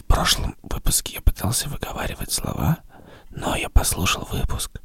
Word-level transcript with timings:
В 0.00 0.04
прошлом 0.04 0.56
выпуске 0.62 1.16
я 1.16 1.20
пытался 1.20 1.68
выговаривать 1.68 2.32
слова, 2.32 2.78
но 3.30 3.54
я 3.54 3.68
послушал 3.68 4.26
выпуск, 4.32 4.80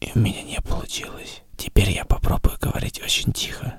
и 0.00 0.10
у 0.14 0.18
меня 0.18 0.42
не 0.42 0.58
получилось. 0.62 1.42
Теперь 1.58 1.90
я 1.90 2.06
попробую 2.06 2.56
говорить 2.58 3.02
очень 3.04 3.32
тихо. 3.32 3.74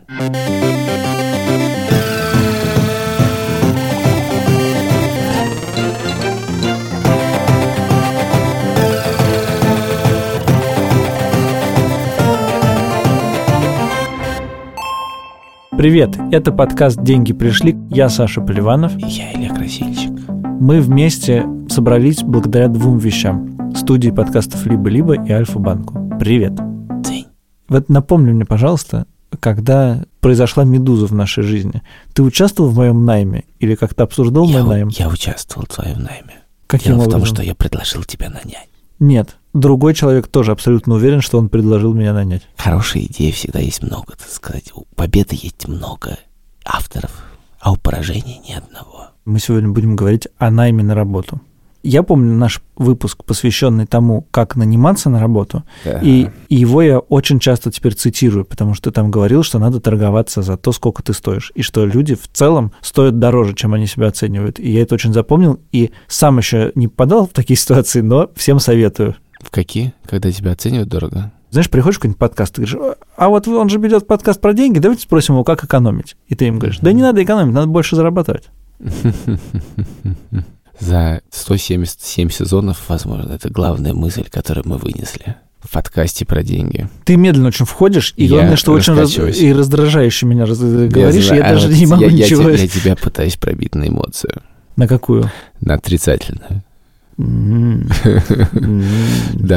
Привет, 15.75 16.15
это 16.31 16.51
подкаст 16.51 17.01
«Деньги 17.01 17.33
пришли». 17.33 17.75
Я 17.89 18.09
Саша 18.09 18.41
Поливанов. 18.41 18.95
И 18.99 19.07
я. 19.07 19.40
Мы 20.61 20.79
вместе 20.79 21.43
собрались 21.69 22.21
благодаря 22.21 22.67
двум 22.67 22.99
вещам. 22.99 23.73
Студии 23.75 24.11
подкастов 24.11 24.63
«Либо-либо» 24.67 25.15
и 25.15 25.31
Альфа-банку. 25.31 26.15
Привет. 26.19 26.53
День. 27.01 27.25
Вот 27.67 27.89
напомни 27.89 28.31
мне, 28.31 28.45
пожалуйста, 28.45 29.07
когда 29.39 30.03
произошла 30.19 30.63
медуза 30.63 31.07
в 31.07 31.15
нашей 31.15 31.43
жизни, 31.43 31.81
ты 32.13 32.21
участвовал 32.21 32.69
в 32.69 32.75
моем 32.75 33.05
найме 33.05 33.45
или 33.57 33.73
как-то 33.73 34.03
обсуждал 34.03 34.45
Я, 34.45 34.59
мой 34.59 34.75
найм? 34.75 34.89
я 34.89 35.09
участвовал 35.09 35.65
в 35.65 35.73
твоем 35.73 36.03
найме. 36.03 36.43
Каким 36.67 36.91
Дело 36.91 37.05
в 37.05 37.07
образом? 37.07 37.21
том, 37.21 37.35
что 37.37 37.41
я 37.43 37.55
предложил 37.55 38.03
тебя 38.03 38.29
нанять. 38.29 38.69
Нет, 38.99 39.37
другой 39.55 39.95
человек 39.95 40.27
тоже 40.27 40.51
абсолютно 40.51 40.93
уверен, 40.93 41.21
что 41.21 41.39
он 41.39 41.49
предложил 41.49 41.95
меня 41.95 42.13
нанять. 42.13 42.43
Хорошей 42.55 43.07
идеи 43.07 43.31
всегда 43.31 43.57
есть 43.57 43.81
много, 43.81 44.13
так 44.15 44.29
сказать. 44.29 44.71
У 44.75 44.83
победы 44.95 45.35
есть 45.41 45.67
много 45.67 46.19
авторов, 46.63 47.25
а 47.59 47.71
у 47.71 47.77
поражения 47.77 48.37
ни 48.47 48.53
одного. 48.53 49.10
Мы 49.23 49.39
сегодня 49.39 49.69
будем 49.69 49.95
говорить 49.95 50.27
о 50.39 50.49
найме 50.49 50.83
на 50.83 50.95
работу. 50.95 51.41
Я 51.83 52.03
помню 52.03 52.35
наш 52.35 52.61
выпуск, 52.75 53.23
посвященный 53.23 53.87
тому, 53.87 54.27
как 54.29 54.55
наниматься 54.55 55.09
на 55.09 55.19
работу, 55.19 55.63
и 56.01 56.29
его 56.49 56.81
я 56.81 56.99
очень 56.99 57.39
часто 57.39 57.71
теперь 57.71 57.95
цитирую, 57.95 58.45
потому 58.45 58.75
что 58.75 58.91
ты 58.91 58.95
там 58.95 59.09
говорил, 59.09 59.41
что 59.41 59.57
надо 59.57 59.79
торговаться 59.79 60.43
за 60.43 60.57
то, 60.57 60.71
сколько 60.71 61.01
ты 61.01 61.13
стоишь, 61.13 61.51
и 61.55 61.63
что 61.63 61.85
люди 61.85 62.13
в 62.13 62.27
целом 62.31 62.71
стоят 62.81 63.17
дороже, 63.17 63.55
чем 63.55 63.73
они 63.73 63.87
себя 63.87 64.07
оценивают. 64.07 64.59
И 64.59 64.71
я 64.71 64.83
это 64.83 64.93
очень 64.93 65.11
запомнил, 65.11 65.59
и 65.71 65.91
сам 66.07 66.37
еще 66.37 66.71
не 66.75 66.87
попадал 66.87 67.25
в 67.25 67.31
такие 67.31 67.57
ситуации, 67.59 68.01
но 68.01 68.29
всем 68.35 68.59
советую. 68.59 69.15
В 69.39 69.49
какие? 69.49 69.93
Когда 70.05 70.31
тебя 70.31 70.51
оценивают 70.51 70.89
дорого? 70.89 71.31
Знаешь, 71.49 71.69
приходишь 71.69 71.95
в 71.95 71.99
какой-нибудь 71.99 72.19
подкаст, 72.19 72.55
ты 72.55 72.61
говоришь, 72.61 72.95
а 73.17 73.29
вот 73.29 73.47
он 73.47 73.69
же 73.69 73.79
ведет 73.79 74.07
подкаст 74.07 74.39
про 74.39 74.53
деньги, 74.53 74.79
давайте 74.79 75.01
спросим 75.01 75.33
его, 75.33 75.43
как 75.43 75.63
экономить. 75.63 76.15
И 76.27 76.35
ты 76.35 76.45
им 76.45 76.59
говоришь, 76.59 76.79
да 76.79 76.91
не 76.93 77.01
надо 77.01 77.23
экономить, 77.23 77.53
надо 77.53 77.67
больше 77.67 77.95
зарабатывать. 77.95 78.49
За 80.79 81.21
177 81.29 82.29
сезонов, 82.29 82.83
возможно, 82.87 83.33
это 83.33 83.49
главная 83.49 83.93
мысль, 83.93 84.25
которую 84.29 84.67
мы 84.67 84.77
вынесли 84.77 85.35
в 85.59 85.69
подкасте 85.71 86.25
про 86.25 86.41
деньги. 86.41 86.89
Ты 87.05 87.17
медленно 87.17 87.49
очень 87.49 87.65
входишь, 87.67 88.13
и 88.17 88.23
Я 88.25 88.29
главное, 88.37 88.55
что 88.55 88.71
очень 88.71 88.93
раз- 88.95 89.15
и 89.15 89.53
раздражающе 89.53 90.25
меня 90.25 90.45
раз- 90.47 90.57
говоришь, 90.59 91.25
я, 91.25 91.35
знаю, 91.35 91.43
а 91.45 91.49
даже 91.49 91.67
вот 91.67 91.77
не 91.77 91.85
могу 91.85 92.01
я, 92.01 92.07
я 92.09 92.13
ничего. 92.25 92.51
те- 92.51 92.61
Я, 92.63 92.67
тебя 92.67 92.95
пытаюсь 92.95 93.37
пробить 93.37 93.75
на 93.75 93.87
эмоцию, 93.87 94.41
На 94.75 94.87
какую? 94.87 95.29
на 95.59 95.75
отрицательную. 95.75 96.63
Да, 97.17 97.83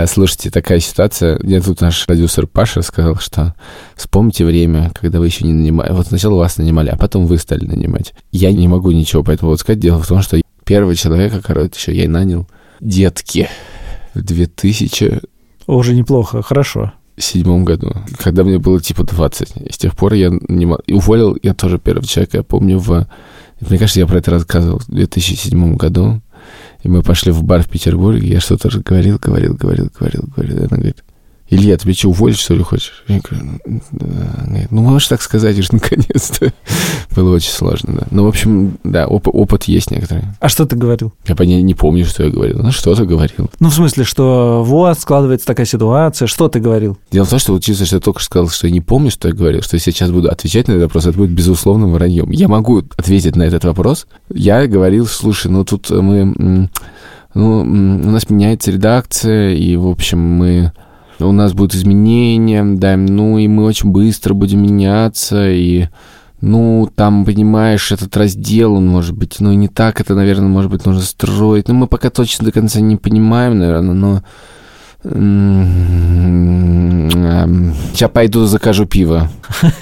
слушайте, 0.06 0.50
такая 0.50 0.80
ситуация. 0.80 1.38
Мне 1.42 1.61
тут 1.61 1.80
наш 1.80 2.06
продюсер 2.06 2.46
Паша 2.46 2.83
сказал, 2.83 3.16
что 3.16 3.55
вспомните 3.96 4.44
время, 4.44 4.91
когда 4.94 5.19
вы 5.19 5.27
еще 5.27 5.46
не 5.46 5.52
нанимали. 5.52 5.92
Вот 5.92 6.08
сначала 6.08 6.36
вас 6.36 6.58
нанимали, 6.58 6.91
а 6.91 6.96
потом 6.96 7.27
вы 7.27 7.38
стали 7.38 7.64
нанимать. 7.64 8.14
Я 8.33 8.52
не 8.52 8.69
могу 8.69 8.91
ничего 8.91 9.22
по 9.22 9.30
этому 9.30 9.50
вот 9.50 9.61
сказать. 9.61 9.80
Дело 9.80 10.02
в 10.02 10.06
том, 10.06 10.22
что 10.22 10.41
первого 10.64 10.94
человека, 10.94 11.41
короче, 11.42 11.72
еще 11.77 11.94
я 11.94 12.08
нанял 12.08 12.48
детки 12.80 13.48
в 14.14 14.22
2007 14.22 15.20
Уже 15.66 15.94
неплохо, 15.94 16.42
хорошо. 16.42 16.92
году, 17.62 17.92
когда 18.18 18.42
мне 18.42 18.58
было 18.58 18.80
типа 18.80 19.05
20. 19.05 19.68
И 19.68 19.73
с 19.73 19.79
тех 19.79 19.96
пор 19.96 20.14
я. 20.14 20.33
И 20.86 20.92
уволил 20.92 21.39
я 21.42 21.55
тоже 21.55 21.79
первого 21.79 22.06
человека, 22.06 22.39
я 22.39 22.42
помню, 22.42 22.79
в... 22.79 23.06
Мне 23.61 23.79
кажется, 23.79 24.00
я 24.00 24.06
про 24.06 24.18
это 24.18 24.33
рассказывал 24.33 24.80
в 24.80 24.89
2007 24.89 25.77
году. 25.77 26.20
И 26.84 26.89
мы 26.89 27.02
пошли 27.02 27.33
в 27.33 27.42
бар 27.42 27.62
в 27.62 27.68
Петербурге, 27.68 28.28
я 28.28 28.40
что-то 28.40 28.70
же 28.70 28.80
говорил, 28.80 29.18
говорил, 29.18 29.55
говорил, 29.55 29.90
говорил, 29.98 30.24
говорил. 30.36 30.56
И 30.56 30.61
она 30.61 30.77
говорит, 30.77 31.02
Илья, 31.50 31.77
тебе 31.77 31.92
что, 31.92 32.08
уволить, 32.08 32.38
что 32.38 32.55
ли, 32.55 32.62
хочешь? 32.62 33.05
Я 33.06 33.20
говорю, 33.20 33.60
«Ну, 33.66 33.80
да». 33.92 34.44
Говорит, 34.46 34.70
ну, 34.72 34.82
можешь 34.82 35.08
так 35.08 35.20
сказать 35.20 35.58
уже, 35.58 35.68
наконец-то. 35.72 36.52
Было 37.14 37.34
очень 37.34 37.50
сложно, 37.50 37.92
да. 38.00 38.06
Ну, 38.10 38.24
в 38.24 38.28
общем, 38.28 38.78
да, 38.82 39.06
оп- 39.06 39.28
опыт 39.28 39.64
есть 39.64 39.90
некоторый. 39.90 40.24
А 40.40 40.48
что 40.48 40.64
ты 40.64 40.74
говорил? 40.74 41.12
Я 41.27 41.36
по 41.36 41.42
ней 41.42 41.62
не 41.62 41.74
помню, 41.74 42.06
что 42.06 42.24
я 42.24 42.30
говорил. 42.30 42.60
Ну, 42.62 42.72
что-то 42.72 43.05
говорил. 43.05 43.50
Ну, 43.60 43.68
в 43.68 43.74
смысле, 43.74 44.05
что 44.05 44.64
вот, 44.64 44.98
складывается 44.98 45.46
такая 45.46 45.66
ситуация, 45.66 46.27
что 46.27 46.48
ты 46.48 46.60
говорил? 46.60 46.96
Дело 47.12 47.27
в 47.27 47.30
том, 47.30 47.38
что 47.38 47.52
вот 47.52 47.62
чисто, 47.62 47.84
что 47.84 47.96
я 47.96 48.00
только 48.00 48.20
что 48.20 48.26
сказал, 48.26 48.48
что 48.48 48.66
я 48.66 48.72
не 48.72 48.80
помню, 48.80 49.11
что 49.11 49.28
я 49.28 49.34
говорил, 49.34 49.61
что 49.61 49.74
если 49.74 49.90
я 49.90 49.94
сейчас 49.94 50.11
буду 50.11 50.30
отвечать 50.30 50.66
на 50.68 50.72
этот 50.72 50.84
вопрос, 50.84 51.06
это 51.06 51.18
будет 51.18 51.30
безусловным 51.30 51.92
враньем. 51.92 52.30
Я 52.30 52.48
могу 52.48 52.82
ответить 52.96 53.36
на 53.36 53.42
этот 53.42 53.64
вопрос. 53.64 54.06
Я 54.32 54.66
говорил, 54.66 55.06
слушай, 55.06 55.50
ну 55.50 55.64
тут 55.64 55.90
мы... 55.90 56.70
Ну, 57.34 57.61
у 57.62 57.64
нас 57.64 58.30
меняется 58.30 58.70
редакция, 58.70 59.55
и, 59.55 59.74
в 59.76 59.88
общем, 59.88 60.20
мы... 60.20 60.72
У 61.20 61.33
нас 61.33 61.52
будут 61.52 61.75
изменения, 61.75 62.64
да, 62.64 62.97
ну 62.97 63.39
и 63.39 63.48
мы 63.48 63.64
очень 63.64 63.91
быстро 63.91 64.35
будем 64.35 64.63
меняться, 64.63 65.51
и... 65.51 65.86
Ну, 66.41 66.91
там, 66.95 67.25
понимаешь, 67.25 67.91
этот 67.91 68.14
раздел, 68.19 68.75
он 68.75 68.86
может 68.86 69.17
быть, 69.17 69.41
ну, 69.41 69.53
и 69.53 69.57
не 69.57 69.69
так 69.69 70.03
это, 70.03 70.14
наверное, 70.14 70.48
может 70.48 70.70
быть, 70.70 70.85
нужно 70.85 71.01
строить. 71.01 71.69
Ну, 71.69 71.74
мы 71.74 71.86
пока 71.86 72.11
точно 72.11 72.45
до 72.45 72.53
конца 72.53 72.80
не 72.80 72.97
понимаем, 72.97 73.58
наверное, 73.58 73.95
но... 73.95 74.23
Сейчас 77.92 78.11
пойду 78.11 78.45
закажу 78.45 78.85
пиво. 78.85 79.30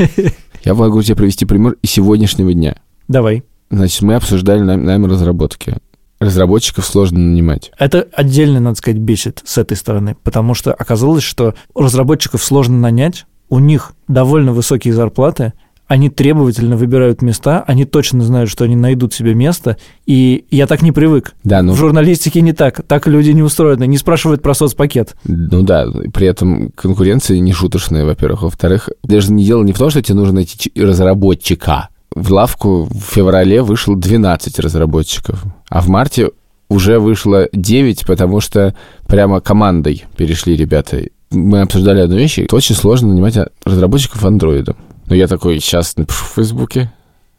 Я 0.65 0.75
могу 0.75 1.03
тебе 1.03 1.16
привести 1.16 1.47
пример 1.47 1.76
из 1.82 1.91
сегодняшнего 1.91 2.53
дня. 2.53 2.76
Давай. 3.09 3.42
Значит, 3.71 4.03
мы 4.03 4.15
обсуждали 4.15 4.60
найм, 4.60 4.84
найм 4.84 5.06
разработки. 5.06 5.78
Разработчиков 6.22 6.87
сложно 6.87 7.19
нанимать. 7.19 7.72
Это 7.78 8.06
отдельно, 8.15 8.60
надо 8.60 8.77
сказать, 8.77 8.99
бесит 8.99 9.43
с 9.44 9.59
этой 9.59 9.77
стороны, 9.77 10.16
потому 10.22 10.55
что 10.55 10.72
оказалось, 10.72 11.22
что 11.22 11.55
разработчиков 11.75 12.43
сложно 12.43 12.78
нанять, 12.78 13.27
у 13.49 13.59
них 13.59 13.93
довольно 14.09 14.53
высокие 14.53 14.94
зарплаты, 14.94 15.53
они 15.93 16.09
требовательно 16.09 16.77
выбирают 16.77 17.21
места, 17.21 17.62
они 17.66 17.84
точно 17.84 18.22
знают, 18.22 18.49
что 18.49 18.65
они 18.65 18.77
найдут 18.77 19.12
себе 19.12 19.34
место, 19.34 19.77
и 20.06 20.47
я 20.50 20.66
так 20.66 20.81
не 20.81 20.91
привык. 20.91 21.34
Да, 21.44 21.60
ну, 21.60 21.75
В 21.75 21.77
журналистике 21.77 22.41
не 22.41 22.54
так, 22.54 22.81
так 22.87 23.06
люди 23.06 23.31
не 23.31 23.43
устроены, 23.43 23.87
не 23.87 23.99
спрашивают 23.99 24.41
про 24.41 24.54
соцпакет. 24.54 25.15
ну 25.27 25.62
да, 25.62 25.87
при 26.15 26.27
этом 26.27 26.71
конкуренция 26.71 27.41
не 27.41 27.53
шуточная, 27.53 28.06
во-первых. 28.06 28.43
Во-вторых, 28.43 28.89
даже 29.03 29.33
не 29.33 29.44
дело 29.44 29.65
не 29.65 29.72
в 29.72 29.78
том, 29.78 29.91
что 29.91 30.00
тебе 30.00 30.15
нужно 30.15 30.37
найти 30.37 30.72
разработчика. 30.77 31.89
В 32.14 32.32
лавку 32.32 32.88
в 32.90 33.00
феврале 33.00 33.62
вышло 33.62 33.96
12 33.96 34.58
разработчиков, 34.58 35.42
а 35.68 35.80
в 35.80 35.88
марте 35.88 36.30
уже 36.68 36.98
вышло 36.98 37.48
9, 37.52 38.06
потому 38.06 38.40
что 38.40 38.74
прямо 39.06 39.40
командой 39.40 40.04
перешли 40.16 40.56
ребята. 40.56 41.02
Мы 41.30 41.60
обсуждали 41.60 42.00
одну 42.00 42.16
вещь, 42.16 42.38
это 42.38 42.56
очень 42.56 42.74
сложно 42.74 43.08
нанимать 43.08 43.36
а, 43.36 43.48
разработчиков 43.64 44.24
андроида. 44.24 44.76
Но 45.06 45.14
я 45.14 45.26
такой, 45.26 45.60
сейчас 45.60 45.96
напишу 45.96 46.24
в 46.24 46.34
Фейсбуке. 46.34 46.92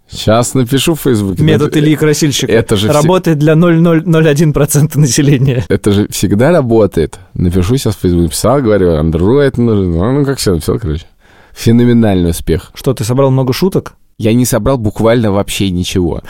Сейчас 0.09 0.53
напишу 0.53 0.95
в 0.95 1.01
Фейсбуке. 1.01 1.43
Метод 1.43 1.75
Ильи 1.77 1.95
Красильщика 1.95 2.51
Это 2.51 2.75
же, 2.75 2.91
работает 2.91 3.39
для 3.39 3.53
0,001% 3.53 4.97
населения. 4.99 5.65
это 5.69 5.91
же 5.91 6.07
всегда 6.09 6.51
работает. 6.51 7.19
Напишу 7.33 7.77
сейчас 7.77 7.95
в 7.95 7.99
Фейсбуке. 8.01 8.23
Написал, 8.23 8.61
говорю, 8.61 8.91
Android 8.99 9.59
нужен. 9.59 9.91
Ну, 9.91 10.11
ну, 10.11 10.25
как 10.25 10.37
все 10.37 10.51
написал, 10.53 10.77
короче. 10.77 11.05
Феноменальный 11.53 12.31
успех. 12.31 12.71
Что, 12.73 12.93
ты 12.93 13.03
собрал 13.03 13.31
много 13.31 13.53
шуток? 13.53 13.95
Я 14.17 14.33
не 14.33 14.45
собрал 14.45 14.77
буквально 14.77 15.31
вообще 15.31 15.69
ничего. 15.69 16.21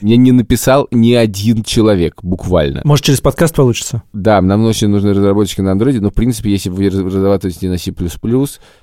Мне 0.00 0.16
не 0.16 0.32
написал 0.32 0.88
ни 0.90 1.12
один 1.12 1.62
человек, 1.62 2.20
буквально. 2.22 2.80
Может, 2.84 3.04
через 3.04 3.20
подкаст 3.20 3.54
получится? 3.54 4.02
Да, 4.12 4.40
нам 4.40 4.64
очень 4.64 4.88
нужны 4.88 5.10
разработчики 5.10 5.60
на 5.60 5.72
андроиде, 5.72 6.00
но, 6.00 6.10
в 6.10 6.14
принципе, 6.14 6.50
если 6.50 6.70
вы 6.70 6.88
разрабатываете 6.88 7.68
на 7.68 7.78
C++, 7.78 7.92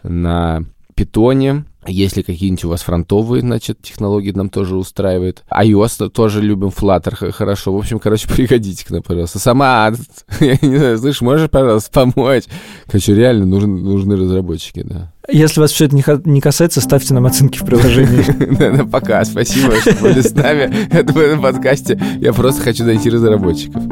на 0.03 0.63
питоне, 0.95 1.65
если 1.85 2.21
какие-нибудь 2.21 2.65
у 2.65 2.69
вас 2.69 2.81
фронтовые, 2.81 3.41
значит, 3.41 3.81
технологии 3.81 4.31
нам 4.31 4.49
тоже 4.49 4.75
устраивает. 4.75 5.43
iOS 5.51 5.99
-то 5.99 6.09
тоже 6.09 6.41
любим, 6.41 6.69
Flutter 6.69 7.31
хорошо. 7.31 7.73
В 7.73 7.77
общем, 7.77 7.99
короче, 7.99 8.27
приходите 8.33 8.85
к 8.85 8.89
нам, 8.89 9.01
пожалуйста. 9.01 9.39
Сама, 9.39 9.91
я 10.39 10.57
не 10.61 10.77
знаю, 10.77 10.97
слышишь, 10.97 11.21
можешь, 11.21 11.49
пожалуйста, 11.49 11.91
помочь? 11.91 12.43
Короче, 12.85 13.15
реально 13.15 13.45
нужен, 13.45 13.83
нужны 13.83 14.15
разработчики, 14.15 14.83
да. 14.83 15.12
Если 15.29 15.61
вас 15.61 15.71
все 15.71 15.85
это 15.85 15.95
не 15.95 16.41
касается, 16.41 16.81
ставьте 16.81 17.13
нам 17.13 17.25
оценки 17.25 17.57
в 17.57 17.65
приложении. 17.65 18.83
Пока, 18.91 19.23
спасибо, 19.23 19.79
что 19.79 19.93
были 19.95 20.21
с 20.21 20.33
нами 20.33 20.73
Это 20.91 21.13
в 21.13 21.17
этом 21.17 21.41
подкасте. 21.41 21.99
Я 22.19 22.33
просто 22.33 22.61
хочу 22.61 22.83
найти 22.83 23.09
разработчиков. 23.09 23.83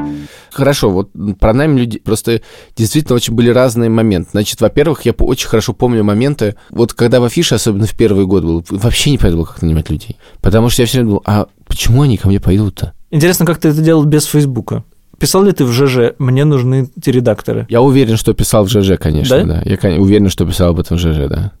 Хорошо, 0.50 0.90
вот 0.90 1.10
про 1.40 1.54
нами 1.54 1.80
люди 1.80 1.98
просто 1.98 2.42
действительно 2.76 3.16
очень 3.16 3.34
были 3.34 3.48
разные 3.48 3.88
моменты. 3.88 4.30
Значит, 4.32 4.60
во-первых, 4.60 5.06
я 5.06 5.12
очень 5.12 5.48
хорошо 5.48 5.72
помню 5.72 6.04
моменты, 6.04 6.56
вот 6.70 6.92
когда 6.92 7.20
в 7.20 7.24
афише, 7.24 7.54
особенно 7.54 7.86
в 7.86 7.96
первый 7.96 8.26
год 8.26 8.44
был, 8.44 8.64
вообще 8.68 9.10
не 9.10 9.18
понятно 9.18 9.38
было, 9.38 9.46
как 9.46 9.62
нанимать 9.62 9.88
людей. 9.88 10.18
Потому 10.42 10.68
что 10.68 10.82
я 10.82 10.86
все 10.86 10.98
время 10.98 11.08
думал, 11.08 11.22
а 11.24 11.46
почему 11.66 12.02
они 12.02 12.18
ко 12.18 12.28
мне 12.28 12.40
пойдут-то? 12.40 12.92
Интересно, 13.10 13.46
как 13.46 13.58
ты 13.58 13.68
это 13.68 13.80
делал 13.80 14.04
без 14.04 14.24
Фейсбука? 14.26 14.84
Писал 15.22 15.44
ли 15.44 15.52
ты 15.52 15.64
в 15.64 15.70
ЖЖ 15.70 16.16
«Мне 16.18 16.44
нужны 16.44 16.90
эти 16.96 17.10
редакторы»? 17.10 17.64
Я 17.68 17.80
уверен, 17.80 18.16
что 18.16 18.34
писал 18.34 18.64
в 18.64 18.68
ЖЖ, 18.68 18.98
конечно, 18.98 19.44
да. 19.44 19.62
да. 19.62 19.62
Я 19.64 20.00
уверен, 20.00 20.28
что 20.28 20.44
писал 20.44 20.70
об 20.70 20.80
этом 20.80 20.96
в 20.96 21.00
ЖЖ, 21.00 21.28
да. 21.28 21.52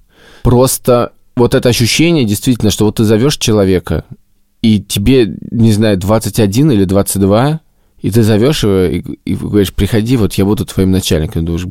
Просто 0.42 1.12
вот 1.36 1.54
это 1.54 1.68
ощущение 1.68 2.24
действительно, 2.24 2.72
что 2.72 2.86
вот 2.86 2.96
ты 2.96 3.04
зовешь 3.04 3.36
человека, 3.36 4.04
и 4.62 4.80
тебе, 4.80 5.36
не 5.52 5.70
знаю, 5.70 5.96
21 5.96 6.72
или 6.72 6.84
22, 6.84 7.60
и 8.00 8.10
ты 8.10 8.24
зовешь 8.24 8.64
его 8.64 8.82
и, 8.82 8.98
и 9.24 9.36
говоришь, 9.36 9.72
приходи, 9.72 10.16
вот 10.16 10.34
я 10.34 10.44
буду 10.44 10.66
твоим 10.66 10.90
начальником. 10.90 11.44
Думаешь, 11.44 11.66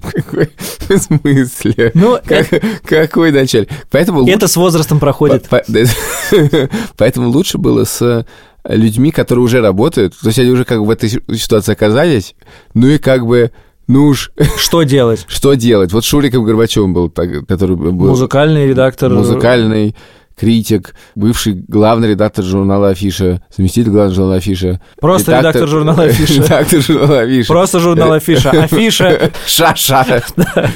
какой 0.00 0.50
смысле? 0.98 1.92
Ну, 1.92 2.18
как, 2.24 2.50
это... 2.50 2.66
Какой 2.84 3.30
начальник? 3.30 3.68
Поэтому 3.90 4.22
это 4.22 4.32
лучше... 4.32 4.48
с 4.48 4.56
возрастом 4.56 5.00
проходит. 5.00 5.48
По, 5.50 5.58
по... 5.58 6.68
Поэтому 6.96 7.28
лучше 7.28 7.58
было 7.58 7.84
с 7.84 8.24
людьми, 8.64 9.10
которые 9.10 9.44
уже 9.44 9.60
работают, 9.60 10.14
то 10.20 10.28
есть 10.28 10.38
они 10.38 10.50
уже 10.50 10.64
как 10.64 10.78
бы 10.78 10.86
в 10.86 10.90
этой 10.90 11.08
ситуации 11.08 11.72
оказались, 11.72 12.34
ну 12.74 12.88
и 12.88 12.98
как 12.98 13.26
бы 13.26 13.50
ну 13.86 14.06
уж... 14.06 14.30
Что 14.56 14.84
делать? 14.84 15.24
Что 15.28 15.54
делать? 15.54 15.92
Вот 15.92 16.04
Шуриком 16.04 16.44
Горбачевым 16.44 16.94
был, 16.94 17.10
который 17.10 17.74
был... 17.74 17.90
Музыкальный 17.92 18.68
редактор. 18.68 19.10
Музыкальный 19.10 19.96
критик, 20.40 20.94
бывший 21.14 21.52
главный 21.68 22.08
редактор 22.08 22.42
журнала 22.42 22.88
«Афиша», 22.88 23.42
заместитель 23.54 23.90
главного 23.90 24.14
журнала 24.14 24.36
«Афиша». 24.36 24.80
Просто 24.98 25.32
редактор, 25.32 25.50
редактор 25.50 25.68
журнала 25.68 26.02
«Афиша». 26.04 26.32
Редактор 26.42 26.80
журнала 26.80 27.20
«Афиша». 27.20 27.48
Просто 27.48 27.80
журнал 27.80 28.12
«Афиша». 28.12 28.50
«Афиша». 28.62 29.32
Ша-ша. 29.46 30.22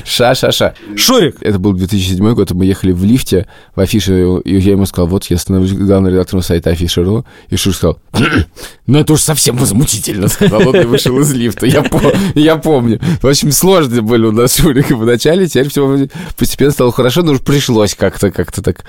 Ша-ша-ша. 0.05 0.75
Шурик. 0.97 1.37
Это 1.41 1.59
был 1.59 1.73
2007 1.73 2.35
год, 2.35 2.51
мы 2.51 2.67
ехали 2.67 2.93
в 2.93 3.05
лифте 3.05 3.47
в 3.75 3.81
«Афише», 3.81 4.41
и 4.45 4.59
я 4.59 4.73
ему 4.73 4.85
сказал, 4.85 5.07
вот 5.09 5.25
я 5.31 5.39
становлюсь 5.39 5.73
главным 5.73 6.13
редактором 6.13 6.43
сайта 6.43 6.69
«Афиша.ру», 6.69 7.25
и 7.49 7.57
Шурик 7.57 7.77
сказал, 7.77 7.99
ну 8.87 8.99
это 8.99 9.15
уж 9.15 9.23
совсем 9.23 9.57
возмутительно, 9.57 10.29
сказал 10.29 10.69
он 10.69 10.77
и 10.77 10.85
вышел 10.85 11.19
из 11.21 11.33
лифта. 11.33 11.65
Я, 11.65 11.83
я 12.35 12.57
помню. 12.57 13.01
В 13.23 13.27
общем, 13.27 13.51
сложные 13.51 14.03
были 14.03 14.27
у 14.27 14.33
нас 14.33 14.57
Шурика 14.57 14.95
в 14.95 15.07
начале, 15.07 15.47
теперь 15.47 15.71
все 15.71 16.07
постепенно 16.37 16.71
стало 16.71 16.93
хорошо, 16.93 17.23
но 17.23 17.33
уж 17.33 17.41
пришлось 17.41 17.95
как-то 17.95 18.31
как-то 18.31 18.61
так 18.61 18.85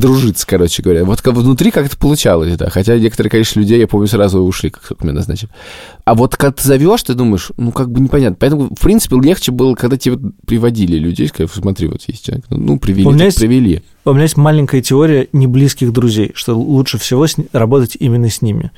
подружиться, 0.00 0.46
короче 0.46 0.82
говоря. 0.82 1.04
Вот 1.04 1.20
как 1.20 1.34
внутри 1.34 1.70
как-то 1.70 1.96
получалось, 1.96 2.56
да. 2.56 2.70
Хотя 2.70 2.98
некоторые, 2.98 3.30
конечно, 3.30 3.60
людей, 3.60 3.78
я 3.78 3.86
помню, 3.86 4.06
сразу 4.06 4.40
ушли, 4.40 4.70
как 4.70 4.88
только 4.88 5.04
меня 5.04 5.14
назначили. 5.14 5.50
А 6.04 6.14
вот 6.14 6.36
когда 6.36 6.52
ты 6.52 6.66
зовешь, 6.66 7.02
ты 7.02 7.14
думаешь, 7.14 7.52
ну, 7.56 7.70
как 7.70 7.90
бы 7.90 8.00
непонятно. 8.00 8.36
Поэтому, 8.40 8.70
в 8.74 8.80
принципе, 8.80 9.16
легче 9.16 9.52
было, 9.52 9.74
когда 9.74 9.96
тебе 9.96 10.18
приводили 10.46 10.96
людей, 10.96 11.28
сказали, 11.28 11.50
смотри, 11.52 11.88
вот 11.88 12.02
есть 12.06 12.24
человек. 12.24 12.46
Ну, 12.48 12.78
привели, 12.78 13.06
у 13.06 13.10
меня 13.10 13.26
есть, 13.26 13.38
привели. 13.38 13.82
У 14.04 14.12
меня 14.12 14.22
есть 14.22 14.36
маленькая 14.36 14.80
теория 14.80 15.28
неблизких 15.32 15.92
друзей, 15.92 16.32
что 16.34 16.58
лучше 16.58 16.98
всего 16.98 17.26
с, 17.26 17.36
работать 17.52 17.96
именно 18.00 18.30
с 18.30 18.40
ними. 18.40 18.70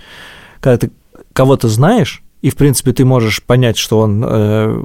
Когда 0.60 0.78
ты 0.78 0.92
кого-то 1.32 1.68
знаешь, 1.68 2.22
и, 2.42 2.50
в 2.50 2.56
принципе, 2.56 2.92
ты 2.92 3.04
можешь 3.04 3.42
понять, 3.42 3.76
что 3.76 4.00
он 4.00 4.24
э, 4.26 4.82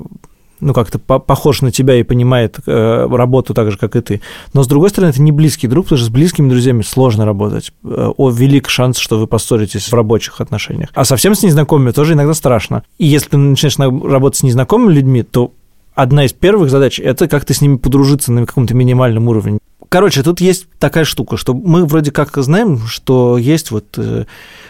ну, 0.59 0.73
как-то 0.73 0.99
по 0.99 1.19
похож 1.19 1.61
на 1.61 1.71
тебя 1.71 1.95
и 1.95 2.03
понимает 2.03 2.57
э, 2.65 3.07
работу 3.09 3.53
так 3.53 3.71
же, 3.71 3.77
как 3.77 3.95
и 3.95 4.01
ты. 4.01 4.21
Но, 4.53 4.63
с 4.63 4.67
другой 4.67 4.89
стороны, 4.89 5.11
это 5.11 5.21
не 5.21 5.31
близкий 5.31 5.67
друг, 5.67 5.85
потому 5.85 5.97
что 5.97 6.07
с 6.07 6.09
близкими 6.09 6.49
друзьями 6.49 6.81
сложно 6.81 7.25
работать. 7.25 7.71
Э, 7.83 8.11
о, 8.15 8.29
велик 8.29 8.69
шанс, 8.69 8.97
что 8.97 9.19
вы 9.19 9.27
поссоритесь 9.27 9.87
в 9.87 9.93
рабочих 9.93 10.41
отношениях. 10.41 10.89
А 10.93 11.05
совсем 11.05 11.35
с 11.35 11.43
незнакомыми 11.43 11.91
тоже 11.91 12.13
иногда 12.13 12.33
страшно. 12.33 12.83
И 12.97 13.05
если 13.05 13.29
ты 13.29 13.37
начинаешь 13.37 13.77
работать 14.03 14.39
с 14.39 14.43
незнакомыми 14.43 14.93
людьми, 14.93 15.23
то 15.23 15.51
одна 15.95 16.25
из 16.25 16.33
первых 16.33 16.69
задач– 16.69 16.99
это 17.03 17.27
как-то 17.27 17.53
с 17.53 17.61
ними 17.61 17.77
подружиться 17.77 18.31
на 18.31 18.45
каком-то 18.45 18.73
минимальном 18.75 19.27
уровне. 19.27 19.59
Короче, 19.89 20.21
тут 20.21 20.41
есть 20.41 20.67
такая 20.79 21.05
штука, 21.05 21.37
что 21.37 21.53
мы 21.53 21.85
вроде 21.85 22.11
как 22.11 22.35
знаем, 22.37 22.79
что 22.87 23.37
есть 23.37 23.71
вот 23.71 23.85
э, 23.97 24.25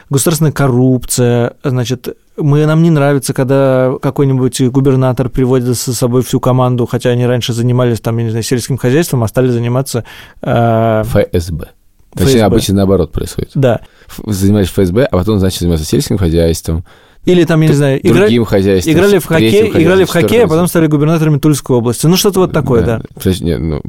государственная 0.09 0.51
коррупция, 0.51 1.55
значит, 1.63 2.15
мы, 2.37 2.65
нам 2.65 2.83
не 2.83 2.89
нравится, 2.89 3.33
когда 3.33 3.93
какой-нибудь 4.01 4.61
губернатор 4.69 5.29
приводит 5.29 5.77
с 5.77 5.93
собой 5.93 6.21
всю 6.23 6.39
команду, 6.39 6.85
хотя 6.85 7.09
они 7.09 7.25
раньше 7.25 7.53
занимались, 7.53 7.99
там, 7.99 8.17
я 8.17 8.23
не 8.25 8.29
знаю, 8.29 8.43
сельским 8.43 8.77
хозяйством, 8.77 9.23
а 9.23 9.27
стали 9.27 9.49
заниматься... 9.49 10.05
Э... 10.41 11.03
ФСБ. 11.03 11.69
Точнее, 12.13 12.43
обычно 12.43 12.75
наоборот 12.75 13.11
происходит. 13.11 13.51
Да. 13.53 13.81
Занимаешься 14.25 14.73
ФСБ, 14.73 15.05
а 15.05 15.17
потом, 15.17 15.39
значит, 15.39 15.59
заниматься 15.59 15.85
сельским 15.85 16.17
хозяйством, 16.17 16.85
или 17.27 17.43
там, 17.43 17.59
я 17.59 17.67
не 17.67 17.73
знаю, 17.73 17.99
другим 18.01 18.43
игра... 18.43 18.49
хозяйством. 18.49 18.93
Играли 18.93 19.19
в 19.19 19.25
хоккей, 19.25 19.69
играли 19.69 20.05
в 20.05 20.09
хоккей, 20.09 20.45
а 20.45 20.47
потом 20.47 20.67
стали 20.67 20.87
губернаторами 20.87 21.39
Тульской 21.39 21.75
области. 21.75 22.05
Ну, 22.05 22.15
что-то 22.15 22.39
вот 22.39 22.53
такое, 22.53 22.85
да. 22.85 23.01
да. 23.21 23.31
Нет, 23.41 23.59
ну, 23.59 23.81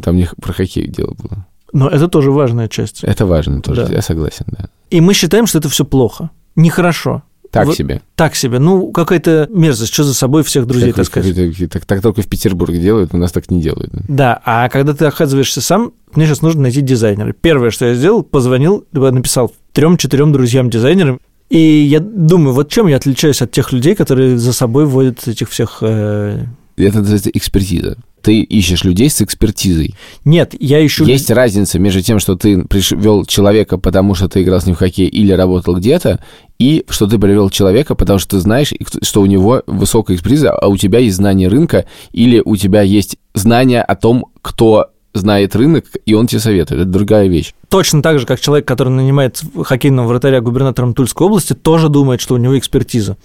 там 0.00 0.16
не 0.16 0.28
про 0.40 0.52
хоккей 0.52 0.86
дело 0.86 1.14
было. 1.14 1.44
Но 1.72 1.88
это 1.88 2.06
тоже 2.06 2.30
важная 2.30 2.68
часть. 2.68 3.02
Это 3.02 3.26
важно 3.26 3.62
тоже, 3.62 3.86
да. 3.86 3.94
я 3.94 4.00
согласен, 4.00 4.44
да. 4.46 4.68
И 4.90 5.00
мы 5.00 5.12
считаем, 5.12 5.48
что 5.48 5.58
это 5.58 5.68
все 5.68 5.84
плохо, 5.84 6.30
нехорошо. 6.54 7.24
Так 7.50 7.66
вот, 7.66 7.76
себе. 7.76 8.02
Так 8.14 8.34
себе. 8.34 8.58
Ну, 8.58 8.92
какая-то 8.92 9.48
мерзость, 9.50 9.92
что 9.92 10.04
за 10.04 10.14
собой 10.14 10.42
всех 10.42 10.66
друзей 10.66 10.92
так, 10.92 10.96
таскать. 10.96 11.70
Так, 11.70 11.84
так 11.84 12.02
только 12.02 12.22
в 12.22 12.26
Петербурге 12.26 12.78
делают, 12.78 13.14
у 13.14 13.16
нас 13.16 13.32
так 13.32 13.50
не 13.50 13.60
делают. 13.60 13.92
Да, 14.08 14.40
а 14.44 14.68
когда 14.68 14.94
ты 14.94 15.04
оказываешься 15.04 15.60
сам, 15.60 15.92
мне 16.14 16.26
сейчас 16.26 16.42
нужно 16.42 16.62
найти 16.62 16.80
дизайнера. 16.80 17.32
Первое, 17.32 17.70
что 17.70 17.86
я 17.86 17.94
сделал, 17.94 18.22
позвонил, 18.22 18.84
написал 18.92 19.52
трем-четырем 19.72 20.32
друзьям-дизайнерам, 20.32 21.20
и 21.48 21.58
я 21.58 22.00
думаю, 22.00 22.54
вот 22.54 22.70
чем 22.70 22.88
я 22.88 22.96
отличаюсь 22.96 23.40
от 23.40 23.52
тех 23.52 23.72
людей, 23.72 23.94
которые 23.94 24.36
за 24.36 24.52
собой 24.52 24.86
вводят 24.86 25.26
этих 25.28 25.48
всех... 25.50 25.78
Э... 25.80 26.44
Это 26.76 26.98
называется 26.98 27.30
экспертиза 27.30 27.96
ты 28.26 28.40
ищешь 28.40 28.82
людей 28.82 29.08
с 29.08 29.22
экспертизой. 29.22 29.94
Нет, 30.24 30.52
я 30.58 30.84
ищу... 30.84 31.04
Есть 31.04 31.30
разница 31.30 31.78
между 31.78 32.02
тем, 32.02 32.18
что 32.18 32.34
ты 32.34 32.60
привел 32.64 33.24
человека, 33.24 33.78
потому 33.78 34.16
что 34.16 34.28
ты 34.28 34.42
играл 34.42 34.60
с 34.60 34.66
ним 34.66 34.74
в 34.74 34.80
хоккей 34.80 35.06
или 35.06 35.30
работал 35.30 35.76
где-то, 35.76 36.18
и 36.58 36.84
что 36.88 37.06
ты 37.06 37.20
привел 37.20 37.50
человека, 37.50 37.94
потому 37.94 38.18
что 38.18 38.30
ты 38.30 38.40
знаешь, 38.40 38.74
что 39.02 39.20
у 39.20 39.26
него 39.26 39.62
высокая 39.68 40.16
экспертиза, 40.16 40.50
а 40.50 40.66
у 40.66 40.76
тебя 40.76 40.98
есть 40.98 41.14
знание 41.14 41.46
рынка, 41.46 41.84
или 42.10 42.42
у 42.44 42.56
тебя 42.56 42.82
есть 42.82 43.16
знание 43.34 43.80
о 43.80 43.94
том, 43.94 44.26
кто 44.42 44.86
знает 45.14 45.54
рынок, 45.54 45.84
и 46.04 46.14
он 46.14 46.26
тебе 46.26 46.40
советует. 46.40 46.80
Это 46.80 46.90
другая 46.90 47.28
вещь. 47.28 47.52
Точно 47.68 48.02
так 48.02 48.18
же, 48.18 48.26
как 48.26 48.40
человек, 48.40 48.66
который 48.66 48.88
нанимает 48.88 49.40
хоккейного 49.62 50.08
вратаря 50.08 50.40
губернатором 50.40 50.94
Тульской 50.94 51.28
области, 51.28 51.52
тоже 51.52 51.88
думает, 51.88 52.20
что 52.20 52.34
у 52.34 52.38
него 52.38 52.58
экспертиза. 52.58 53.16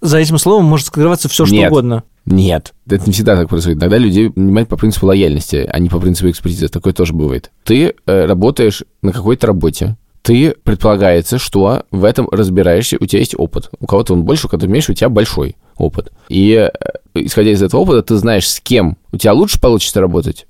За 0.00 0.18
этим 0.18 0.38
словом 0.38 0.64
может 0.64 0.86
скрываться 0.86 1.28
все, 1.28 1.44
что 1.44 1.54
Нет. 1.54 1.70
угодно. 1.70 2.04
Нет, 2.26 2.74
это 2.86 3.06
не 3.06 3.12
всегда 3.12 3.36
так 3.36 3.48
происходит. 3.48 3.78
Иногда 3.78 3.98
людей 3.98 4.30
нанимают 4.34 4.68
по 4.68 4.76
принципу 4.76 5.06
лояльности, 5.06 5.68
а 5.70 5.78
не 5.78 5.88
по 5.88 5.98
принципу 5.98 6.30
экспертизы. 6.30 6.68
Такое 6.68 6.92
тоже 6.92 7.12
бывает. 7.12 7.50
Ты 7.64 7.94
э, 8.06 8.26
работаешь 8.26 8.84
на 9.02 9.12
какой-то 9.12 9.46
работе, 9.46 9.96
ты 10.22 10.54
предполагается, 10.62 11.38
что 11.38 11.84
в 11.90 12.04
этом 12.04 12.28
разбираешься, 12.30 12.98
у 13.00 13.06
тебя 13.06 13.20
есть 13.20 13.34
опыт. 13.36 13.70
У 13.80 13.86
кого-то 13.86 14.12
он 14.12 14.24
больше, 14.24 14.46
у 14.46 14.50
кого-то 14.50 14.68
меньше, 14.68 14.92
у 14.92 14.94
тебя 14.94 15.08
большой 15.08 15.56
опыт. 15.76 16.12
И 16.28 16.52
э, 16.52 16.70
исходя 17.14 17.50
из 17.50 17.62
этого 17.62 17.80
опыта, 17.80 18.02
ты 18.02 18.16
знаешь, 18.16 18.48
с 18.48 18.60
кем 18.60 18.96
у 19.12 19.16
тебя 19.16 19.32
лучше 19.32 19.60
получится 19.60 20.00
работать, 20.00 20.46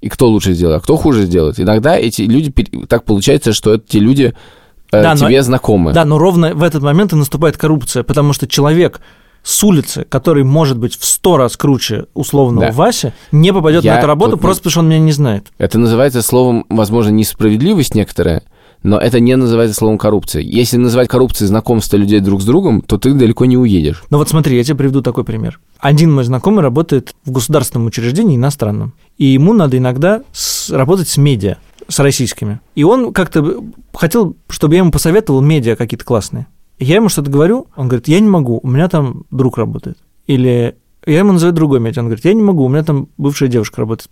и 0.00 0.08
кто 0.08 0.28
лучше 0.28 0.54
сделает, 0.54 0.80
а 0.80 0.82
кто 0.82 0.96
хуже 0.96 1.24
сделает. 1.24 1.60
Иногда 1.60 1.96
эти 1.98 2.22
люди, 2.22 2.52
так 2.88 3.04
получается, 3.04 3.52
что 3.52 3.74
эти 3.74 3.98
люди 3.98 4.34
да, 4.90 5.16
тебе 5.16 5.38
но, 5.38 5.42
знакомы. 5.42 5.92
Да, 5.92 6.04
но 6.04 6.18
ровно 6.18 6.54
в 6.54 6.62
этот 6.62 6.82
момент 6.82 7.12
и 7.12 7.16
наступает 7.16 7.56
коррупция, 7.56 8.02
потому 8.02 8.32
что 8.32 8.46
человек, 8.46 9.00
с 9.42 9.62
улицы, 9.64 10.04
который 10.08 10.44
может 10.44 10.78
быть 10.78 10.98
в 10.98 11.04
сто 11.04 11.36
раз 11.36 11.56
круче 11.56 12.06
условного 12.14 12.66
да. 12.66 12.72
Вася, 12.72 13.12
не 13.32 13.52
попадет 13.52 13.84
на 13.84 13.98
эту 13.98 14.06
работу 14.06 14.32
тут... 14.32 14.40
просто 14.40 14.62
потому, 14.62 14.70
что 14.70 14.80
он 14.80 14.88
меня 14.88 14.98
не 14.98 15.12
знает. 15.12 15.46
Это 15.58 15.78
называется 15.78 16.22
словом, 16.22 16.66
возможно, 16.68 17.10
несправедливость 17.10 17.94
некоторая, 17.94 18.42
но 18.82 18.98
это 18.98 19.20
не 19.20 19.36
называется 19.36 19.76
словом 19.76 19.98
коррупция. 19.98 20.42
Если 20.42 20.76
называть 20.76 21.08
коррупцией 21.08 21.48
знакомство 21.48 21.96
людей 21.96 22.20
друг 22.20 22.40
с 22.42 22.44
другом, 22.44 22.82
то 22.82 22.98
ты 22.98 23.12
далеко 23.12 23.44
не 23.44 23.56
уедешь. 23.56 24.04
Ну 24.10 24.18
вот 24.18 24.28
смотри, 24.28 24.56
я 24.56 24.64
тебе 24.64 24.76
приведу 24.76 25.02
такой 25.02 25.24
пример. 25.24 25.60
Один 25.78 26.12
мой 26.12 26.24
знакомый 26.24 26.62
работает 26.62 27.14
в 27.24 27.30
государственном 27.30 27.86
учреждении 27.86 28.36
иностранном, 28.36 28.94
и 29.18 29.26
ему 29.26 29.52
надо 29.52 29.76
иногда 29.78 30.22
с... 30.32 30.70
работать 30.70 31.08
с 31.08 31.16
медиа, 31.16 31.58
с 31.90 31.98
российскими. 31.98 32.60
И 32.74 32.84
он 32.84 33.12
как-то 33.12 33.62
хотел, 33.92 34.36
чтобы 34.48 34.74
я 34.74 34.78
ему 34.80 34.90
посоветовал 34.90 35.40
медиа 35.40 35.76
какие-то 35.76 36.04
классные. 36.04 36.46
Я 36.78 36.96
ему 36.96 37.08
что-то 37.08 37.30
говорю, 37.30 37.66
он 37.76 37.88
говорит, 37.88 38.08
я 38.08 38.20
не 38.20 38.28
могу, 38.28 38.60
у 38.62 38.68
меня 38.68 38.88
там 38.88 39.24
друг 39.30 39.58
работает. 39.58 39.98
Или 40.26 40.76
я 41.04 41.18
ему 41.18 41.32
называю 41.32 41.54
другой 41.54 41.80
медиа, 41.80 42.00
он 42.00 42.06
говорит, 42.06 42.24
я 42.24 42.32
не 42.32 42.42
могу, 42.42 42.64
у 42.64 42.68
меня 42.68 42.84
там 42.84 43.08
бывшая 43.18 43.48
девушка 43.48 43.80
работает. 43.80 44.10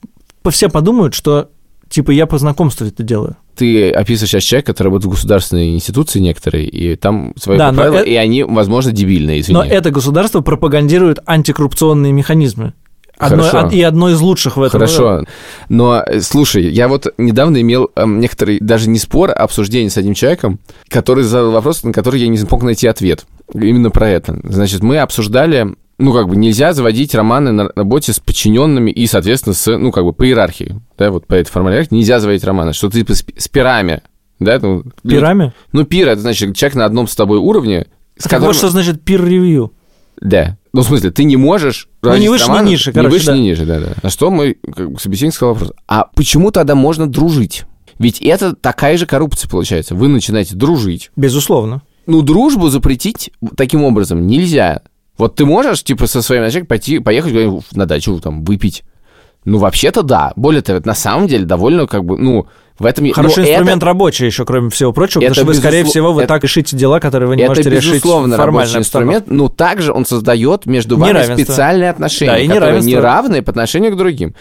Все 0.51 0.69
подумают, 0.69 1.15
что 1.15 1.51
типа 1.89 2.11
я 2.11 2.27
по 2.27 2.39
знакомству 2.39 2.87
это 2.87 3.03
делаю. 3.03 3.37
Ты 3.55 3.91
описываешь 3.91 4.31
сейчас 4.31 4.45
человека, 4.45 4.73
который 4.73 4.89
работает 4.89 5.13
в 5.13 5.17
государственной 5.17 5.75
институции 5.75 6.21
некоторые, 6.21 6.67
и 6.67 6.97
там 6.97 7.33
свои 7.37 7.59
да, 7.59 7.73
правила, 7.73 7.97
это... 7.97 8.09
и 8.09 8.15
они, 8.15 8.45
возможно, 8.45 8.93
дебильные, 8.93 9.41
извини. 9.41 9.55
Но 9.55 9.65
это 9.65 9.91
государство 9.91 10.41
пропагандирует 10.41 11.19
антикоррупционные 11.27 12.13
механизмы. 12.13 12.75
Одно, 13.19 13.43
Хорошо. 13.43 13.69
и 13.75 13.83
одно 13.83 14.11
из 14.11 14.21
лучших 14.21 14.57
в 14.57 14.63
этом. 14.63 14.81
Хорошо. 14.81 15.25
Но, 15.69 16.03
э, 16.07 16.21
слушай, 16.21 16.71
я 16.71 16.87
вот 16.87 17.13
недавно 17.19 17.61
имел 17.61 17.91
э, 17.97 18.05
некоторый, 18.07 18.61
даже 18.61 18.89
не 18.89 18.99
спор, 18.99 19.31
а 19.31 19.43
обсуждение 19.43 19.91
с 19.91 19.97
одним 19.97 20.15
человеком, 20.15 20.61
который 20.89 21.25
задал 21.25 21.51
вопрос, 21.51 21.83
на 21.83 21.93
который 21.93 22.21
я 22.21 22.29
не 22.29 22.39
смог 22.39 22.63
найти 22.63 22.87
ответ. 22.87 23.27
Именно 23.53 23.91
про 23.91 24.09
это. 24.09 24.39
Значит, 24.45 24.83
мы 24.83 24.99
обсуждали 24.99 25.75
ну, 25.99 26.13
как 26.13 26.29
бы 26.29 26.37
нельзя 26.37 26.73
заводить 26.73 27.15
романы 27.15 27.51
на 27.51 27.71
работе 27.75 28.13
с 28.13 28.21
подчиненными 28.21 28.91
и, 28.91 29.07
соответственно, 29.09 29.55
с, 29.55 29.77
ну, 29.77 29.91
как 29.91 30.05
бы 30.05 30.13
по 30.13 30.27
иерархии, 30.27 30.81
да, 30.97 31.11
вот 31.11 31.27
по 31.27 31.35
этой 31.35 31.51
формуле 31.51 31.87
нельзя 31.91 32.21
заводить 32.21 32.45
романы, 32.45 32.73
что 32.73 32.89
ты 32.89 33.01
типа 33.01 33.15
с, 33.15 33.49
пирами 33.49 34.03
Да, 34.39 34.61
ну, 34.63 34.85
Пирами? 35.03 35.53
Ну, 35.73 35.85
пир, 35.85 36.09
это 36.09 36.21
значит 36.21 36.55
человек 36.55 36.77
на 36.77 36.85
одном 36.85 37.09
с 37.09 37.17
тобой 37.17 37.39
уровне. 37.39 37.87
С 38.17 38.23
так 38.23 38.31
которым... 38.31 38.47
вот 38.47 38.57
что 38.57 38.69
значит 38.69 39.03
пир-ревью. 39.03 39.73
Да. 40.21 40.57
Ну, 40.73 40.83
в 40.83 40.87
смысле, 40.87 41.11
ты 41.11 41.25
не 41.25 41.37
можешь... 41.37 41.89
Ну, 42.03 42.17
не 42.17 42.29
выше, 42.29 42.51
не 42.51 42.71
ниже, 42.71 42.93
короче, 42.93 43.09
Не 43.09 43.13
выше, 43.13 43.27
да. 43.27 43.37
не 43.37 43.43
ниже, 43.43 43.67
да-да. 43.67 43.95
На 44.03 44.11
что 44.11 44.31
мой 44.31 44.59
как 44.75 45.01
собеседник 45.01 45.35
сказал 45.35 45.55
вопрос. 45.55 45.73
А 45.87 46.05
почему 46.15 46.51
тогда 46.51 46.75
можно 46.75 47.07
дружить? 47.07 47.65
Ведь 47.99 48.21
это 48.21 48.55
такая 48.55 48.97
же 48.97 49.07
коррупция 49.07 49.49
получается. 49.49 49.95
Вы 49.95 50.09
начинаете 50.09 50.55
дружить. 50.55 51.11
Безусловно. 51.17 51.83
Ну, 52.07 52.23
дружбу 52.23 52.69
запретить 52.69 53.31
таким 53.57 53.83
образом 53.83 54.27
нельзя. 54.27 54.83
Вот 55.17 55.35
ты 55.35 55.45
можешь, 55.45 55.83
типа, 55.83 56.07
со 56.07 56.23
своим 56.23 56.43
начальником 56.43 56.69
пойти, 56.69 57.01
поехать 57.01 57.35
на 57.73 57.87
дачу, 57.87 58.21
там, 58.21 58.45
выпить. 58.45 58.85
Ну, 59.45 59.59
вообще-то 59.59 60.03
да. 60.03 60.33
Более 60.37 60.63
того, 60.63 60.81
на 60.85 60.95
самом 60.95 61.27
деле 61.27 61.45
довольно, 61.45 61.87
как 61.87 62.05
бы, 62.05 62.17
ну, 62.19 62.47
в 62.79 62.87
этом... 62.87 63.11
Хороший 63.13 63.45
ну, 63.45 63.51
инструмент 63.51 63.79
это... 63.79 63.87
рабочий 63.87 64.27
еще, 64.27 64.45
кроме 64.45 64.71
всего 64.71 64.93
прочего, 64.93 65.23
это 65.23 65.31
потому 65.31 65.53
что 65.53 65.53
вы, 65.53 65.55
скорее 65.55 65.85
всего, 65.85 66.13
вы 66.13 66.23
это... 66.23 66.35
так 66.35 66.45
решите 66.45 66.77
дела, 66.77 67.01
которые 67.01 67.29
вы 67.29 67.37
не 67.37 67.43
это 67.43 67.51
можете 67.51 67.71
решить 67.71 67.85
Это, 67.85 67.95
безусловно, 67.95 68.37
рабочий 68.37 68.79
инструмент, 68.79 69.25
но 69.29 69.49
также 69.49 69.93
он 69.93 70.07
создает 70.07 70.67
между 70.67 70.97
вами 70.97 71.35
специальные 71.35 71.91
отношения, 71.91 72.33
да, 72.33 72.39
и 72.39 72.49
которые 72.49 72.81
неравные 72.83 73.43
по 73.43 73.51
отношению 73.51 73.93
к 73.93 73.97
другим. 73.97 74.35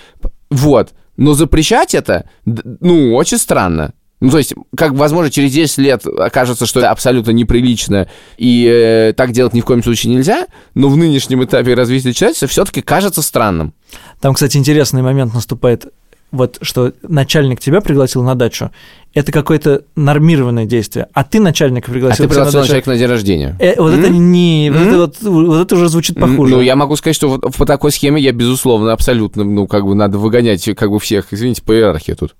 Вот. 0.50 0.90
Но 1.18 1.34
запрещать 1.34 1.96
это, 1.96 2.30
ну, 2.46 3.16
очень 3.16 3.38
странно. 3.38 3.94
Ну, 4.20 4.32
то 4.32 4.40
есть, 4.40 4.56
как, 4.76 4.94
возможно, 4.94 5.30
через 5.30 5.54
10 5.54 5.78
лет 5.78 6.08
окажется, 6.08 6.66
что 6.66 6.80
это 6.80 6.90
абсолютно 6.90 7.32
неприлично, 7.32 8.10
и 8.38 8.66
э, 8.66 9.14
так 9.14 9.32
делать 9.32 9.54
ни 9.54 9.62
в 9.62 9.66
коем 9.66 9.84
случае 9.84 10.14
нельзя, 10.16 10.48
но 10.74 10.90
в 10.90 10.98
нынешнем 10.98 11.44
этапе 11.44 11.76
развития 11.76 12.14
человечества 12.14 12.48
все-таки 12.48 12.82
кажется 12.82 13.22
странным. 13.22 13.74
Там, 14.20 14.34
кстати, 14.34 14.58
интересный 14.58 15.04
момент 15.04 15.36
наступает, 15.36 15.94
вот 16.32 16.58
что 16.62 16.94
начальник 17.02 17.60
тебя 17.60 17.82
пригласил 17.82 18.24
на 18.24 18.36
дачу, 18.36 18.72
это 19.14 19.32
какое-то 19.32 19.84
нормированное 19.96 20.66
действие, 20.66 21.08
а 21.14 21.24
ты 21.24 21.40
начальника 21.40 21.92
пригласил. 21.92 22.26
А 22.26 22.28
ты 22.28 22.34
пригласил 22.34 22.60
на 22.60 22.66
человека 22.66 22.90
на 22.90 22.98
день 22.98 23.08
рождения. 23.08 23.56
Э, 23.60 23.82
вот 23.82 23.94
mm-hmm. 23.94 24.00
это 24.00 24.10
не, 24.10 24.68
mm-hmm. 24.68 24.74
вот, 24.74 24.88
это, 24.88 25.32
вот, 25.32 25.48
вот 25.48 25.62
это 25.62 25.76
уже 25.76 25.90
звучит 25.90 26.20
похуже. 26.20 26.56
Ну, 26.56 26.62
я 26.62 26.76
могу 26.76 26.96
сказать, 26.96 27.16
что 27.16 27.30
вот 27.30 27.56
по 27.56 27.66
такой 27.66 27.92
схеме 27.92 28.22
я, 28.22 28.32
безусловно, 28.32 28.92
абсолютно, 28.92 29.44
ну, 29.44 29.68
как 29.68 29.86
бы 29.86 29.96
надо 29.96 30.18
выгонять, 30.18 30.64
как 30.76 30.92
бы 30.92 31.00
всех, 31.00 31.28
извините, 31.32 31.64
по 31.64 31.74
иерархии 31.74 32.14
тут. 32.14 32.36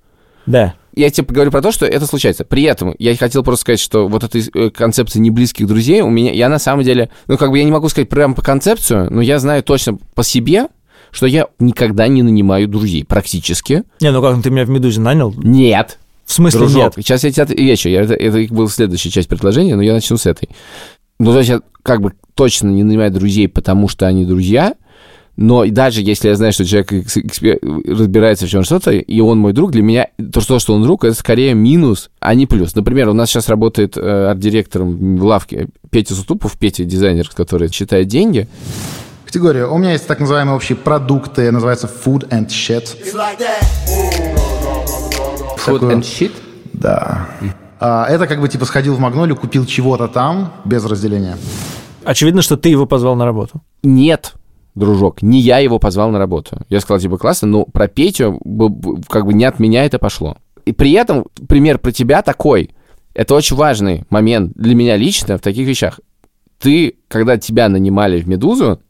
Да 0.46 0.74
я 0.98 1.10
тебе 1.10 1.26
говорю 1.28 1.50
про 1.50 1.62
то, 1.62 1.70
что 1.70 1.86
это 1.86 2.06
случается. 2.06 2.44
При 2.44 2.64
этом 2.64 2.94
я 2.98 3.16
хотел 3.16 3.44
просто 3.44 3.62
сказать, 3.62 3.80
что 3.80 4.08
вот 4.08 4.24
этой 4.24 4.42
э, 4.52 4.70
концепции 4.70 5.20
неблизких 5.20 5.66
друзей 5.66 6.00
у 6.00 6.10
меня, 6.10 6.32
я 6.32 6.48
на 6.48 6.58
самом 6.58 6.82
деле, 6.82 7.08
ну, 7.28 7.36
как 7.38 7.50
бы 7.50 7.58
я 7.58 7.64
не 7.64 7.70
могу 7.70 7.88
сказать 7.88 8.08
прямо 8.08 8.34
по 8.34 8.42
концепцию, 8.42 9.08
но 9.12 9.20
я 9.20 9.38
знаю 9.38 9.62
точно 9.62 9.98
по 10.14 10.24
себе, 10.24 10.66
что 11.10 11.26
я 11.26 11.46
никогда 11.58 12.08
не 12.08 12.22
нанимаю 12.22 12.68
друзей, 12.68 13.04
практически. 13.04 13.84
Не, 14.00 14.10
ну 14.10 14.20
как, 14.22 14.42
ты 14.42 14.50
меня 14.50 14.64
в 14.64 14.70
«Медузе» 14.70 15.00
нанял? 15.00 15.32
Нет. 15.36 15.98
В 16.24 16.32
смысле 16.32 16.60
Дружок, 16.60 16.96
нет? 16.96 17.06
Сейчас 17.06 17.24
я 17.24 17.32
тебе 17.32 17.42
отвечу. 17.44 17.88
Я, 17.88 18.02
это, 18.02 18.14
это 18.14 18.52
была 18.52 18.68
следующая 18.68 19.10
часть 19.10 19.28
предложения, 19.28 19.76
но 19.76 19.82
я 19.82 19.94
начну 19.94 20.16
с 20.16 20.26
этой. 20.26 20.50
Ну, 21.18 21.32
то 21.32 21.38
есть 21.38 21.50
я 21.50 21.62
как 21.82 22.02
бы 22.02 22.12
точно 22.34 22.68
не 22.68 22.82
нанимаю 22.82 23.10
друзей, 23.10 23.48
потому 23.48 23.88
что 23.88 24.06
они 24.06 24.24
друзья– 24.24 24.74
но 25.38 25.64
даже 25.66 26.02
если 26.02 26.30
я 26.30 26.34
знаю, 26.34 26.52
что 26.52 26.64
человек 26.64 26.90
разбирается 27.86 28.46
в 28.46 28.50
чем 28.50 28.64
что-то, 28.64 28.90
и 28.90 29.20
он 29.20 29.38
мой 29.38 29.52
друг, 29.52 29.70
для 29.70 29.82
меня 29.82 30.08
то, 30.32 30.40
что, 30.40 30.58
что 30.58 30.74
он 30.74 30.82
друг, 30.82 31.04
это 31.04 31.14
скорее 31.14 31.54
минус, 31.54 32.10
а 32.18 32.34
не 32.34 32.46
плюс. 32.46 32.74
Например, 32.74 33.08
у 33.08 33.12
нас 33.12 33.30
сейчас 33.30 33.48
работает 33.48 33.96
э, 33.96 34.00
арт-директором 34.00 35.16
в 35.16 35.24
лавке 35.24 35.68
Петя 35.90 36.16
Сутупов, 36.16 36.58
Петя 36.58 36.84
дизайнер, 36.84 37.28
который 37.28 37.70
считает 37.70 38.08
деньги. 38.08 38.48
Категория. 39.28 39.66
У 39.66 39.76
меня 39.76 39.92
есть 39.92 40.06
так 40.06 40.20
называемые 40.20 40.56
общие 40.56 40.74
продукты, 40.74 41.52
называется 41.52 41.86
food 41.86 42.30
and 42.30 42.46
shit. 42.46 42.96
Food 45.66 45.80
and 45.82 46.00
shit? 46.00 46.32
Да. 46.72 47.28
А, 47.78 48.06
это 48.08 48.26
как 48.26 48.40
бы 48.40 48.48
типа 48.48 48.64
сходил 48.64 48.94
в 48.94 49.00
Магнолию, 49.00 49.36
купил 49.36 49.66
чего-то 49.66 50.08
там 50.08 50.54
без 50.64 50.82
разделения. 50.86 51.36
Очевидно, 52.04 52.40
что 52.40 52.56
ты 52.56 52.70
его 52.70 52.86
позвал 52.86 53.16
на 53.16 53.26
работу. 53.26 53.60
Нет, 53.82 54.32
дружок, 54.74 55.20
не 55.20 55.40
я 55.40 55.58
его 55.58 55.78
позвал 55.78 56.10
на 56.10 56.18
работу. 56.18 56.62
Я 56.70 56.80
сказал, 56.80 56.98
типа, 56.98 57.18
классно, 57.18 57.48
но 57.48 57.64
про 57.66 57.86
Петю 57.86 58.40
как 59.10 59.26
бы 59.26 59.34
не 59.34 59.44
от 59.44 59.58
меня 59.58 59.84
это 59.84 59.98
пошло. 59.98 60.38
И 60.64 60.72
при 60.72 60.92
этом 60.92 61.26
пример 61.46 61.76
про 61.76 61.92
тебя 61.92 62.22
такой. 62.22 62.70
Это 63.12 63.34
очень 63.34 63.56
важный 63.56 64.04
момент 64.08 64.54
для 64.54 64.74
меня 64.74 64.96
лично 64.96 65.36
в 65.36 65.42
таких 65.42 65.68
вещах. 65.68 66.00
Ты, 66.58 66.96
когда 67.08 67.36
тебя 67.36 67.68
нанимали 67.68 68.22
в 68.22 68.26
«Медузу», 68.26 68.80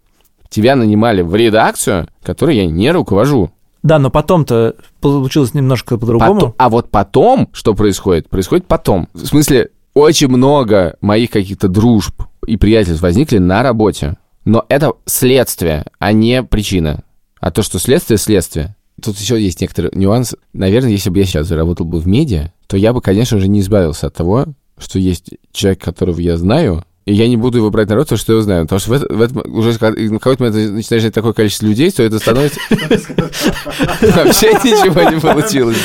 тебя 0.48 0.76
нанимали 0.76 1.22
в 1.22 1.34
редакцию, 1.34 2.08
которой 2.22 2.56
я 2.56 2.66
не 2.66 2.90
руковожу. 2.90 3.50
Да, 3.82 3.98
но 3.98 4.10
потом-то 4.10 4.74
получилось 5.00 5.54
немножко 5.54 5.98
по-другому. 5.98 6.34
Потом, 6.34 6.54
а 6.58 6.68
вот 6.68 6.90
потом, 6.90 7.48
что 7.52 7.74
происходит? 7.74 8.28
Происходит 8.28 8.66
потом. 8.66 9.08
В 9.14 9.24
смысле, 9.24 9.70
очень 9.94 10.28
много 10.28 10.96
моих 11.00 11.30
каких-то 11.30 11.68
дружб 11.68 12.22
и 12.46 12.56
приятельств 12.56 13.02
возникли 13.02 13.38
на 13.38 13.62
работе. 13.62 14.16
Но 14.44 14.64
это 14.68 14.92
следствие, 15.06 15.86
а 15.98 16.12
не 16.12 16.42
причина. 16.42 17.02
А 17.40 17.50
то, 17.50 17.62
что 17.62 17.78
следствие, 17.78 18.18
следствие. 18.18 18.76
Тут 19.02 19.16
еще 19.18 19.40
есть 19.40 19.60
некоторый 19.60 19.90
нюанс. 19.94 20.34
Наверное, 20.52 20.90
если 20.90 21.10
бы 21.10 21.18
я 21.18 21.24
сейчас 21.24 21.46
заработал 21.46 21.86
бы 21.86 22.00
в 22.00 22.08
медиа, 22.08 22.52
то 22.66 22.76
я 22.76 22.92
бы, 22.92 23.00
конечно 23.00 23.38
же, 23.38 23.46
не 23.46 23.60
избавился 23.60 24.08
от 24.08 24.14
того, 24.14 24.46
что 24.76 24.98
есть 24.98 25.30
человек, 25.52 25.80
которого 25.82 26.18
я 26.20 26.36
знаю, 26.36 26.84
и 27.08 27.14
я 27.14 27.26
не 27.26 27.38
буду 27.38 27.56
его 27.56 27.70
брать 27.70 27.88
на 27.88 27.94
рот, 27.94 28.04
потому 28.04 28.18
что 28.18 28.34
я 28.34 28.42
знаю. 28.42 28.64
Потому 28.64 28.80
что 28.80 28.90
в, 28.90 28.92
это, 28.92 29.14
в 29.14 29.22
этом 29.22 29.54
уже 29.54 29.72
на 30.10 30.18
какой-то 30.18 30.42
момент 30.42 30.72
начинаешь 30.74 31.02
знать 31.02 31.14
такое 31.14 31.32
количество 31.32 31.64
людей, 31.64 31.90
то 31.90 32.02
это 32.02 32.18
становится... 32.18 32.60
Вообще 32.70 34.52
ничего 34.52 35.10
не 35.10 35.18
получилось, 35.18 35.78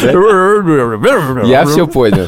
Я 1.47 1.65
все 1.65 1.87
понял. 1.87 2.25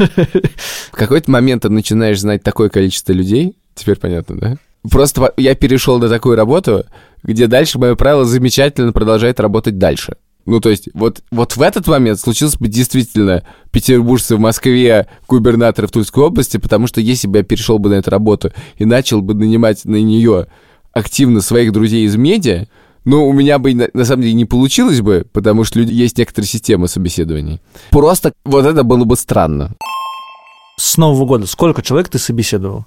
В 0.91 0.95
какой-то 0.95 1.29
момент 1.29 1.63
ты 1.63 1.69
начинаешь 1.69 2.21
знать 2.21 2.41
такое 2.41 2.69
количество 2.69 3.11
людей, 3.11 3.57
теперь 3.73 3.97
понятно, 3.97 4.37
да? 4.37 4.55
Просто 4.89 5.33
я 5.35 5.55
перешел 5.55 5.99
на 5.99 6.07
такую 6.07 6.37
работу, 6.37 6.85
где 7.21 7.47
дальше 7.47 7.77
мое 7.77 7.95
правило 7.95 8.23
замечательно 8.23 8.93
продолжает 8.93 9.41
работать 9.41 9.77
дальше. 9.77 10.15
Ну, 10.45 10.59
то 10.59 10.69
есть, 10.69 10.89
вот, 10.93 11.23
вот 11.31 11.55
в 11.55 11.61
этот 11.61 11.87
момент 11.87 12.19
случилось 12.19 12.57
бы 12.57 12.67
действительно 12.67 13.43
петербуржцы 13.71 14.35
в 14.35 14.39
Москве, 14.39 15.07
губернатор 15.27 15.87
в 15.87 15.91
Тульской 15.91 16.23
области, 16.23 16.57
потому 16.57 16.85
что 16.85 17.01
если 17.01 17.27
бы 17.27 17.39
я 17.39 17.43
перешел 17.43 17.79
бы 17.79 17.89
на 17.89 17.95
эту 17.95 18.11
работу 18.11 18.51
и 18.77 18.85
начал 18.85 19.21
бы 19.21 19.33
нанимать 19.33 19.85
на 19.85 19.95
нее 19.95 20.47
активно 20.93 21.41
своих 21.41 21.71
друзей 21.71 22.05
из 22.05 22.15
медиа, 22.15 22.67
ну, 23.05 23.27
у 23.27 23.33
меня 23.33 23.59
бы 23.59 23.73
на, 23.73 23.89
на 23.93 24.05
самом 24.05 24.23
деле 24.23 24.33
не 24.33 24.45
получилось 24.45 25.01
бы, 25.01 25.25
потому 25.31 25.63
что 25.63 25.79
люди, 25.79 25.93
есть 25.93 26.17
некоторые 26.17 26.47
системы 26.47 26.87
собеседований. 26.87 27.59
Просто 27.89 28.33
вот 28.43 28.65
это 28.65 28.83
было 28.83 29.03
бы 29.03 29.15
странно. 29.15 29.73
С 30.77 30.97
Нового 30.97 31.25
года 31.25 31.47
сколько 31.47 31.81
человек 31.81 32.09
ты 32.09 32.19
собеседовал? 32.19 32.85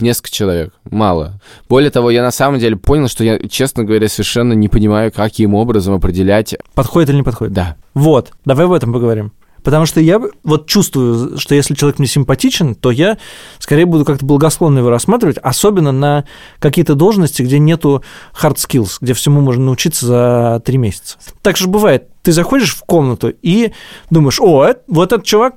Несколько 0.00 0.30
человек, 0.30 0.74
мало. 0.90 1.40
Более 1.68 1.90
того, 1.90 2.10
я 2.10 2.22
на 2.22 2.30
самом 2.30 2.60
деле 2.60 2.76
понял, 2.76 3.08
что 3.08 3.24
я, 3.24 3.38
честно 3.48 3.84
говоря, 3.84 4.08
совершенно 4.08 4.52
не 4.52 4.68
понимаю, 4.68 5.10
каким 5.10 5.54
образом 5.54 5.94
определять... 5.94 6.54
Подходит 6.74 7.10
или 7.10 7.16
не 7.16 7.22
подходит? 7.22 7.54
Да. 7.54 7.76
Вот, 7.94 8.32
давай 8.44 8.66
об 8.66 8.72
этом 8.72 8.92
поговорим. 8.92 9.32
Потому 9.66 9.84
что 9.84 9.98
я 9.98 10.20
вот 10.44 10.68
чувствую, 10.68 11.38
что 11.38 11.56
если 11.56 11.74
человек 11.74 11.98
мне 11.98 12.06
симпатичен, 12.06 12.76
то 12.76 12.92
я 12.92 13.18
скорее 13.58 13.84
буду 13.84 14.04
как-то 14.04 14.24
благосклонно 14.24 14.78
его 14.78 14.90
рассматривать, 14.90 15.38
особенно 15.38 15.90
на 15.90 16.24
какие-то 16.60 16.94
должности, 16.94 17.42
где 17.42 17.58
нету 17.58 18.04
hard 18.40 18.58
skills, 18.58 18.98
где 19.00 19.12
всему 19.12 19.40
можно 19.40 19.64
научиться 19.64 20.06
за 20.06 20.62
три 20.64 20.78
месяца. 20.78 21.18
Так 21.42 21.56
же 21.56 21.66
бывает. 21.66 22.06
Ты 22.22 22.30
заходишь 22.30 22.76
в 22.76 22.84
комнату 22.84 23.34
и 23.42 23.72
думаешь, 24.08 24.40
о, 24.40 24.72
вот 24.86 25.12
этот 25.12 25.24
чувак 25.24 25.56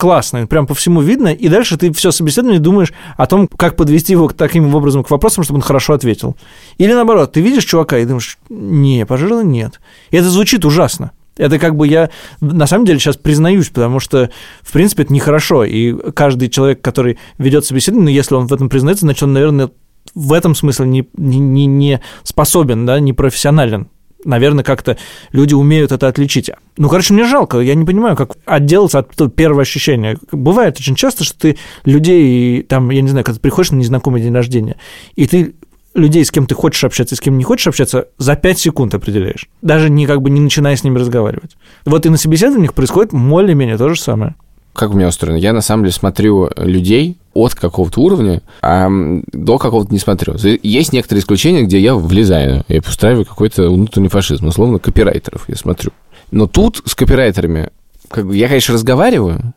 классно, 0.00 0.46
прям 0.46 0.66
по 0.66 0.74
всему 0.74 1.02
видно, 1.02 1.28
и 1.28 1.48
дальше 1.48 1.76
ты 1.76 1.92
все 1.92 2.10
собеседование 2.10 2.58
думаешь 2.58 2.90
о 3.18 3.26
том, 3.26 3.46
как 3.46 3.76
подвести 3.76 4.14
его 4.14 4.28
таким 4.30 4.74
образом 4.74 5.04
к 5.04 5.10
вопросам, 5.10 5.44
чтобы 5.44 5.58
он 5.58 5.62
хорошо 5.62 5.92
ответил. 5.92 6.36
Или 6.78 6.94
наоборот, 6.94 7.32
ты 7.32 7.42
видишь 7.42 7.66
чувака 7.66 7.98
и 7.98 8.06
думаешь, 8.06 8.38
не, 8.48 9.04
пожалуй, 9.04 9.44
нет. 9.44 9.78
И 10.10 10.16
это 10.16 10.30
звучит 10.30 10.64
ужасно. 10.64 11.10
Это 11.36 11.58
как 11.58 11.76
бы 11.76 11.86
я 11.86 12.08
на 12.40 12.66
самом 12.66 12.86
деле 12.86 12.98
сейчас 12.98 13.18
признаюсь, 13.18 13.68
потому 13.68 14.00
что, 14.00 14.30
в 14.62 14.72
принципе, 14.72 15.02
это 15.02 15.12
нехорошо. 15.12 15.64
И 15.64 15.94
каждый 16.12 16.48
человек, 16.48 16.80
который 16.80 17.18
ведет 17.36 17.66
собеседование, 17.66 18.10
ну, 18.10 18.16
если 18.16 18.34
он 18.34 18.46
в 18.46 18.54
этом 18.54 18.70
признается, 18.70 19.04
значит, 19.04 19.22
он, 19.22 19.34
наверное, 19.34 19.68
в 20.14 20.32
этом 20.32 20.54
смысле 20.54 20.86
не, 20.86 21.06
не, 21.18 21.66
не 21.66 22.00
способен, 22.22 22.86
да, 22.86 22.98
не 23.00 23.12
профессионален 23.12 23.88
наверное, 24.24 24.64
как-то 24.64 24.96
люди 25.32 25.54
умеют 25.54 25.92
это 25.92 26.08
отличить. 26.08 26.50
Ну, 26.76 26.88
короче, 26.88 27.14
мне 27.14 27.24
жалко, 27.24 27.58
я 27.58 27.74
не 27.74 27.84
понимаю, 27.84 28.16
как 28.16 28.36
отделаться 28.44 29.00
от 29.00 29.34
первого 29.34 29.62
ощущения. 29.62 30.18
Бывает 30.32 30.78
очень 30.78 30.94
часто, 30.94 31.24
что 31.24 31.38
ты 31.38 31.58
людей, 31.84 32.62
там, 32.62 32.90
я 32.90 33.02
не 33.02 33.08
знаю, 33.08 33.24
когда 33.24 33.36
ты 33.36 33.42
приходишь 33.42 33.70
на 33.72 33.76
незнакомый 33.76 34.20
день 34.20 34.34
рождения, 34.34 34.76
и 35.14 35.26
ты 35.26 35.54
людей, 35.94 36.24
с 36.24 36.30
кем 36.30 36.46
ты 36.46 36.54
хочешь 36.54 36.84
общаться 36.84 37.14
и 37.14 37.18
с 37.18 37.20
кем 37.20 37.36
не 37.36 37.44
хочешь 37.44 37.66
общаться, 37.66 38.08
за 38.18 38.36
5 38.36 38.58
секунд 38.58 38.94
определяешь, 38.94 39.48
даже 39.62 39.90
не 39.90 40.06
как 40.06 40.22
бы 40.22 40.30
не 40.30 40.40
начиная 40.40 40.76
с 40.76 40.84
ними 40.84 40.98
разговаривать. 40.98 41.56
Вот 41.84 42.06
и 42.06 42.08
на 42.08 42.16
собеседованиях 42.16 42.74
происходит 42.74 43.12
более-менее 43.12 43.76
то 43.76 43.88
же 43.88 44.00
самое 44.00 44.34
как 44.72 44.90
у 44.90 44.94
меня 44.94 45.08
устроено? 45.08 45.36
Я 45.36 45.52
на 45.52 45.60
самом 45.60 45.84
деле 45.84 45.92
смотрю 45.92 46.50
людей 46.56 47.16
от 47.34 47.54
какого-то 47.54 48.00
уровня, 48.00 48.42
а 48.62 48.88
до 49.32 49.58
какого-то 49.58 49.92
не 49.92 49.98
смотрю. 49.98 50.34
Есть 50.62 50.92
некоторые 50.92 51.22
исключения, 51.22 51.62
где 51.62 51.78
я 51.80 51.94
влезаю 51.94 52.64
и 52.68 52.78
устраиваю 52.78 53.24
какой-то 53.24 53.70
внутренний 53.70 54.08
фашизм, 54.08 54.46
условно, 54.46 54.78
копирайтеров 54.78 55.48
я 55.48 55.56
смотрю. 55.56 55.92
Но 56.30 56.46
тут 56.46 56.82
с 56.84 56.94
копирайтерами, 56.94 57.70
как 58.08 58.26
бы, 58.26 58.36
я, 58.36 58.48
конечно, 58.48 58.74
разговариваю, 58.74 59.54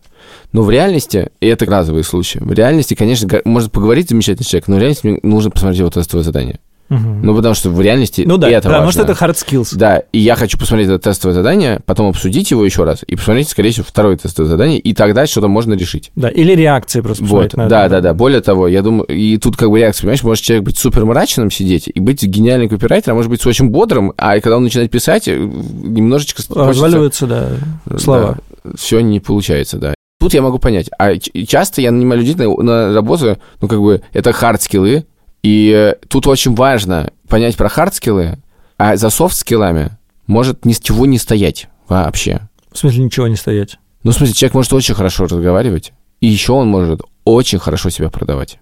Но 0.51 0.61
в 0.61 0.69
реальности, 0.69 1.29
и 1.41 1.47
это 1.47 1.65
разовый 1.65 2.03
случай, 2.03 2.39
в 2.39 2.51
реальности, 2.53 2.93
конечно, 2.93 3.41
может 3.43 3.71
поговорить 3.71 4.09
замечательный 4.09 4.45
человек, 4.45 4.67
но 4.67 4.75
в 4.75 4.79
реальности 4.79 5.07
мне 5.07 5.19
нужно 5.23 5.49
посмотреть 5.49 5.79
его 5.79 5.89
тестовое 5.89 6.23
задание. 6.23 6.59
Угу. 6.89 6.99
Ну, 7.23 7.35
потому 7.35 7.55
что 7.55 7.69
в 7.69 7.81
реальности 7.81 8.23
ну, 8.25 8.37
да, 8.37 8.49
это 8.49 8.63
потому 8.67 8.85
важно. 8.85 9.03
что 9.03 9.11
это 9.13 9.19
hard 9.25 9.33
skills. 9.35 9.75
Да, 9.75 10.03
и 10.11 10.19
я 10.19 10.35
хочу 10.35 10.57
посмотреть 10.57 10.89
это 10.89 10.99
тестовое 10.99 11.33
задание, 11.33 11.79
потом 11.85 12.09
обсудить 12.09 12.51
его 12.51 12.63
еще 12.65 12.83
раз, 12.83 13.03
и 13.07 13.15
посмотреть, 13.15 13.49
скорее 13.49 13.71
всего, 13.71 13.85
второе 13.87 14.17
тестовое 14.17 14.49
задание, 14.49 14.79
и 14.79 14.93
тогда 14.93 15.25
что-то 15.25 15.47
можно 15.47 15.73
решить. 15.73 16.11
Да, 16.15 16.29
или 16.29 16.53
реакции 16.53 17.01
просто 17.01 17.23
Вот, 17.23 17.53
на 17.55 17.67
да, 17.67 17.85
это. 17.85 17.95
да, 17.95 18.01
да. 18.01 18.13
Более 18.13 18.41
того, 18.41 18.67
я 18.67 18.81
думаю, 18.81 19.05
и 19.05 19.37
тут 19.37 19.57
как 19.57 19.69
бы 19.71 19.79
реакция, 19.79 20.01
понимаешь, 20.03 20.23
может 20.23 20.43
человек 20.43 20.65
быть 20.65 20.77
супер 20.77 21.05
мрачным 21.05 21.49
сидеть 21.49 21.89
и 21.93 21.99
быть 21.99 22.21
гениальным 22.23 22.69
копирайтером, 22.69 23.15
а 23.15 23.17
может 23.17 23.31
быть 23.31 23.45
очень 23.45 23.69
бодрым, 23.69 24.13
а 24.17 24.39
когда 24.39 24.57
он 24.57 24.63
начинает 24.63 24.91
писать, 24.91 25.27
э, 25.27 25.35
немножечко... 25.35 26.41
хочется- 26.43 26.67
Разваливаются, 26.67 27.27
да, 27.27 27.49
слова. 27.97 28.37
все 28.75 28.99
не 28.99 29.19
получается, 29.19 29.77
да. 29.77 29.93
Тут 30.19 30.33
я 30.33 30.41
могу 30.41 30.57
понять. 30.57 30.89
А 30.97 31.17
часто 31.17 31.81
я 31.81 31.91
нанимаю 31.91 32.21
людей 32.21 32.35
на, 32.35 32.55
на 32.63 32.93
работу, 32.93 33.37
ну, 33.61 33.67
как 33.67 33.81
бы, 33.81 34.01
это 34.13 34.29
хард-скиллы, 34.31 35.03
и 35.43 35.71
э, 35.75 36.05
тут 36.07 36.25
очень 36.27 36.55
важно 36.55 37.11
понять 37.27 37.55
про 37.55 37.67
хард-скиллы, 37.69 38.39
а 38.77 38.95
за 38.95 39.09
софт-скиллами 39.09 39.97
может 40.27 40.65
ничего 40.65 41.05
не 41.05 41.17
стоять 41.19 41.67
вообще. 41.87 42.41
В 42.71 42.77
смысле 42.77 43.03
ничего 43.03 43.27
не 43.27 43.35
стоять. 43.35 43.77
Ну, 44.03 44.11
в 44.11 44.15
смысле, 44.15 44.33
человек 44.33 44.53
может 44.55 44.73
очень 44.73 44.95
хорошо 44.95 45.25
разговаривать, 45.25 45.93
и 46.21 46.27
еще 46.27 46.53
он 46.53 46.67
может 46.67 47.01
очень 47.25 47.59
хорошо 47.59 47.89
себя 47.89 48.09
продавать. 48.09 48.59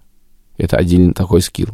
Это 0.58 0.78
отдельный 0.78 1.14
такой 1.14 1.42
скилл. 1.42 1.70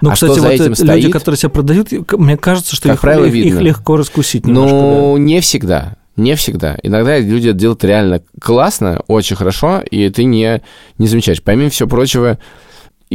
Ну, 0.00 0.10
А 0.10 0.14
кстати, 0.14 0.32
что 0.32 0.40
за 0.40 0.46
вот 0.48 0.54
этим 0.54 0.72
это 0.72 0.82
люди, 0.84 1.00
стоит? 1.00 1.12
которые 1.12 1.38
себя 1.38 1.48
продают, 1.50 1.92
мне 2.12 2.36
кажется, 2.36 2.74
что 2.74 2.88
Как 2.88 2.96
их, 2.96 3.00
правило, 3.00 3.24
их- 3.26 3.60
легко 3.60 3.96
раскусить 3.96 4.46
немножко. 4.46 4.74
Ну, 4.74 5.16
не 5.16 5.40
всегда. 5.40 5.96
Не 6.16 6.34
всегда. 6.34 6.76
Иногда 6.82 7.18
люди 7.18 7.48
это 7.48 7.58
делают 7.58 7.84
реально 7.84 8.22
классно, 8.40 9.00
очень 9.06 9.36
хорошо, 9.36 9.80
и 9.80 10.08
ты 10.10 10.24
не, 10.24 10.60
не 10.98 11.06
замечаешь. 11.06 11.42
Помимо 11.42 11.70
всего 11.70 11.88
прочего, 11.88 12.38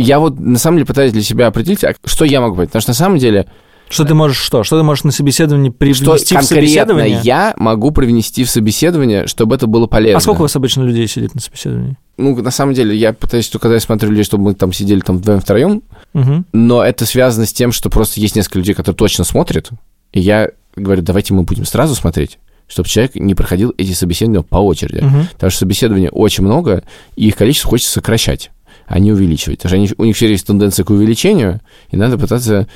я 0.01 0.19
вот 0.19 0.39
на 0.39 0.57
самом 0.57 0.77
деле 0.77 0.85
пытаюсь 0.85 1.11
для 1.11 1.21
себя 1.21 1.47
определить, 1.47 1.83
а 1.83 1.93
что 2.05 2.25
я 2.25 2.41
могу 2.41 2.55
быть. 2.55 2.69
Потому 2.69 2.81
что 2.81 2.91
на 2.91 2.95
самом 2.95 3.17
деле. 3.17 3.47
Что 3.89 4.03
ты 4.03 4.13
можешь 4.13 4.37
что? 4.37 4.63
Что 4.63 4.77
ты 4.77 4.83
можешь 4.83 5.05
на 5.05 5.11
собеседовании 5.11 5.69
что 5.69 5.77
привнести 5.77 6.35
в 6.35 6.39
конкретно 6.39 6.43
собеседование? 6.43 7.19
я 7.23 7.53
могу 7.57 7.91
привнести 7.91 8.43
в 8.43 8.49
собеседование, 8.49 9.27
чтобы 9.27 9.55
это 9.55 9.65
было 9.65 9.87
полезно. 9.87 10.17
А 10.17 10.21
сколько 10.21 10.39
у 10.39 10.41
вас 10.41 10.55
обычно 10.57 10.83
людей 10.83 11.07
сидит 11.07 11.33
на 11.33 11.39
собеседовании? 11.39 11.95
Ну, 12.17 12.35
на 12.35 12.51
самом 12.51 12.73
деле, 12.73 12.95
я 12.97 13.13
пытаюсь, 13.13 13.49
когда 13.49 13.75
я 13.75 13.79
смотрю 13.79 14.09
людей, 14.09 14.23
чтобы 14.25 14.43
мы 14.43 14.55
там 14.55 14.73
сидели 14.73 14.99
там 14.99 15.19
вдвоем-втроем, 15.19 15.83
Мгм. 16.13 16.45
но 16.51 16.83
это 16.83 17.05
связано 17.05 17.45
с 17.45 17.53
тем, 17.53 17.71
что 17.71 17.89
просто 17.89 18.19
есть 18.19 18.35
несколько 18.35 18.59
людей, 18.59 18.73
которые 18.73 18.97
точно 18.97 19.23
смотрят, 19.23 19.69
и 20.11 20.19
я 20.19 20.49
говорю, 20.75 21.01
давайте 21.01 21.33
мы 21.33 21.43
будем 21.43 21.63
сразу 21.65 21.95
смотреть, 21.95 22.39
чтобы 22.67 22.89
человек 22.89 23.15
не 23.15 23.35
проходил 23.35 23.73
эти 23.77 23.93
собеседования 23.93 24.41
по 24.41 24.57
очереди. 24.57 24.99
Мгм. 25.01 25.27
Потому 25.33 25.49
что 25.49 25.59
собеседований 25.59 26.09
очень 26.11 26.43
много, 26.43 26.83
и 27.15 27.27
их 27.27 27.35
количество 27.37 27.69
хочется 27.69 27.93
сокращать, 27.93 28.51
а 28.87 28.99
не 28.99 29.11
увеличивать. 29.11 29.59
Потому 29.59 29.69
что 29.69 29.75
они- 29.77 29.93
у 29.97 30.05
них 30.05 30.15
все 30.15 30.27
есть 30.29 30.47
тенденция 30.47 30.83
к 30.83 30.89
увеличению, 30.89 31.59
и 31.91 31.97
надо 31.97 32.17
пытаться 32.17 32.67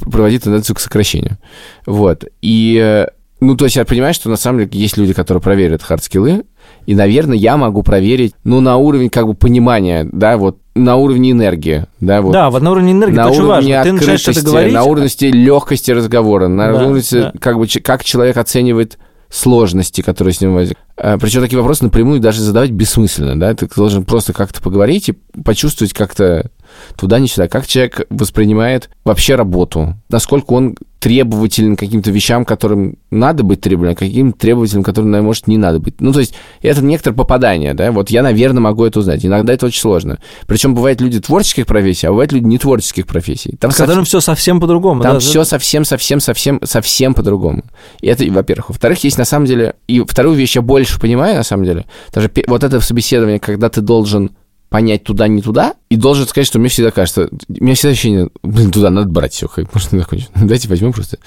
проводить 0.00 0.44
тенденцию 0.44 0.76
к 0.76 0.80
сокращению. 0.80 1.38
Вот. 1.86 2.24
И, 2.42 2.78
э, 2.82 3.06
ну, 3.40 3.56
то 3.56 3.64
есть 3.64 3.76
я 3.76 3.84
понимаю, 3.84 4.12
что 4.14 4.28
на 4.28 4.36
самом 4.36 4.58
деле 4.60 4.70
есть 4.72 4.96
люди, 4.96 5.12
которые 5.12 5.40
проверят 5.40 5.82
хардскиллы, 5.82 6.44
и, 6.86 6.94
наверное, 6.94 7.36
я 7.36 7.56
могу 7.56 7.82
проверить, 7.82 8.34
ну, 8.44 8.60
на 8.60 8.76
уровень 8.76 9.10
как 9.10 9.26
бы 9.26 9.34
понимания, 9.34 10.08
да, 10.12 10.36
вот, 10.36 10.58
на 10.74 10.96
уровне 10.96 11.32
энергии, 11.32 11.86
да, 12.00 12.20
вот. 12.22 12.32
Да, 12.32 12.50
вот 12.50 12.62
на 12.62 12.70
уровне 12.72 12.92
энергии 12.92 13.14
на 13.16 13.20
это 13.22 13.30
очень 13.30 13.42
уровне 13.42 13.76
важно. 13.76 13.82
Ты 13.84 13.92
начинаешь 13.92 14.20
что-то 14.20 14.42
говорить, 14.42 14.72
на 14.72 14.84
уровне 14.84 15.08
легкости 15.20 15.90
разговора, 15.90 16.48
на 16.48 16.72
Да, 16.72 16.86
уровне, 16.86 17.02
да. 17.12 17.32
как 17.40 17.58
бы, 17.58 17.66
как 17.66 18.04
человек 18.04 18.36
оценивает 18.36 18.98
сложности, 19.30 20.02
которые 20.02 20.34
с 20.34 20.40
ним 20.40 20.54
возникли. 20.54 20.82
Причем 20.96 21.40
такие 21.40 21.58
вопросы 21.58 21.84
напрямую 21.84 22.20
даже 22.20 22.40
задавать 22.40 22.70
бессмысленно, 22.70 23.38
да, 23.38 23.54
ты 23.54 23.68
должен 23.68 24.04
просто 24.04 24.32
как-то 24.32 24.60
поговорить 24.60 25.08
и 25.08 25.12
почувствовать 25.44 25.92
как-то 25.92 26.50
туда, 26.96 27.18
не 27.18 27.28
сюда, 27.28 27.48
как 27.48 27.66
человек 27.66 28.06
воспринимает 28.10 28.90
вообще 29.04 29.34
работу, 29.34 29.94
насколько 30.08 30.52
он 30.52 30.76
требователен 31.00 31.76
к 31.76 31.80
каким-то 31.80 32.10
вещам, 32.10 32.44
которым 32.44 32.96
надо 33.10 33.42
быть 33.42 33.62
требовательным, 33.62 33.96
а 33.96 33.98
каким 33.98 34.32
требователям, 34.32 34.82
которым, 34.82 35.24
может, 35.24 35.46
не 35.46 35.56
надо 35.56 35.80
быть. 35.80 36.00
Ну, 36.00 36.12
то 36.12 36.20
есть, 36.20 36.34
это 36.60 36.84
некоторое 36.84 37.16
попадание, 37.16 37.72
да, 37.72 37.90
вот 37.90 38.10
я, 38.10 38.22
наверное, 38.22 38.60
могу 38.60 38.84
это 38.84 38.98
узнать. 38.98 39.24
Иногда 39.24 39.54
это 39.54 39.66
очень 39.66 39.80
сложно. 39.80 40.18
Причем 40.46 40.74
бывают 40.74 41.00
люди 41.00 41.18
творческих 41.18 41.66
профессий, 41.66 42.06
а 42.06 42.10
бывают 42.10 42.32
люди 42.32 42.44
не 42.44 42.58
творческих 42.58 43.06
профессий. 43.06 43.56
Там 43.58 43.70
с 43.70 43.76
которым 43.76 44.04
все 44.04 44.20
совсем 44.20 44.60
по-другому. 44.60 45.02
там 45.02 45.14
да, 45.14 45.20
все 45.20 45.44
совсем, 45.44 45.86
совсем, 45.86 46.20
совсем, 46.20 46.60
совсем 46.64 47.14
по-другому. 47.14 47.62
И 48.02 48.06
это, 48.06 48.24
во-первых. 48.30 48.68
Во-вторых, 48.68 49.02
есть 49.02 49.16
на 49.16 49.24
самом 49.24 49.46
деле... 49.46 49.76
И 49.88 50.04
вторую 50.06 50.36
вещь 50.36 50.56
я 50.56 50.62
больше 50.62 51.00
понимаю, 51.00 51.36
на 51.36 51.44
самом 51.44 51.64
деле. 51.64 51.86
Даже 52.12 52.30
вот 52.46 52.62
это 52.62 52.78
собеседование, 52.80 53.40
когда 53.40 53.70
ты 53.70 53.80
должен 53.80 54.32
понять 54.70 55.04
туда, 55.04 55.28
не 55.28 55.42
туда, 55.42 55.74
и 55.90 55.96
должен 55.96 56.26
сказать, 56.26 56.46
что 56.46 56.58
мне 56.58 56.68
всегда 56.68 56.90
кажется... 56.90 57.28
У 57.48 57.64
меня 57.64 57.74
всегда 57.74 57.90
ощущение, 57.90 58.30
блин, 58.42 58.70
туда 58.70 58.88
надо 58.88 59.08
брать 59.08 59.34
все, 59.34 59.50
может, 59.74 59.92
не 59.92 59.98
закончить. 59.98 60.30
Давайте 60.34 60.68
возьмем 60.68 60.92
просто. 60.92 61.18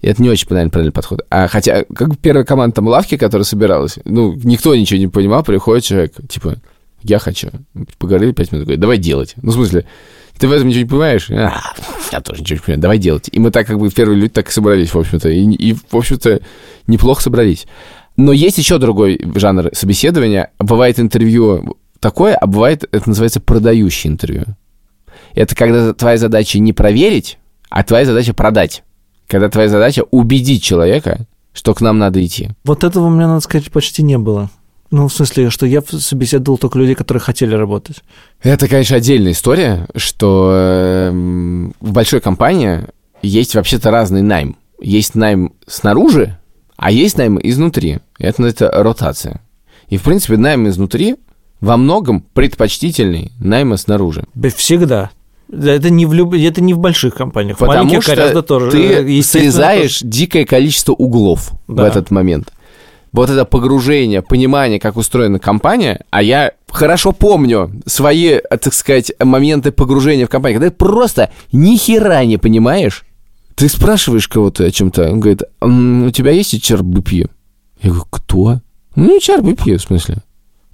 И 0.00 0.06
это 0.06 0.22
не 0.22 0.30
очень, 0.30 0.46
наверное, 0.48 0.70
правильный 0.70 0.92
подход. 0.92 1.22
А 1.28 1.48
хотя, 1.48 1.84
как 1.94 2.16
первая 2.18 2.44
команда 2.44 2.76
там 2.76 2.86
лавки, 2.86 3.16
которая 3.16 3.44
собиралась, 3.44 3.98
ну, 4.04 4.34
никто 4.44 4.74
ничего 4.74 4.98
не 4.98 5.08
понимал, 5.08 5.42
приходит 5.42 5.84
человек, 5.84 6.12
типа, 6.28 6.56
я 7.02 7.18
хочу. 7.18 7.50
Поговорили 7.98 8.32
пять 8.32 8.52
минут, 8.52 8.66
говорит, 8.66 8.80
давай 8.80 8.98
делать. 8.98 9.34
Ну, 9.42 9.50
в 9.50 9.54
смысле, 9.54 9.86
ты 10.38 10.46
в 10.46 10.52
этом 10.52 10.68
ничего 10.68 10.82
не 10.82 10.88
понимаешь? 10.88 11.30
А, 11.30 11.60
я 12.12 12.20
тоже 12.20 12.42
ничего 12.42 12.56
не 12.56 12.60
понимаю. 12.60 12.80
Давай 12.80 12.98
делать. 12.98 13.28
И 13.32 13.38
мы 13.40 13.50
так 13.50 13.66
как 13.66 13.78
бы 13.78 13.90
первые 13.90 14.20
люди 14.20 14.32
так 14.32 14.48
и 14.48 14.52
собрались, 14.52 14.94
в 14.94 14.98
общем-то. 14.98 15.28
И, 15.28 15.42
и, 15.42 15.72
в 15.74 15.96
общем-то, 15.96 16.40
неплохо 16.86 17.22
собрались. 17.22 17.66
Но 18.16 18.32
есть 18.32 18.58
еще 18.58 18.78
другой 18.78 19.20
жанр 19.34 19.70
собеседования. 19.72 20.50
Бывает 20.58 21.00
интервью 21.00 21.76
такое, 22.04 22.34
а 22.34 22.46
бывает, 22.46 22.84
это 22.92 23.08
называется 23.08 23.40
продающее 23.40 24.12
интервью. 24.12 24.44
Это 25.34 25.56
когда 25.56 25.94
твоя 25.94 26.18
задача 26.18 26.58
не 26.58 26.74
проверить, 26.74 27.38
а 27.70 27.82
твоя 27.82 28.04
задача 28.04 28.34
продать. 28.34 28.84
Когда 29.26 29.48
твоя 29.48 29.70
задача 29.70 30.04
убедить 30.10 30.62
человека, 30.62 31.26
что 31.54 31.72
к 31.72 31.80
нам 31.80 31.98
надо 31.98 32.22
идти. 32.22 32.50
Вот 32.62 32.84
этого 32.84 33.06
у 33.06 33.10
меня, 33.10 33.26
надо 33.26 33.40
сказать, 33.40 33.72
почти 33.72 34.02
не 34.02 34.18
было. 34.18 34.50
Ну, 34.90 35.08
в 35.08 35.14
смысле, 35.14 35.48
что 35.48 35.64
я 35.64 35.80
собеседовал 35.80 36.58
только 36.58 36.78
людей, 36.78 36.94
которые 36.94 37.22
хотели 37.22 37.54
работать. 37.54 38.02
Это, 38.42 38.68
конечно, 38.68 38.98
отдельная 38.98 39.32
история, 39.32 39.88
что 39.96 40.52
эм, 40.52 41.74
в 41.80 41.92
большой 41.92 42.20
компании 42.20 42.82
есть 43.22 43.54
вообще-то 43.54 43.90
разный 43.90 44.20
найм. 44.20 44.56
Есть 44.78 45.14
найм 45.14 45.54
снаружи, 45.66 46.38
а 46.76 46.90
есть 46.90 47.16
найм 47.16 47.40
изнутри. 47.42 48.00
Это 48.18 48.42
называется 48.42 48.70
ротация. 48.70 49.40
И, 49.88 49.96
в 49.96 50.02
принципе, 50.02 50.36
найм 50.36 50.68
изнутри 50.68 51.16
во 51.64 51.76
многом 51.76 52.24
предпочтительный 52.34 53.32
найма 53.40 53.76
снаружи. 53.76 54.24
Да 54.34 54.48
Всегда. 54.50 55.10
Да, 55.48 55.72
Это 55.72 55.90
не, 55.90 56.06
в 56.06 56.12
люб... 56.14 56.34
это 56.34 56.60
не 56.62 56.74
в 56.74 56.78
больших 56.78 57.14
компаниях. 57.14 57.56
В 57.56 57.60
Потому 57.60 57.84
маленьких 57.84 58.02
что 58.02 58.16
гораздо 58.16 58.42
тоже. 58.42 58.70
ты 58.70 59.18
э, 59.18 59.22
срезаешь 59.22 60.00
дикое 60.02 60.44
количество 60.46 60.92
углов 60.92 61.52
в 61.66 61.74
Да. 61.74 61.86
этот 61.86 62.10
момент. 62.10 62.52
Вот 63.12 63.30
это 63.30 63.44
погружение, 63.44 64.22
понимание, 64.22 64.80
как 64.80 64.96
устроена 64.96 65.38
компания, 65.38 66.04
а 66.10 66.22
я 66.22 66.52
хорошо 66.68 67.12
помню 67.12 67.70
свои, 67.86 68.38
так 68.40 68.72
сказать, 68.74 69.12
моменты 69.22 69.70
погружения 69.70 70.26
в 70.26 70.30
компанию, 70.30 70.58
когда 70.60 70.70
ты 70.70 70.76
просто 70.76 71.30
ни 71.52 71.76
хера 71.76 72.24
не 72.24 72.38
понимаешь, 72.38 73.04
ты 73.54 73.68
спрашиваешь 73.68 74.26
кого-то 74.26 74.64
о 74.64 74.70
чем-то, 74.72 75.10
он 75.12 75.20
говорит, 75.20 75.42
«М, 75.60 76.06
у 76.06 76.10
тебя 76.10 76.32
есть 76.32 76.54
HRBP? 76.54 77.28
Я 77.82 77.90
говорю, 77.90 78.06
кто? 78.10 78.60
Ну, 78.96 79.16
HRBP, 79.18 79.76
в 79.76 79.82
смысле. 79.82 80.16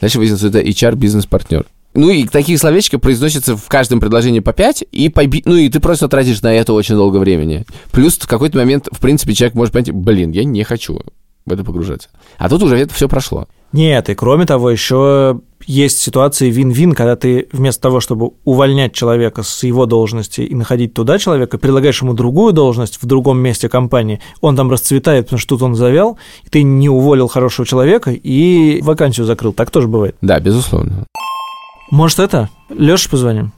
Дальше 0.00 0.18
выяснилось, 0.18 0.40
что 0.40 0.48
это 0.48 0.60
HR-бизнес-партнер. 0.60 1.66
Ну 1.94 2.08
и 2.10 2.24
такие 2.26 2.56
словечки 2.56 2.96
произносятся 2.96 3.56
в 3.56 3.66
каждом 3.66 3.98
предложении 3.98 4.40
по 4.40 4.52
5, 4.52 4.84
и 4.92 5.08
поби- 5.08 5.42
ну 5.44 5.56
и 5.56 5.68
ты 5.68 5.80
просто 5.80 6.08
тратишь 6.08 6.40
на 6.42 6.54
это 6.54 6.72
очень 6.72 6.94
долго 6.94 7.16
времени. 7.18 7.66
Плюс 7.90 8.16
в 8.16 8.28
какой-то 8.28 8.58
момент, 8.58 8.88
в 8.92 9.00
принципе, 9.00 9.34
человек 9.34 9.54
может 9.54 9.72
понять, 9.72 9.90
блин, 9.90 10.30
я 10.30 10.44
не 10.44 10.62
хочу 10.62 11.00
в 11.46 11.52
это 11.52 11.64
погружаться. 11.64 12.08
А 12.38 12.48
тут 12.48 12.62
уже 12.62 12.76
это 12.78 12.94
все 12.94 13.08
прошло. 13.08 13.48
Нет, 13.72 14.08
и 14.08 14.14
кроме 14.14 14.46
того, 14.46 14.70
еще 14.70 15.40
есть 15.66 15.99
ситуации 15.99 16.51
вин-вин, 16.51 16.94
когда 16.94 17.16
ты 17.16 17.49
вместо 17.53 17.83
того, 17.83 18.01
чтобы 18.01 18.31
увольнять 18.44 18.92
человека 18.92 19.42
с 19.42 19.62
его 19.62 19.87
должности 19.87 20.40
и 20.40 20.55
находить 20.55 20.94
туда 20.94 21.18
человека, 21.18 21.59
предлагаешь 21.59 22.01
ему 22.03 22.14
другую 22.14 22.53
должность 22.53 23.03
в 23.03 23.07
другом 23.07 23.38
месте 23.38 23.68
компании, 23.68 24.20
он 24.40 24.57
там 24.57 24.70
расцветает, 24.70 25.27
потому 25.27 25.38
что 25.38 25.57
тут 25.57 25.62
он 25.62 25.75
завял, 25.75 26.18
и 26.44 26.49
ты 26.49 26.62
не 26.62 26.88
уволил 26.88 27.29
хорошего 27.29 27.66
человека 27.66 28.11
и 28.11 28.81
вакансию 28.83 29.27
закрыл. 29.27 29.53
Так 29.53 29.70
тоже 29.70 29.88
бывает. 29.88 30.16
Да, 30.20 30.40
безусловно. 30.40 31.07
Может, 31.90 32.20
это? 32.20 32.49
Лёше 32.68 33.11
позвоним? 33.11 33.53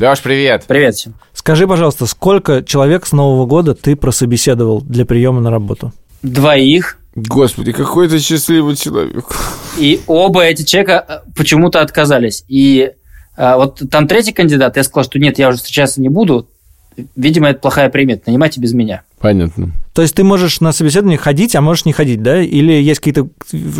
Леш, 0.00 0.22
привет. 0.22 0.64
Привет 0.66 0.94
всем. 0.94 1.14
Скажи, 1.34 1.68
пожалуйста, 1.68 2.06
сколько 2.06 2.62
человек 2.62 3.04
с 3.04 3.12
Нового 3.12 3.44
года 3.44 3.74
ты 3.74 3.96
прособеседовал 3.96 4.80
для 4.80 5.04
приема 5.04 5.42
на 5.42 5.50
работу? 5.50 5.92
Двоих, 6.22 6.98
Господи, 7.14 7.72
какой 7.72 8.08
ты 8.08 8.18
счастливый 8.20 8.76
человек. 8.76 9.24
и 9.78 10.00
оба 10.06 10.44
эти 10.44 10.62
человека 10.62 11.04
э, 11.26 11.30
почему-то 11.36 11.80
отказались. 11.80 12.44
И 12.46 12.92
э, 13.36 13.54
вот 13.56 13.82
там 13.90 14.06
третий 14.06 14.32
кандидат, 14.32 14.76
я 14.76 14.84
сказал, 14.84 15.04
что 15.04 15.18
нет, 15.18 15.38
я 15.38 15.48
уже 15.48 15.58
встречаться 15.58 16.00
не 16.00 16.08
буду. 16.08 16.48
Видимо, 17.16 17.48
это 17.48 17.60
плохая 17.60 17.88
примета, 17.88 18.24
нанимайте 18.26 18.60
без 18.60 18.74
меня. 18.74 19.02
Понятно. 19.20 19.72
То 19.92 20.02
есть 20.02 20.14
ты 20.14 20.22
можешь 20.24 20.60
на 20.60 20.72
собеседование 20.72 21.18
ходить, 21.18 21.54
а 21.56 21.60
можешь 21.60 21.84
не 21.84 21.92
ходить, 21.92 22.22
да? 22.22 22.40
Или 22.42 22.72
есть 22.72 23.00
какие-то 23.00 23.28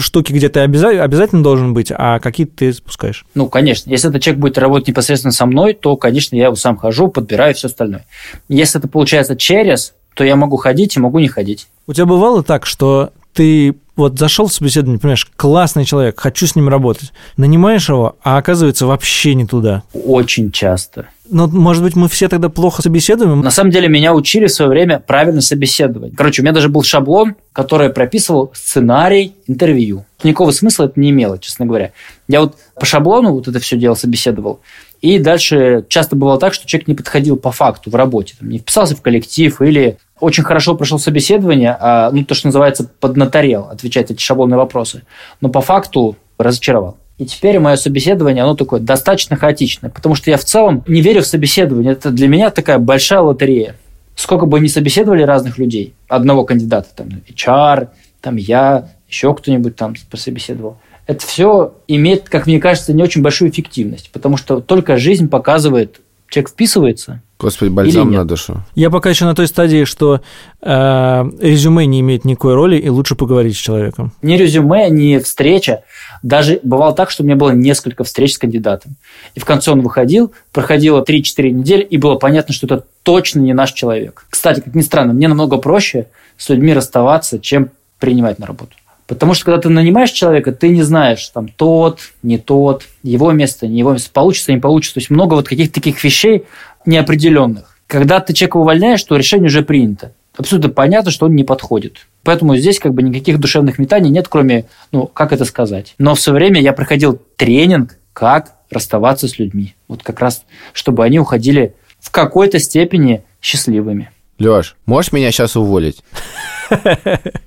штуки, 0.01 0.33
где 0.33 0.49
ты 0.49 0.61
обяза- 0.61 1.01
обязательно 1.03 1.43
должен 1.43 1.73
быть, 1.75 1.93
а 1.95 2.19
какие-то 2.21 2.57
ты 2.57 2.73
спускаешь? 2.73 3.27
Ну, 3.35 3.49
конечно. 3.49 3.91
Если 3.91 4.09
этот 4.11 4.23
человек 4.23 4.41
будет 4.41 4.59
работать 4.59 4.89
непосредственно 4.89 5.33
со 5.33 5.47
мной, 5.47 5.75
то, 5.75 5.97
конечно, 5.97 6.37
я 6.37 6.47
его 6.47 6.57
сам 6.57 6.77
хожу, 6.77 7.09
подбираю 7.09 7.55
все 7.55 7.69
остальное. 7.69 8.07
Если 8.49 8.79
это 8.79 8.89
получается 8.89 9.37
через, 9.37 9.95
то 10.21 10.25
я 10.25 10.37
могу 10.37 10.59
ходить 10.59 10.99
и 10.99 11.01
могу 11.01 11.19
не 11.19 11.29
ходить. 11.29 11.69
У 11.87 11.95
тебя 11.95 12.05
бывало 12.05 12.43
так, 12.43 12.67
что 12.67 13.09
ты 13.33 13.75
вот 13.97 14.19
зашел 14.19 14.49
в 14.49 14.53
собеседование, 14.53 15.01
понимаешь, 15.01 15.27
классный 15.35 15.87
человек, 15.87 16.21
хочу 16.21 16.47
с 16.47 16.55
ним 16.55 16.69
работать, 16.69 17.15
нанимаешь 17.39 17.89
его, 17.89 18.17
а 18.23 18.37
оказывается 18.37 18.85
вообще 18.85 19.35
не 19.35 19.47
туда. 19.47 19.83
Очень 19.95 20.53
часто. 20.53 21.07
Но, 21.31 21.47
может 21.47 21.83
быть, 21.83 21.97
мы 21.97 22.11
все 22.11 22.29
тогда 22.29 22.51
плохо 22.51 22.83
собеседуем? 22.83 23.41
На 23.41 23.51
самом 23.51 23.71
деле 23.71 23.89
меня 23.89 24.13
учили 24.13 24.47
в 24.47 24.53
свое 24.53 24.71
время 24.71 25.01
правильно 25.01 25.41
собеседовать. 25.41 26.15
Короче, 26.15 26.43
у 26.43 26.45
меня 26.45 26.53
даже 26.53 26.69
был 26.69 26.83
шаблон, 26.83 27.37
который 27.55 27.89
прописывал 27.89 28.51
сценарий 28.55 29.37
интервью. 29.47 30.05
Никакого 30.23 30.51
смысла 30.51 30.85
это 30.85 31.01
не 31.01 31.09
имело, 31.11 31.39
честно 31.39 31.65
говоря. 31.65 31.93
Я 32.29 32.43
вот 32.43 32.57
по 32.75 32.85
шаблону 32.85 33.33
вот 33.33 33.49
это 33.49 33.59
все 33.59 33.79
дело 33.79 33.95
собеседовал. 33.95 34.61
И 35.01 35.19
дальше 35.19 35.85
часто 35.89 36.15
бывало 36.15 36.39
так, 36.39 36.53
что 36.53 36.67
человек 36.67 36.89
не 36.89 36.95
подходил 36.95 37.37
по 37.37 37.51
факту 37.53 37.91
в 37.91 37.95
работе, 37.95 38.35
там, 38.39 38.51
не 38.51 38.59
вписался 38.59 38.95
в 38.95 39.01
коллектив 39.01 39.61
или 39.63 39.97
очень 40.21 40.45
хорошо 40.45 40.75
прошел 40.75 40.99
собеседование, 40.99 41.77
а, 41.81 42.11
ну, 42.11 42.25
то, 42.25 42.35
что 42.35 42.49
называется, 42.49 42.91
поднаторел 43.01 43.69
отвечать 43.71 44.11
эти 44.11 44.21
шаблонные 44.21 44.59
вопросы, 44.59 45.03
но 45.41 45.49
по 45.49 45.63
факту 45.63 46.17
разочаровал. 46.37 46.99
И 47.17 47.27
теперь 47.27 47.59
мое 47.59 47.77
собеседование, 47.77 48.45
оно 48.45 48.55
такое 48.55 48.81
достаточно 48.81 49.37
хаотичное, 49.37 49.91
потому 49.91 50.15
что 50.15 50.31
я 50.31 50.37
в 50.37 50.45
целом 50.45 50.85
не 50.87 51.03
верю 51.03 51.23
в 51.23 51.27
собеседование. 51.27 51.93
Это 51.93 52.11
для 52.11 52.29
меня 52.29 52.51
такая 52.51 52.79
большая 52.79 53.21
лотерея. 53.21 53.77
Сколько 54.15 54.47
бы 54.47 54.61
ни 54.61 54.69
собеседовали 54.69 55.23
разных 55.23 55.59
людей, 55.59 55.95
одного 56.09 56.45
кандидата, 56.45 56.89
там, 56.95 57.09
HR, 57.29 57.89
там 58.21 58.37
я, 58.37 58.89
еще 59.09 59.35
кто-нибудь 59.35 59.77
там 59.77 59.95
пособеседовал, 60.11 60.79
это 61.11 61.27
все 61.27 61.75
имеет, 61.89 62.29
как 62.29 62.47
мне 62.47 62.61
кажется, 62.61 62.93
не 62.93 63.03
очень 63.03 63.21
большую 63.21 63.51
эффективность, 63.51 64.11
потому 64.13 64.37
что 64.37 64.61
только 64.61 64.97
жизнь 64.97 65.29
показывает, 65.29 66.01
человек 66.29 66.51
вписывается, 66.51 67.21
Господи, 67.41 67.71
бальзам 67.71 68.03
Или 68.03 68.11
нет? 68.11 68.19
на 68.19 68.25
душу. 68.29 68.63
Я 68.77 68.91
пока 68.91 69.11
еще 69.11 69.25
на 69.25 69.35
той 69.35 69.49
стадии, 69.49 69.85
что 69.85 70.21
э, 70.61 71.25
резюме 71.41 71.87
не 71.87 71.99
имеет 72.01 72.25
никакой 72.25 72.55
роли, 72.55 72.77
и 72.77 72.89
лучше 72.89 73.17
поговорить 73.17 73.57
с 73.57 73.59
человеком. 73.59 74.13
ни 74.23 74.35
резюме, 74.37 74.89
ни 74.89 75.19
встреча. 75.19 75.83
Даже 76.23 76.61
бывало 76.63 76.95
так, 76.95 77.11
что 77.11 77.25
у 77.25 77.27
меня 77.27 77.35
было 77.35 77.51
несколько 77.51 78.05
встреч 78.05 78.35
с 78.35 78.39
кандидатом. 78.39 78.95
И 79.35 79.41
в 79.41 79.45
конце 79.45 79.73
он 79.73 79.81
выходил, 79.81 80.33
проходило 80.53 81.03
3-4 81.03 81.51
недели, 81.51 81.83
и 81.83 81.97
было 81.97 82.17
понятно, 82.17 82.55
что 82.55 82.67
это 82.67 82.85
точно 83.03 83.41
не 83.41 83.53
наш 83.53 83.73
человек. 83.73 84.27
Кстати, 84.31 84.61
как 84.61 84.77
ни 84.77 84.83
странно, 84.83 85.13
мне 85.13 85.27
намного 85.27 85.57
проще 85.57 86.07
с 86.37 86.49
людьми 86.51 86.73
расставаться, 86.73 87.41
чем 87.41 87.71
принимать 87.99 88.39
на 88.39 88.47
работу. 88.47 88.77
Потому 89.11 89.35
что 89.35 89.47
когда 89.47 89.61
ты 89.61 89.69
нанимаешь 89.71 90.13
человека, 90.13 90.53
ты 90.53 90.69
не 90.69 90.83
знаешь, 90.83 91.27
там, 91.31 91.49
тот, 91.49 91.99
не 92.23 92.39
тот, 92.39 92.85
его 93.03 93.33
место, 93.33 93.67
не 93.67 93.81
его 93.81 93.93
место, 93.93 94.09
получится, 94.13 94.53
не 94.53 94.61
получится. 94.61 94.95
То 94.95 95.01
есть 95.01 95.11
много 95.11 95.35
вот 95.35 95.49
каких-то 95.49 95.75
таких 95.75 96.05
вещей 96.05 96.45
неопределенных. 96.87 97.77
Когда 97.89 98.21
ты 98.21 98.33
человека 98.35 98.59
увольняешь, 98.59 99.03
то 99.03 99.17
решение 99.17 99.49
уже 99.49 99.63
принято. 99.63 100.13
Абсолютно 100.37 100.71
понятно, 100.71 101.11
что 101.11 101.27
он 101.27 101.35
не 101.35 101.43
подходит. 101.43 102.07
Поэтому 102.23 102.55
здесь 102.55 102.79
как 102.79 102.95
бы 102.95 103.03
никаких 103.03 103.41
душевных 103.41 103.81
метаний 103.81 104.11
нет, 104.11 104.29
кроме, 104.29 104.67
ну, 104.93 105.09
как 105.09 105.33
это 105.33 105.45
сказать. 105.45 105.97
Но 105.99 106.15
в 106.15 106.21
свое 106.21 106.37
время 106.37 106.61
я 106.61 106.73
проходил 106.73 107.21
тренинг, 107.35 107.99
как 108.13 108.55
расставаться 108.71 109.27
с 109.27 109.41
людьми. 109.41 109.75
Вот 109.89 110.05
как 110.05 110.21
раз, 110.21 110.45
чтобы 110.73 111.05
они 111.05 111.19
уходили 111.19 111.75
в 111.99 112.13
какой-то 112.13 112.61
степени 112.61 113.25
счастливыми. 113.43 114.13
Леш, 114.41 114.75
можешь 114.87 115.13
меня 115.13 115.31
сейчас 115.31 115.55
уволить? 115.55 116.03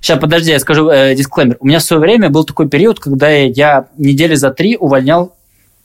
Сейчас, 0.00 0.18
подожди, 0.20 0.50
я 0.52 0.58
скажу 0.60 0.88
э, 0.88 1.14
дисклеймер. 1.14 1.56
У 1.60 1.66
меня 1.66 1.78
в 1.78 1.82
свое 1.82 2.00
время 2.00 2.30
был 2.30 2.44
такой 2.44 2.68
период, 2.68 3.00
когда 3.00 3.28
я 3.30 3.88
недели 3.98 4.34
за 4.34 4.50
три 4.50 4.76
увольнял 4.76 5.34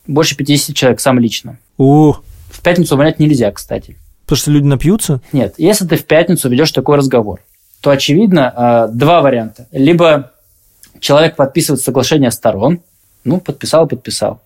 больше 0.06 0.36
50 0.36 0.74
человек 0.76 1.00
сам 1.00 1.18
лично. 1.18 1.58
У, 1.78 2.12
В 2.12 2.60
пятницу 2.62 2.94
увольнять 2.94 3.18
нельзя, 3.18 3.50
кстати. 3.50 3.96
потому 4.24 4.36
что 4.38 4.50
люди 4.50 4.64
напьются? 4.66 5.20
Нет, 5.32 5.54
если 5.58 5.86
ты 5.86 5.96
в 5.96 6.04
пятницу 6.04 6.48
ведешь 6.48 6.70
такой 6.72 6.96
разговор, 6.96 7.40
то, 7.80 7.90
очевидно, 7.90 8.88
э, 8.90 8.94
два 8.94 9.20
варианта. 9.22 9.66
Либо 9.72 10.32
человек 11.00 11.34
подписывает 11.36 11.82
соглашение 11.82 12.30
сторон, 12.30 12.80
ну, 13.24 13.40
подписал, 13.40 13.86
подписал. 13.88 14.40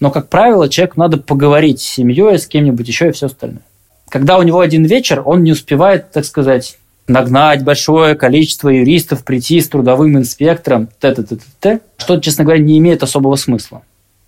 Но, 0.00 0.10
как 0.10 0.28
правило, 0.28 0.68
человеку 0.68 0.98
надо 0.98 1.16
поговорить 1.18 1.80
с 1.80 1.84
семьей, 1.84 2.38
с 2.38 2.46
кем-нибудь 2.46 2.86
еще 2.88 3.08
и 3.08 3.12
все 3.12 3.26
остальное. 3.26 3.62
Когда 4.10 4.38
у 4.38 4.42
него 4.42 4.60
один 4.60 4.84
вечер, 4.84 5.22
он 5.24 5.42
не 5.44 5.52
успевает, 5.52 6.10
так 6.10 6.24
сказать, 6.24 6.78
нагнать 7.06 7.64
большое 7.64 8.16
количество 8.16 8.68
юристов, 8.68 9.24
прийти 9.24 9.60
с 9.60 9.68
трудовым 9.68 10.18
инспектором, 10.18 10.88
т 10.98 11.14
т 11.14 11.22
т 11.22 11.36
т 11.36 11.44
т 11.60 11.80
что, 11.96 12.18
честно 12.18 12.44
говоря, 12.44 12.60
не 12.60 12.76
имеет 12.78 13.02
особого 13.02 13.36
смысла. 13.36 13.82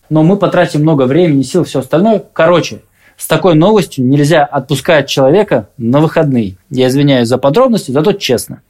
Но 0.09 0.23
мы 0.23 0.37
потратим 0.37 0.83
много 0.83 1.03
времени, 1.03 1.43
сил, 1.43 1.65
все 1.65 1.81
остальное. 1.81 2.23
Короче, 2.33 2.83
с 3.17 3.27
такой 3.27 3.55
новостью 3.55 4.05
нельзя 4.05 4.45
отпускать 4.45 5.09
человека 5.09 5.69
на 5.79 6.01
выходные. 6.01 6.57
Я 6.71 6.89
извиняюсь 6.89 7.29
за 7.29 7.39
подробности, 7.39 7.91
зато 7.91 8.13
честно. 8.13 8.63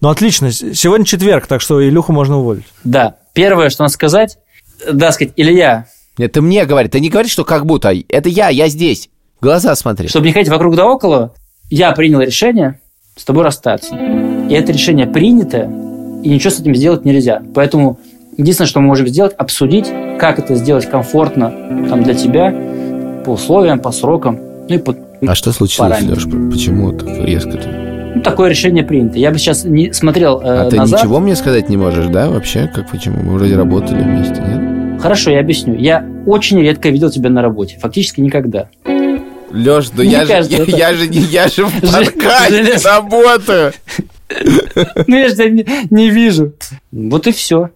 Ну, 0.00 0.08
отлично. 0.08 0.50
Сегодня 0.50 1.06
четверг, 1.06 1.46
так 1.46 1.60
что 1.60 1.86
Илюху 1.86 2.12
можно 2.12 2.38
уволить. 2.38 2.64
Да, 2.82 3.16
первое, 3.34 3.70
что 3.70 3.84
надо 3.84 3.92
сказать, 3.92 4.38
да, 4.90 5.12
сказать, 5.12 5.32
Илья, 5.36 5.86
Нет, 6.18 6.32
ты 6.32 6.40
мне 6.40 6.64
говори. 6.64 6.88
Ты 6.88 7.00
не 7.00 7.08
говори, 7.08 7.28
что 7.28 7.44
как 7.44 7.66
будто. 7.66 7.92
Это 8.08 8.28
я, 8.28 8.48
я 8.48 8.68
здесь. 8.68 9.10
В 9.40 9.42
глаза 9.42 9.74
смотри. 9.74 10.08
чтобы 10.08 10.26
не 10.26 10.32
ходить 10.32 10.48
вокруг 10.48 10.76
да 10.76 10.86
около, 10.86 11.34
я 11.70 11.92
принял 11.92 12.20
решение 12.20 12.80
с 13.16 13.24
тобой 13.24 13.44
расстаться. 13.44 13.94
И 13.96 14.52
это 14.54 14.72
решение 14.72 15.06
принято, 15.06 15.70
и 16.22 16.28
ничего 16.28 16.50
с 16.50 16.60
этим 16.60 16.74
сделать 16.74 17.04
нельзя. 17.04 17.42
Поэтому 17.54 17.98
единственное, 18.36 18.68
что 18.68 18.80
мы 18.80 18.86
можем 18.86 19.06
сделать, 19.08 19.34
обсудить, 19.36 19.86
как 20.18 20.38
это 20.38 20.54
сделать 20.54 20.86
комфортно 20.88 21.50
там, 21.88 22.02
для 22.02 22.14
тебя, 22.14 22.54
по 23.24 23.30
условиям, 23.30 23.80
по 23.80 23.90
срокам, 23.92 24.38
ну 24.68 24.74
и 24.74 24.78
по 24.78 24.94
А 25.26 25.34
что 25.34 25.52
случилось, 25.52 25.90
параметрам. 25.90 26.48
Леш? 26.48 26.54
Почему 26.54 26.92
так 26.92 27.08
резко-то? 27.08 27.68
Ну, 28.14 28.22
такое 28.22 28.48
решение 28.48 28.84
принято. 28.84 29.18
Я 29.18 29.30
бы 29.30 29.38
сейчас 29.38 29.64
не 29.64 29.92
смотрел 29.92 30.40
э, 30.40 30.66
А 30.66 30.70
ты 30.70 30.76
назад. 30.76 31.00
ничего 31.02 31.20
мне 31.20 31.36
сказать 31.36 31.68
не 31.68 31.76
можешь, 31.76 32.06
да, 32.06 32.30
вообще? 32.30 32.70
Как 32.72 32.90
почему? 32.90 33.22
Мы 33.22 33.34
вроде 33.34 33.56
работали 33.56 34.02
вместе, 34.02 34.40
нет? 34.40 35.00
Хорошо, 35.02 35.30
я 35.30 35.40
объясню. 35.40 35.74
Я 35.74 36.06
очень 36.24 36.58
редко 36.60 36.88
видел 36.88 37.10
тебя 37.10 37.28
на 37.28 37.42
работе. 37.42 37.78
Фактически 37.78 38.20
никогда. 38.20 38.68
Леш, 39.56 39.88
да 39.90 40.02
Мне 40.02 40.12
я, 40.12 40.26
кажется, 40.26 40.56
же, 40.56 40.62
это- 40.62 40.76
я, 40.76 40.94
же 40.94 41.08
не 41.08 41.18
я 41.18 41.48
же 41.48 41.64
в 41.66 41.74
Же- 41.84 42.10
подкасте 42.12 42.62
желез- 42.64 42.84
работаю. 42.84 43.72
Ну, 45.06 45.16
я 45.16 45.28
же 45.28 45.34
тебя 45.36 45.48
не, 45.50 45.66
не 45.90 46.10
вижу. 46.10 46.52
Вот 46.90 47.26
и 47.28 47.32
все. 47.32 47.70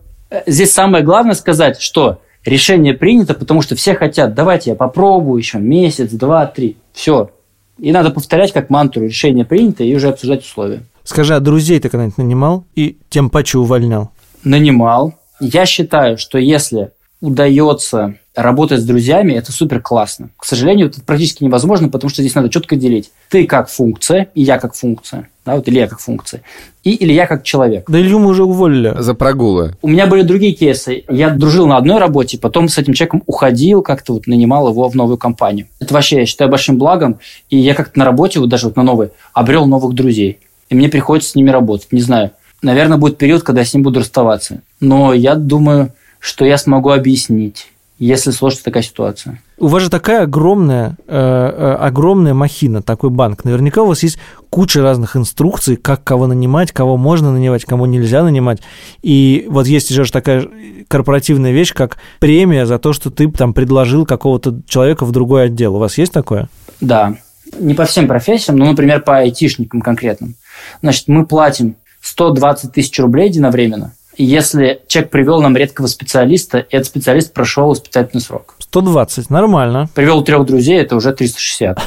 Здесь 0.47 0.73
самое 0.73 1.05
главное 1.05 1.35
сказать, 1.35 1.81
что 1.81 2.21
решение 2.45 2.93
принято, 2.95 3.35
потому 3.35 3.63
что 3.63 3.77
все 3.77 3.95
хотят, 3.95 4.35
давайте 4.35 4.71
я 4.71 4.77
попробую 4.77 5.39
еще 5.39 5.59
месяц, 5.59 6.11
два, 6.11 6.47
три. 6.47 6.77
Все. 6.93 7.31
И 7.79 7.93
надо 7.93 8.11
повторять 8.11 8.53
как 8.53 8.69
мантру, 8.69 9.05
решение 9.05 9.45
принято, 9.45 9.85
и 9.85 9.95
уже 9.95 10.09
обсуждать 10.09 10.43
условия. 10.45 10.83
Скажи, 11.05 11.35
а 11.37 11.41
друзей 11.41 11.79
ты 11.79 11.89
когда-нибудь 11.89 12.19
нанимал 12.19 12.65
и 12.75 12.99
тем 13.11 13.31
паче 13.31 13.59
увольнял? 13.59 14.11
Нанимал. 14.43 15.15
Я 15.41 15.67
считаю, 15.67 16.19
что 16.19 16.37
если 16.39 16.91
удается 17.21 18.17
работать 18.43 18.81
с 18.81 18.85
друзьями, 18.85 19.33
это 19.33 19.53
супер 19.53 19.81
классно. 19.81 20.31
К 20.37 20.45
сожалению, 20.45 20.89
это 20.89 21.01
практически 21.01 21.45
невозможно, 21.45 21.89
потому 21.89 22.11
что 22.11 22.23
здесь 22.23 22.35
надо 22.35 22.49
четко 22.49 22.77
делить. 22.77 23.11
Ты 23.29 23.47
как 23.47 23.69
функция, 23.69 24.29
и 24.35 24.43
я 24.43 24.59
как 24.59 24.75
функция. 24.75 25.29
Да, 25.45 25.57
вот 25.57 25.69
Илья 25.69 25.89
как 25.89 26.01
функция. 26.01 26.43
И 26.85 27.03
Илья 27.03 27.27
как 27.27 27.43
человек. 27.45 27.85
Да 27.89 27.99
Илью 27.99 28.19
мы 28.19 28.29
уже 28.29 28.45
уволили. 28.45 28.95
За 28.99 29.15
прогулы. 29.15 29.77
У 29.83 29.89
меня 29.89 30.07
были 30.07 30.23
другие 30.23 30.53
кейсы. 30.53 31.05
Я 31.09 31.31
дружил 31.31 31.67
на 31.67 31.77
одной 31.77 31.99
работе, 31.99 32.39
потом 32.39 32.69
с 32.69 32.79
этим 32.79 32.93
человеком 32.93 33.23
уходил, 33.27 33.83
как-то 33.83 34.13
вот 34.13 34.27
нанимал 34.27 34.69
его 34.69 34.89
в 34.89 34.95
новую 34.95 35.17
компанию. 35.17 35.67
Это 35.81 35.95
вообще, 35.95 36.19
я 36.19 36.27
считаю, 36.27 36.51
большим 36.51 36.79
благом. 36.79 37.19
И 37.49 37.57
я 37.57 37.75
как-то 37.75 37.99
на 37.99 38.05
работе, 38.05 38.39
вот 38.39 38.49
даже 38.49 38.67
вот 38.67 38.77
на 38.77 38.83
новой, 38.83 39.11
обрел 39.33 39.67
новых 39.67 39.95
друзей. 39.95 40.39
И 40.69 40.75
мне 40.75 40.89
приходится 40.89 41.31
с 41.31 41.35
ними 41.35 41.51
работать. 41.51 41.89
Не 41.91 42.03
знаю. 42.03 42.33
Наверное, 42.63 42.99
будет 42.99 43.17
период, 43.17 43.43
когда 43.43 43.63
я 43.63 43.67
с 43.67 43.73
ним 43.73 43.83
буду 43.83 44.01
расставаться. 44.01 44.61
Но 44.81 45.15
я 45.15 45.35
думаю, 45.35 45.93
что 46.19 46.45
я 46.45 46.59
смогу 46.59 46.91
объяснить, 46.91 47.69
если 48.01 48.31
сложится 48.31 48.65
такая 48.65 48.83
ситуация. 48.83 49.43
У 49.59 49.67
вас 49.67 49.83
же 49.83 49.91
такая 49.91 50.23
огромная, 50.23 50.97
э, 51.07 51.17
э, 51.17 51.75
огромная 51.75 52.33
махина, 52.33 52.81
такой 52.81 53.11
банк. 53.11 53.45
Наверняка 53.45 53.83
у 53.83 53.87
вас 53.87 54.03
есть 54.03 54.19
куча 54.49 54.81
разных 54.81 55.17
инструкций, 55.17 55.77
как 55.77 56.03
кого 56.03 56.27
нанимать, 56.27 56.73
кого 56.73 56.97
можно 56.97 57.31
нанимать, 57.31 57.67
кому 57.67 57.85
нельзя 57.85 58.25
нанимать. 58.25 58.63
И 59.03 59.45
вот 59.51 59.67
есть 59.67 59.91
еще 59.91 60.05
же 60.05 60.13
такая 60.13 60.49
корпоративная 60.89 61.53
вещь, 61.53 61.75
как 61.75 61.99
премия 62.21 62.65
за 62.65 62.79
то, 62.79 62.95
что 62.95 63.11
ты 63.11 63.31
там 63.31 63.53
предложил 63.53 64.07
какого-то 64.07 64.63
человека 64.67 65.05
в 65.05 65.13
другой 65.13 65.45
отдел. 65.45 65.77
У 65.77 65.79
вас 65.79 65.99
есть 65.99 66.13
такое? 66.13 66.49
Да. 66.81 67.17
Не 67.59 67.75
по 67.75 67.85
всем 67.85 68.09
профессиям, 68.09 68.57
но, 68.57 68.65
например, 68.65 69.03
по 69.03 69.19
айтишникам 69.19 69.83
конкретным. 69.83 70.37
Значит, 70.81 71.07
мы 71.09 71.27
платим 71.27 71.77
120 72.01 72.73
тысяч 72.73 72.99
рублей 72.99 73.29
единовременно, 73.29 73.93
если 74.25 74.83
человек 74.87 75.11
привел 75.11 75.41
нам 75.41 75.57
редкого 75.57 75.87
специалиста, 75.87 76.59
и 76.59 76.77
этот 76.77 76.87
специалист 76.87 77.33
прошел 77.33 77.73
испытательный 77.73 78.21
срок. 78.21 78.57
120, 78.59 79.31
нормально. 79.31 79.89
Привел 79.95 80.23
трех 80.23 80.47
друзей, 80.47 80.79
это 80.81 80.97
уже 80.97 81.13
360. 81.13 81.79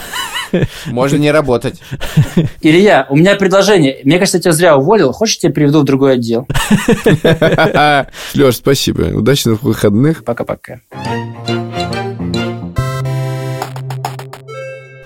Можно 0.87 1.17
не 1.17 1.31
работать. 1.31 1.81
Илья, 2.61 3.07
у 3.09 3.15
меня 3.15 3.35
предложение. 3.35 3.99
Мне 4.03 4.17
кажется, 4.19 4.37
я 4.37 4.41
тебя 4.41 4.53
зря 4.53 4.77
уволил. 4.77 5.11
Хочешь, 5.11 5.35
я 5.35 5.41
тебя 5.41 5.53
переведу 5.53 5.81
в 5.81 5.85
другой 5.85 6.13
отдел? 6.13 6.47
Леш, 8.35 8.55
спасибо. 8.55 9.01
Удачных 9.15 9.63
выходных. 9.63 10.23
Пока-пока. 10.23 10.81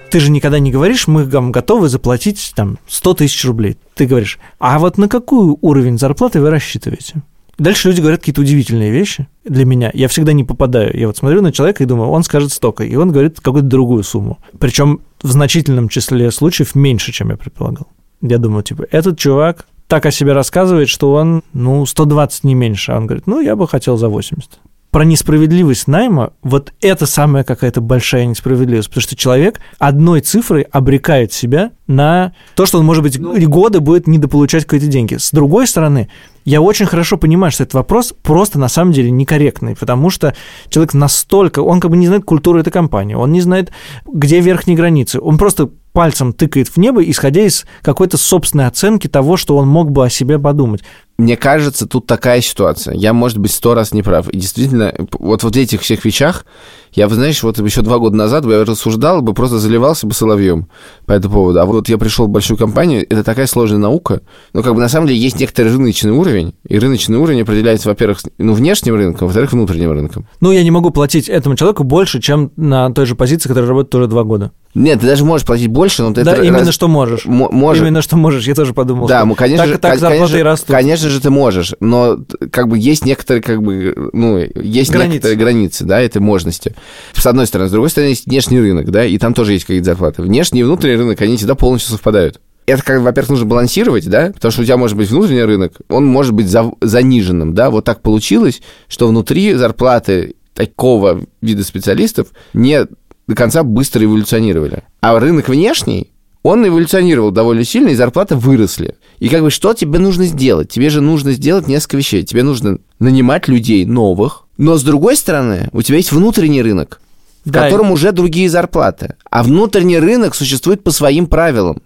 Ты 0.09 0.19
же 0.21 0.31
никогда 0.31 0.59
не 0.59 0.71
говоришь, 0.71 1.07
мы 1.07 1.25
вам 1.25 1.51
готовы 1.51 1.89
заплатить 1.89 2.53
там 2.55 2.77
100 2.87 3.13
тысяч 3.15 3.43
рублей. 3.45 3.77
Ты 3.95 4.05
говоришь, 4.05 4.39
а 4.59 4.79
вот 4.79 4.97
на 4.97 5.09
какой 5.09 5.55
уровень 5.61 5.97
зарплаты 5.97 6.39
вы 6.39 6.49
рассчитываете? 6.49 7.21
Дальше 7.57 7.89
люди 7.89 8.01
говорят 8.01 8.19
какие-то 8.19 8.41
удивительные 8.41 8.91
вещи 8.91 9.27
для 9.43 9.65
меня. 9.65 9.89
Я 9.93 10.07
всегда 10.07 10.31
не 10.31 10.43
попадаю. 10.43 10.97
Я 10.97 11.07
вот 11.07 11.17
смотрю 11.17 11.41
на 11.41 11.51
человека 11.51 11.83
и 11.83 11.87
думаю, 11.87 12.09
он 12.09 12.23
скажет 12.23 12.53
столько, 12.53 12.83
и 12.83 12.95
он 12.95 13.11
говорит 13.11 13.39
какую-то 13.41 13.67
другую 13.67 14.03
сумму. 14.03 14.37
Причем 14.59 15.01
в 15.21 15.31
значительном 15.31 15.89
числе 15.89 16.31
случаев 16.31 16.75
меньше, 16.75 17.11
чем 17.11 17.31
я 17.31 17.37
предполагал. 17.37 17.87
Я 18.21 18.37
думаю, 18.37 18.63
типа, 18.63 18.85
этот 18.91 19.17
чувак 19.17 19.65
так 19.87 20.05
о 20.05 20.11
себе 20.11 20.33
рассказывает, 20.33 20.87
что 20.87 21.13
он, 21.13 21.43
ну, 21.53 21.85
120 21.85 22.43
не 22.43 22.53
меньше. 22.53 22.91
А 22.91 22.97
он 22.97 23.07
говорит, 23.07 23.25
ну, 23.25 23.39
я 23.39 23.55
бы 23.55 23.67
хотел 23.67 23.97
за 23.97 24.07
80 24.07 24.59
про 24.91 25.03
несправедливость 25.03 25.87
найма, 25.87 26.33
вот 26.41 26.73
это 26.81 27.05
самая 27.05 27.43
какая-то 27.43 27.81
большая 27.81 28.25
несправедливость, 28.25 28.89
потому 28.89 29.01
что 29.01 29.15
человек 29.15 29.59
одной 29.79 30.21
цифрой 30.21 30.61
обрекает 30.63 31.33
себя 31.33 31.71
на 31.87 32.33
то, 32.55 32.65
что 32.65 32.79
он, 32.79 32.85
может 32.85 33.03
быть, 33.03 33.19
ну, 33.19 33.37
годы 33.47 33.79
будет 33.79 34.07
недополучать 34.07 34.65
какие-то 34.65 34.87
деньги. 34.87 35.15
С 35.15 35.31
другой 35.31 35.67
стороны, 35.67 36.09
я 36.45 36.61
очень 36.61 36.85
хорошо 36.85 37.17
понимаю, 37.17 37.51
что 37.51 37.63
этот 37.63 37.73
вопрос 37.73 38.13
просто 38.23 38.59
на 38.59 38.69
самом 38.69 38.93
деле 38.93 39.11
некорректный, 39.11 39.75
потому 39.75 40.09
что 40.09 40.33
человек 40.69 40.93
настолько, 40.93 41.59
он 41.59 41.79
как 41.79 41.91
бы 41.91 41.97
не 41.97 42.07
знает 42.07 42.23
культуру 42.23 42.59
этой 42.59 42.71
компании, 42.71 43.15
он 43.15 43.31
не 43.31 43.41
знает, 43.41 43.71
где 44.05 44.39
верхние 44.39 44.77
границы, 44.77 45.19
он 45.19 45.37
просто 45.37 45.69
пальцем 45.91 46.31
тыкает 46.31 46.67
в 46.67 46.77
небо, 46.77 47.03
исходя 47.03 47.41
из 47.41 47.65
какой-то 47.81 48.17
собственной 48.17 48.67
оценки 48.67 49.07
того, 49.07 49.35
что 49.35 49.57
он 49.57 49.67
мог 49.67 49.91
бы 49.91 50.05
о 50.05 50.09
себе 50.09 50.37
подумать. 50.37 50.83
Мне 51.17 51.35
кажется, 51.35 51.87
тут 51.87 52.05
такая 52.05 52.41
ситуация. 52.41 52.93
Я, 52.93 53.11
может 53.11 53.39
быть, 53.39 53.51
сто 53.51 53.73
раз 53.73 53.91
не 53.91 54.03
прав. 54.03 54.29
И 54.29 54.37
действительно, 54.37 54.93
вот, 55.17 55.41
вот 55.43 55.55
в 55.55 55.57
этих 55.57 55.81
всех 55.81 56.05
вещах 56.05 56.45
я, 56.93 57.07
вы 57.07 57.15
знаешь, 57.15 57.41
вот 57.43 57.57
еще 57.59 57.81
два 57.81 57.97
года 57.97 58.15
назад 58.15 58.45
бы 58.45 58.53
я 58.53 58.65
рассуждал 58.65 59.21
бы, 59.21 59.33
просто 59.33 59.57
заливался 59.57 60.05
бы 60.07 60.13
соловьем 60.13 60.67
по 61.05 61.13
этому 61.13 61.33
поводу. 61.33 61.59
А 61.59 61.65
вот 61.65 61.89
я 61.89 61.97
пришел 61.97 62.27
в 62.27 62.29
большую 62.29 62.57
компанию, 62.57 63.05
это 63.09 63.23
такая 63.23 63.47
сложная 63.47 63.79
наука. 63.79 64.21
Но 64.53 64.61
как 64.61 64.75
бы 64.75 64.79
на 64.79 64.89
самом 64.89 65.07
деле 65.07 65.19
есть 65.19 65.39
некоторый 65.39 65.71
рыночный 65.73 66.11
уровень, 66.11 66.53
и 66.67 66.77
рыночный 66.77 67.17
уровень 67.17 67.41
определяется, 67.41 67.89
во-первых, 67.89 68.19
ну, 68.37 68.53
внешним 68.53 68.95
рынком, 68.95 69.27
во-вторых, 69.27 69.51
внутренним 69.53 69.91
рынком. 69.91 70.27
Ну, 70.39 70.51
я 70.51 70.63
не 70.63 70.71
могу 70.71 70.91
платить 70.91 71.29
этому 71.29 71.55
человеку 71.55 71.83
больше, 71.83 72.21
чем 72.21 72.51
на 72.55 72.91
той 72.91 73.05
же 73.05 73.15
позиции, 73.15 73.49
которая 73.49 73.69
работает 73.69 73.95
уже 73.95 74.07
два 74.07 74.23
года. 74.23 74.51
Нет, 74.73 74.99
ты 74.99 75.07
даже 75.07 75.25
можешь 75.25 75.45
платить 75.45 75.69
больше, 75.69 76.03
но 76.03 76.13
ты 76.13 76.23
да, 76.23 76.33
это 76.33 76.43
именно 76.43 76.59
раз... 76.59 76.73
что 76.73 76.87
можешь. 76.87 77.25
М- 77.25 77.49
можешь. 77.51 77.81
Именно 77.81 78.01
что 78.01 78.15
можешь, 78.15 78.45
я 78.45 78.53
тоже 78.53 78.73
подумал. 78.73 79.07
Да, 79.07 79.25
мы, 79.25 79.35
конечно 79.35 79.65
так, 79.65 79.73
же, 79.73 79.79
так 79.79 79.99
зарплаты 79.99 80.17
конечно, 80.17 80.37
и 80.37 80.41
растут. 80.43 80.67
Конечно 80.67 81.06
же, 81.09 81.21
ты 81.21 81.29
можешь, 81.29 81.73
но 81.79 82.19
как 82.51 82.67
бы 82.67 82.77
есть 82.77 83.05
некоторые, 83.05 83.41
как 83.41 83.61
бы, 83.61 84.09
ну, 84.13 84.37
есть 84.37 84.91
границы. 84.91 85.13
некоторые 85.13 85.37
границы, 85.37 85.85
да, 85.85 86.01
этой 86.01 86.19
можности. 86.19 86.75
С 87.13 87.25
одной 87.25 87.47
стороны. 87.47 87.69
С 87.69 87.71
другой 87.71 87.89
стороны, 87.89 88.09
есть 88.09 88.25
внешний 88.25 88.59
рынок, 88.59 88.91
да, 88.91 89.05
и 89.05 89.17
там 89.17 89.33
тоже 89.33 89.53
есть 89.53 89.65
какие-то 89.65 89.85
зарплаты. 89.85 90.21
Внешний 90.21 90.61
и 90.61 90.63
внутренний 90.63 90.97
рынок, 90.97 91.21
они 91.21 91.37
всегда 91.37 91.55
полностью 91.55 91.91
совпадают 91.91 92.39
это, 92.67 92.83
как, 92.83 93.01
во-первых, 93.01 93.29
нужно 93.29 93.45
балансировать, 93.45 94.09
да, 94.09 94.31
потому 94.33 94.51
что 94.51 94.61
у 94.61 94.65
тебя 94.65 94.75
может 94.75 94.97
быть 94.97 95.09
внутренний 95.09 95.43
рынок, 95.43 95.73
он 95.87 96.05
может 96.05 96.33
быть 96.33 96.49
за, 96.49 96.69
заниженным, 96.81 97.53
да, 97.53 97.69
вот 97.69 97.85
так 97.85 98.01
получилось, 98.01 98.61
что 98.89 99.07
внутри 99.07 99.53
зарплаты 99.53 100.35
такого 100.53 101.21
вида 101.41 101.63
специалистов 101.63 102.27
не 102.53 102.85
до 103.27 103.35
конца 103.35 103.63
быстро 103.63 104.03
эволюционировали. 104.03 104.83
А 104.99 105.17
рынок 105.17 105.47
внешний, 105.47 106.11
он 106.43 106.67
эволюционировал 106.67 107.31
довольно 107.31 107.63
сильно, 107.63 107.89
и 107.89 107.95
зарплаты 107.95 108.35
выросли. 108.35 108.95
И 109.19 109.29
как 109.29 109.41
бы 109.41 109.51
что 109.51 109.73
тебе 109.73 109.99
нужно 109.99 110.25
сделать? 110.25 110.69
Тебе 110.69 110.89
же 110.89 111.01
нужно 111.01 111.31
сделать 111.31 111.67
несколько 111.67 111.97
вещей. 111.97 112.23
Тебе 112.23 112.43
нужно 112.43 112.77
нанимать 112.99 113.47
людей 113.47 113.85
новых, 113.85 114.45
но 114.57 114.77
с 114.77 114.83
другой 114.83 115.17
стороны, 115.17 115.69
у 115.71 115.81
тебя 115.81 115.97
есть 115.97 116.11
внутренний 116.11 116.61
рынок, 116.61 117.01
в 117.45 117.51
да. 117.51 117.63
котором 117.63 117.91
уже 117.91 118.11
другие 118.11 118.49
зарплаты. 118.49 119.15
А 119.29 119.43
внутренний 119.43 119.99
рынок 119.99 120.35
существует 120.35 120.83
по 120.83 120.91
своим 120.91 121.27
правилам. 121.27 121.81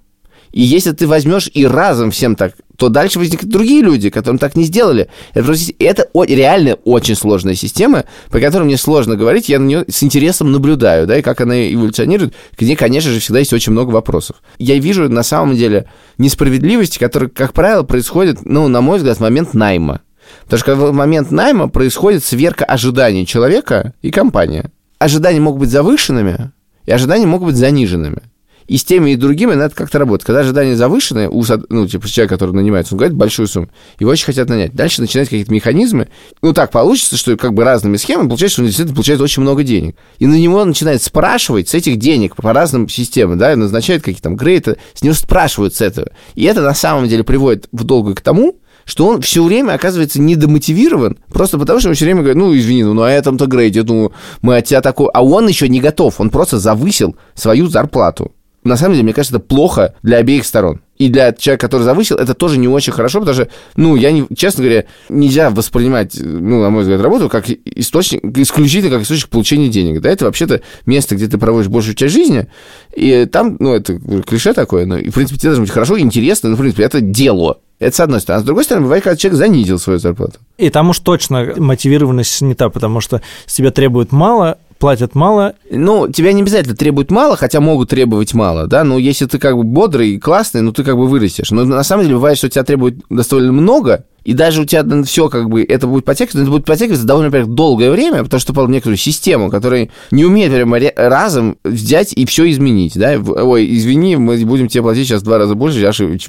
И 0.51 0.61
если 0.61 0.91
ты 0.91 1.07
возьмешь 1.07 1.49
и 1.53 1.65
разом 1.65 2.11
всем 2.11 2.35
так, 2.35 2.53
то 2.77 2.89
дальше 2.89 3.19
возникнут 3.19 3.51
другие 3.51 3.81
люди, 3.81 4.09
которым 4.09 4.37
так 4.37 4.55
не 4.55 4.63
сделали. 4.63 5.09
Это, 5.33 5.45
просто, 5.45 5.73
это 5.79 6.09
реально 6.13 6.75
очень 6.83 7.15
сложная 7.15 7.55
система, 7.55 8.05
по 8.29 8.39
которой 8.39 8.63
мне 8.63 8.77
сложно 8.77 9.15
говорить, 9.15 9.49
я 9.49 9.59
на 9.59 9.65
нее 9.65 9.85
с 9.87 10.03
интересом 10.03 10.51
наблюдаю, 10.51 11.07
да, 11.07 11.17
и 11.17 11.21
как 11.21 11.41
она 11.41 11.71
эволюционирует, 11.71 12.33
ней, 12.59 12.75
конечно 12.75 13.11
же, 13.11 13.19
всегда 13.19 13.39
есть 13.39 13.53
очень 13.53 13.71
много 13.71 13.91
вопросов. 13.91 14.37
Я 14.57 14.77
вижу, 14.77 15.09
на 15.09 15.23
самом 15.23 15.55
деле, 15.55 15.85
несправедливости, 16.17 16.97
которые, 16.97 17.29
как 17.29 17.53
правило, 17.53 17.83
происходят, 17.83 18.39
ну, 18.45 18.67
на 18.67 18.81
мой 18.81 18.97
взгляд, 18.97 19.17
в 19.17 19.21
момент 19.21 19.53
найма. 19.53 20.01
Потому 20.45 20.59
что 20.59 20.75
в 20.75 20.93
момент 20.93 21.31
найма 21.31 21.69
происходит 21.69 22.23
сверка 22.23 22.65
ожиданий 22.65 23.25
человека 23.25 23.93
и 24.01 24.11
компании. 24.11 24.65
Ожидания 24.99 25.39
могут 25.39 25.61
быть 25.61 25.69
завышенными, 25.69 26.51
и 26.85 26.91
ожидания 26.91 27.25
могут 27.25 27.49
быть 27.49 27.57
заниженными. 27.57 28.21
И 28.67 28.77
с 28.77 28.83
теми, 28.83 29.11
и 29.11 29.15
другими 29.15 29.53
надо 29.53 29.75
как-то 29.75 29.99
работать. 29.99 30.25
Когда 30.25 30.41
ожидания 30.41 30.75
завышенные, 30.75 31.29
у, 31.29 31.43
ну, 31.69 31.87
типа, 31.87 32.07
человека, 32.07 32.35
который 32.35 32.53
нанимается, 32.53 32.93
он 32.93 32.99
говорит 32.99 33.15
большую 33.15 33.47
сумму, 33.47 33.69
его 33.99 34.11
очень 34.11 34.25
хотят 34.25 34.49
нанять. 34.49 34.73
Дальше 34.73 35.01
начинаются 35.01 35.31
какие-то 35.31 35.53
механизмы. 35.53 36.07
Ну, 36.41 36.53
так 36.53 36.71
получится, 36.71 37.17
что 37.17 37.35
как 37.37 37.53
бы 37.53 37.63
разными 37.63 37.97
схемами 37.97 38.27
получается, 38.27 38.55
что 38.55 38.61
он 38.61 38.67
действительно 38.67 38.95
получает 38.95 39.21
очень 39.21 39.41
много 39.41 39.63
денег. 39.63 39.95
И 40.19 40.27
на 40.27 40.35
него 40.35 40.63
начинает 40.63 41.01
спрашивать 41.01 41.69
с 41.69 41.73
этих 41.73 41.97
денег 41.97 42.35
по 42.35 42.53
разным 42.53 42.87
системам, 42.87 43.37
да, 43.37 43.53
и 43.53 43.55
назначают 43.55 44.03
какие-то 44.03 44.23
там 44.23 44.35
грейты, 44.35 44.77
с 44.93 45.01
него 45.01 45.13
спрашивают 45.13 45.75
с 45.75 45.81
этого. 45.81 46.11
И 46.35 46.43
это 46.43 46.61
на 46.61 46.73
самом 46.73 47.07
деле 47.07 47.23
приводит 47.23 47.67
в 47.71 47.83
долгу 47.83 48.15
к 48.15 48.21
тому, 48.21 48.57
что 48.85 49.07
он 49.07 49.21
все 49.21 49.43
время 49.43 49.73
оказывается 49.73 50.19
недомотивирован, 50.19 51.17
просто 51.29 51.57
потому 51.57 51.79
что 51.79 51.89
он 51.89 51.95
все 51.95 52.05
время 52.05 52.21
говорит, 52.21 52.37
ну, 52.37 52.55
извини, 52.55 52.83
ну, 52.83 52.93
на 52.93 53.11
этом-то 53.13 53.45
грейде, 53.45 53.83
ну, 53.83 54.11
мы 54.41 54.57
от 54.57 54.65
тебя 54.65 54.81
такой... 54.81 55.09
А 55.13 55.23
он 55.23 55.47
еще 55.47 55.69
не 55.69 55.79
готов, 55.79 56.19
он 56.19 56.29
просто 56.29 56.59
завысил 56.59 57.15
свою 57.35 57.67
зарплату 57.67 58.31
на 58.63 58.77
самом 58.77 58.93
деле, 58.93 59.03
мне 59.03 59.13
кажется, 59.13 59.37
это 59.37 59.45
плохо 59.45 59.95
для 60.03 60.17
обеих 60.17 60.45
сторон. 60.45 60.81
И 60.97 61.09
для 61.09 61.31
человека, 61.33 61.65
который 61.65 61.81
завысил, 61.81 62.17
это 62.17 62.35
тоже 62.35 62.59
не 62.59 62.67
очень 62.67 62.93
хорошо, 62.93 63.19
потому 63.19 63.33
что, 63.33 63.49
ну, 63.75 63.95
я, 63.95 64.11
не, 64.11 64.27
честно 64.35 64.63
говоря, 64.63 64.85
нельзя 65.09 65.49
воспринимать, 65.49 66.15
ну, 66.19 66.61
на 66.61 66.69
мой 66.69 66.83
взгляд, 66.83 67.01
работу 67.01 67.27
как 67.27 67.45
источник, 67.49 68.23
исключительно 68.37 68.91
как 68.91 69.01
источник 69.01 69.29
получения 69.29 69.69
денег. 69.69 69.99
Да, 70.01 70.11
это 70.11 70.25
вообще-то 70.25 70.61
место, 70.85 71.15
где 71.15 71.27
ты 71.27 71.39
проводишь 71.39 71.69
большую 71.69 71.95
часть 71.95 72.13
жизни, 72.13 72.47
и 72.95 73.25
там, 73.25 73.57
ну, 73.59 73.73
это 73.73 73.99
клише 74.27 74.53
такое, 74.53 74.85
но, 74.85 74.97
и, 74.97 75.09
в 75.09 75.13
принципе, 75.15 75.39
тебе 75.39 75.49
должно 75.49 75.63
быть 75.63 75.73
хорошо, 75.73 75.99
интересно, 75.99 76.49
ну, 76.49 76.55
в 76.55 76.59
принципе, 76.59 76.83
это 76.83 77.01
дело. 77.01 77.57
Это 77.79 77.95
с 77.95 77.99
одной 77.99 78.21
стороны. 78.21 78.41
А 78.41 78.43
с 78.43 78.45
другой 78.45 78.63
стороны, 78.63 78.83
бывает, 78.83 79.03
когда 79.03 79.17
человек 79.17 79.39
занизил 79.39 79.79
свою 79.79 79.97
зарплату. 79.97 80.37
И 80.59 80.69
там 80.69 80.91
уж 80.91 80.99
точно 80.99 81.55
мотивированность 81.57 82.39
не 82.41 82.53
та, 82.53 82.69
потому 82.69 83.01
что 83.01 83.23
с 83.47 83.55
тебя 83.55 83.71
требуют 83.71 84.11
мало, 84.11 84.59
платят 84.81 85.13
мало. 85.15 85.53
Ну, 85.69 86.09
тебя 86.09 86.33
не 86.33 86.41
обязательно 86.41 86.75
требуют 86.75 87.11
мало, 87.11 87.37
хотя 87.37 87.61
могут 87.61 87.89
требовать 87.89 88.33
мало, 88.33 88.67
да, 88.67 88.83
но 88.83 88.97
если 88.97 89.27
ты 89.27 89.37
как 89.37 89.55
бы 89.55 89.63
бодрый 89.63 90.15
и 90.15 90.19
классный, 90.19 90.61
ну, 90.61 90.73
ты 90.73 90.83
как 90.83 90.97
бы 90.97 91.07
вырастешь. 91.07 91.51
Но 91.51 91.63
на 91.63 91.83
самом 91.83 92.03
деле 92.03 92.15
бывает, 92.15 92.37
что 92.37 92.49
тебя 92.49 92.63
требуют 92.63 92.95
достаточно 93.09 93.51
много, 93.51 94.05
и 94.23 94.33
даже 94.33 94.61
у 94.61 94.65
тебя 94.65 94.85
все 95.03 95.29
как 95.29 95.49
бы, 95.49 95.63
это 95.63 95.87
будет 95.87 96.05
подтягиваться, 96.05 96.37
но 96.39 96.43
это 96.43 96.51
будет 96.51 96.65
подтягиваться 96.65 97.05
довольно, 97.05 97.27
например, 97.27 97.47
долгое 97.47 97.91
время, 97.91 98.23
потому 98.23 98.39
что 98.39 98.53
попал 98.53 98.67
в 98.67 98.71
некоторую 98.71 98.97
систему, 98.97 99.49
которая 99.49 99.89
не 100.09 100.25
умеет 100.25 100.51
прямо 100.51 100.79
разом 100.95 101.57
взять 101.63 102.13
и 102.13 102.25
все 102.25 102.49
изменить, 102.49 102.93
да, 102.95 103.17
ой, 103.19 103.77
извини, 103.77 104.15
мы 104.17 104.37
будем 104.45 104.67
тебе 104.67 104.83
платить 104.83 105.07
сейчас 105.07 105.21
в 105.21 105.25
два 105.25 105.37
раза 105.37 105.55
больше, 105.55 105.83
ошиб... 105.85 106.19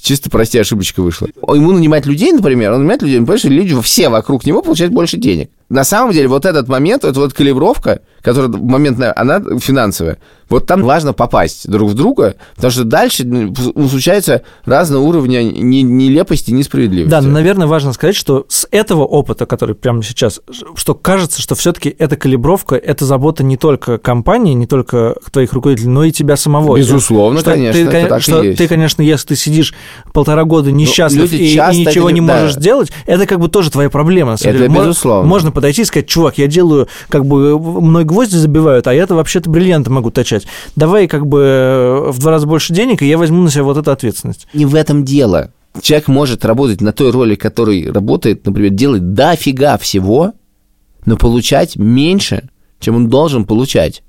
чисто 0.00 0.30
прости, 0.30 0.58
ошибочка 0.58 1.02
вышла. 1.02 1.28
Ему 1.54 1.72
нанимать 1.72 2.06
людей, 2.06 2.32
например, 2.32 2.72
он 2.72 2.78
нанимает 2.78 3.02
людей, 3.02 3.18
понимаешь, 3.18 3.44
люди 3.44 3.80
все 3.80 4.08
вокруг 4.08 4.44
него 4.44 4.60
получают 4.60 4.92
больше 4.92 5.16
денег 5.16 5.50
на 5.72 5.84
самом 5.84 6.12
деле 6.12 6.28
вот 6.28 6.44
этот 6.44 6.68
момент, 6.68 7.02
это 7.02 7.18
вот 7.18 7.32
калибровка, 7.32 8.02
которая 8.20 8.50
в 8.50 8.62
момент, 8.62 9.00
она 9.16 9.40
финансовая, 9.58 10.18
вот 10.50 10.66
там 10.66 10.82
важно 10.82 11.14
попасть 11.14 11.66
друг 11.66 11.90
в 11.90 11.94
друга, 11.94 12.36
потому 12.56 12.70
что 12.70 12.84
дальше 12.84 13.24
ну, 13.24 13.54
случается 13.88 14.42
разного 14.66 15.02
уровня 15.02 15.42
нелепости, 15.42 16.50
несправедливости. 16.50 17.10
Да, 17.10 17.22
наверное, 17.22 17.66
важно 17.66 17.94
сказать, 17.94 18.14
что 18.14 18.44
с 18.48 18.68
этого 18.70 19.04
опыта, 19.04 19.46
который 19.46 19.74
прямо 19.74 20.02
сейчас, 20.02 20.42
что 20.74 20.94
кажется, 20.94 21.40
что 21.40 21.54
все-таки 21.54 21.94
эта 21.98 22.16
калибровка, 22.16 22.76
это 22.76 23.06
забота 23.06 23.42
не 23.42 23.56
только 23.56 23.96
компании, 23.96 24.52
не 24.52 24.66
только 24.66 25.16
твоих 25.32 25.54
руководителей, 25.54 25.88
но 25.88 26.04
и 26.04 26.12
тебя 26.12 26.36
самого. 26.36 26.76
Безусловно, 26.76 27.40
что 27.40 27.52
конечно, 27.52 27.90
ты, 27.90 27.96
это 27.96 28.08
так 28.10 28.22
что 28.22 28.42
и 28.42 28.48
есть. 28.48 28.58
ты, 28.58 28.68
конечно, 28.68 29.00
если 29.00 29.28
ты 29.28 29.36
сидишь 29.36 29.72
полтора 30.12 30.44
года 30.44 30.68
ну, 30.68 30.76
несчастлив 30.76 31.32
и, 31.32 31.36
и 31.36 31.54
ничего 31.54 32.10
не 32.10 32.20
да. 32.20 32.40
можешь 32.40 32.56
делать, 32.56 32.92
это 33.06 33.26
как 33.26 33.40
бы 33.40 33.48
тоже 33.48 33.70
твоя 33.70 33.88
проблема. 33.88 34.32
На 34.32 34.36
самом 34.36 34.56
это 34.56 34.68
деле. 34.68 34.80
безусловно. 34.80 35.26
Можно 35.26 35.50
подойти 35.62 35.82
и 35.82 35.84
сказать, 35.84 36.08
чувак, 36.08 36.38
я 36.38 36.48
делаю, 36.48 36.88
как 37.08 37.24
бы, 37.24 37.56
мной 37.56 38.04
гвозди 38.04 38.34
забивают, 38.34 38.88
а 38.88 38.94
я-то 38.94 39.14
вообще-то 39.14 39.48
бриллианты 39.48 39.90
могу 39.90 40.10
точать. 40.10 40.44
Давай, 40.74 41.06
как 41.06 41.24
бы, 41.24 42.06
в 42.08 42.18
два 42.18 42.32
раза 42.32 42.48
больше 42.48 42.74
денег, 42.74 43.00
и 43.00 43.06
я 43.06 43.16
возьму 43.16 43.42
на 43.42 43.50
себя 43.50 43.62
вот 43.62 43.76
эту 43.76 43.92
ответственность. 43.92 44.48
Не 44.54 44.66
в 44.66 44.74
этом 44.74 45.04
дело. 45.04 45.52
Человек 45.80 46.08
может 46.08 46.44
работать 46.44 46.80
на 46.80 46.92
той 46.92 47.12
роли, 47.12 47.36
которой 47.36 47.92
работает, 47.92 48.44
например, 48.44 48.72
делать 48.72 49.14
дофига 49.14 49.78
всего, 49.78 50.32
но 51.06 51.16
получать 51.16 51.76
меньше, 51.76 52.48
чем 52.80 52.96
он 52.96 53.08
должен 53.08 53.44
получать. 53.44 54.02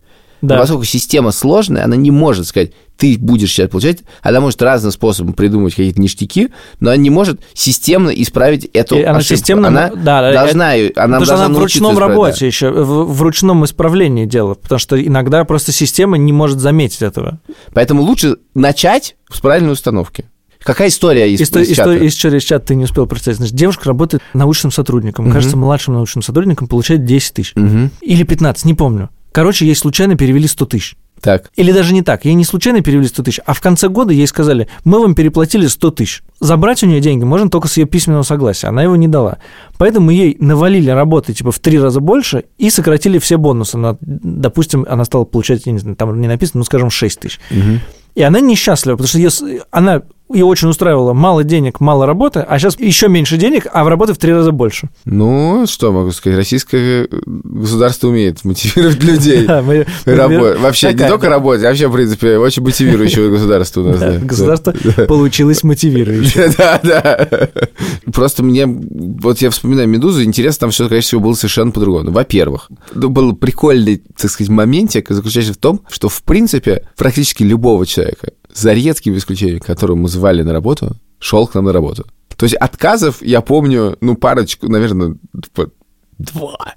Да. 0.43 0.56
Но 0.56 0.62
поскольку 0.62 0.84
система 0.84 1.32
сложная, 1.32 1.86
она 1.86 1.95
не 1.95 2.12
может 2.12 2.45
сказать, 2.47 2.73
ты 2.97 3.17
будешь 3.17 3.49
сейчас 3.49 3.69
получать, 3.69 3.99
она 4.21 4.41
может 4.41 4.62
разным 4.62 4.91
способом 4.91 5.34
придумать 5.34 5.73
какие-то 5.73 6.01
ништяки, 6.01 6.49
но 6.82 6.89
она 6.91 6.97
не 6.97 7.10
может 7.10 7.39
системно 7.53 8.10
исправить 8.10 8.65
эту 8.73 8.97
И 8.97 9.03
она 9.03 9.19
ошибку. 9.19 9.36
системно- 9.41 9.67
она 9.69 9.89
да, 9.95 10.34
должна, 10.34 10.73
ее- 10.73 10.91
она 10.97 11.19
Потому 11.19 11.25
что 11.25 11.29
должна 11.32 11.45
она 11.45 11.56
в 11.56 11.60
ручном 11.60 11.93
исправить, 11.93 12.10
да. 12.10 12.13
работе 12.25 12.47
еще, 12.47 12.69
в, 12.71 13.13
в 13.13 13.21
ручном 13.21 13.63
исправлении 13.65 14.25
дела, 14.25 14.56
потому 14.56 14.79
что 14.79 15.01
иногда 15.01 15.45
просто 15.45 15.71
система 15.71 16.17
не 16.17 16.34
может 16.34 16.60
заметить 16.60 17.01
этого. 17.01 17.39
Поэтому 17.73 18.01
лучше 18.03 18.36
начать 18.53 19.15
с 19.32 19.39
правильной 19.39 19.71
установки. 19.71 20.25
Какая 20.60 20.89
история 20.89 21.32
из, 21.34 21.39
Исто- 21.41 21.62
из 21.62 21.69
чата? 21.69 21.82
история 21.93 22.06
из 22.06 22.13
история 22.13 22.38
из 22.38 22.43
чата 22.43 22.65
ты 22.67 22.75
не 22.75 22.84
успел 22.84 23.06
представить. 23.06 23.38
Значит, 23.38 23.56
девушка 23.56 23.86
работает 23.88 24.21
научным 24.34 24.71
сотрудником. 24.73 25.25
Мгм. 25.25 25.34
Кажется, 25.34 25.58
младшим 25.58 25.93
научным 25.95 26.21
сотрудником 26.21 26.67
получает 26.67 27.06
10 27.06 27.34
тысяч. 27.34 27.53
Мгм. 27.56 27.91
Или 28.01 28.23
15, 28.23 28.65
не 28.65 28.73
помню. 28.73 29.10
Короче, 29.34 29.65
ей 29.65 29.76
случайно 29.76 30.15
перевели 30.15 30.48
100 30.48 30.65
тысяч. 30.67 30.96
Так. 31.19 31.52
Или 31.56 31.72
даже 31.72 31.93
не 31.93 32.02
так. 32.02 32.26
Ей 32.26 32.34
не 32.34 32.43
случайно 32.43 32.82
перевели 32.82 33.08
100 33.08 33.24
тысяч, 33.24 33.39
а 33.46 33.54
в 33.54 33.62
конце 33.62 33.88
года 33.88 34.12
ей 34.13 34.28
сказали, 34.28 34.67
мы 34.84 35.00
вам 35.00 35.15
переплатили 35.15 35.67
100 35.67 35.91
тысяч. 35.91 36.22
Забрать 36.41 36.84
у 36.84 36.88
нее 36.88 37.00
деньги 37.00 37.24
можно 37.24 37.50
только 37.50 37.67
с 37.69 37.78
ее 37.78 37.86
письменного 37.86 38.24
согласия. 38.24 38.67
Она 38.67 38.84
его 38.84 38.96
не 38.98 39.08
дала. 39.08 39.38
Поэтому 39.78 40.12
ей 40.12 40.36
навалили 40.39 40.89
работы 40.89 41.34
типа 41.34 41.52
в 41.52 41.60
три 41.60 41.80
раза 41.80 42.00
больше 42.02 42.43
и 42.58 42.69
сократили 42.69 43.19
все 43.19 43.38
бонусы. 43.38 43.78
На, 43.78 43.98
допустим, 44.02 44.86
она 44.89 45.06
стала 45.06 45.24
получать, 45.24 45.65
я 45.65 45.72
не 45.72 45.80
знаю, 45.80 45.96
там 45.96 46.19
не 46.19 46.28
написано, 46.28 46.60
ну, 46.60 46.65
скажем, 46.65 46.89
6 46.89 47.19
тысяч. 47.22 47.39
Мгм. 47.52 47.80
И 48.15 48.22
она 48.22 48.39
несчастлива, 48.41 48.98
потому 48.98 49.08
что 49.08 49.17
с- 49.30 49.43
она 49.72 50.04
ее 50.34 50.46
очень 50.46 50.69
устраивала 50.69 51.13
мало 51.13 51.43
денег, 51.43 51.80
мало 51.80 52.06
работы, 52.06 52.39
а 52.39 52.60
сейчас 52.60 52.80
еще 52.80 53.08
меньше 53.08 53.38
денег, 53.38 53.67
а 53.72 53.84
в 53.84 53.88
работы 53.88 54.13
в 54.13 54.17
три 54.17 54.34
раза 54.34 54.52
больше. 54.52 54.89
Ну, 55.06 55.65
что 55.67 55.91
могу 55.91 56.12
сказать, 56.12 56.38
российское 56.38 57.08
государство 57.26 58.08
умеет 58.10 58.43
мотивировать 58.43 59.04
людей. 59.04 59.48
Вообще, 59.48 60.93
не 60.93 61.08
только 61.08 61.30
работать, 61.30 61.63
а 61.63 61.67
вообще, 61.69 61.88
в 61.88 61.93
принципе, 61.93 62.38
очень 62.38 62.63
мотивирующее 62.63 63.30
государство 63.30 63.82
у 63.82 63.84
нас. 63.89 64.00
да, 64.00 64.12
да. 64.13 64.19
Государство 64.26 64.74
получилось 65.08 65.63
мотивирующее. 65.63 66.54
Да, 66.63 66.80
да. 66.84 67.50
Просто 68.13 68.43
мне, 68.43 68.65
вот 68.67 69.39
я 69.39 69.50
вспоминаю 69.50 69.88
«Медузу», 69.88 70.24
интересно, 70.24 70.62
там 70.62 70.72
все, 70.72 70.88
конечно, 70.88 71.19
было 71.19 71.34
совершенно 71.34 71.72
по-другому. 71.72 72.12
Во-первых, 72.12 72.69
ну, 72.93 73.10
был 73.10 73.34
прикольный, 73.34 74.02
так 74.17 74.30
сказать, 74.30 74.50
моментик, 74.50 75.10
заключающийся 75.10 75.54
в 75.54 75.58
том, 75.58 75.82
что, 75.89 76.10
в 76.10 76.22
принципе, 76.24 76.88
практически 76.98 77.43
любого 77.43 77.86
человека, 77.86 78.34
за 78.53 78.73
редким 78.73 79.17
исключением, 79.17 79.59
которого 79.59 79.95
мы 79.95 80.07
звали 80.09 80.43
на 80.43 80.53
работу, 80.53 80.95
шел 81.19 81.47
к 81.47 81.55
нам 81.55 81.65
на 81.65 81.73
работу. 81.73 82.05
То 82.35 82.45
есть 82.45 82.55
отказов 82.55 83.21
я 83.21 83.41
помню, 83.41 83.97
ну, 84.01 84.15
парочку, 84.15 84.67
наверное, 84.67 85.15
типа, 85.41 85.69
два. 86.17 86.75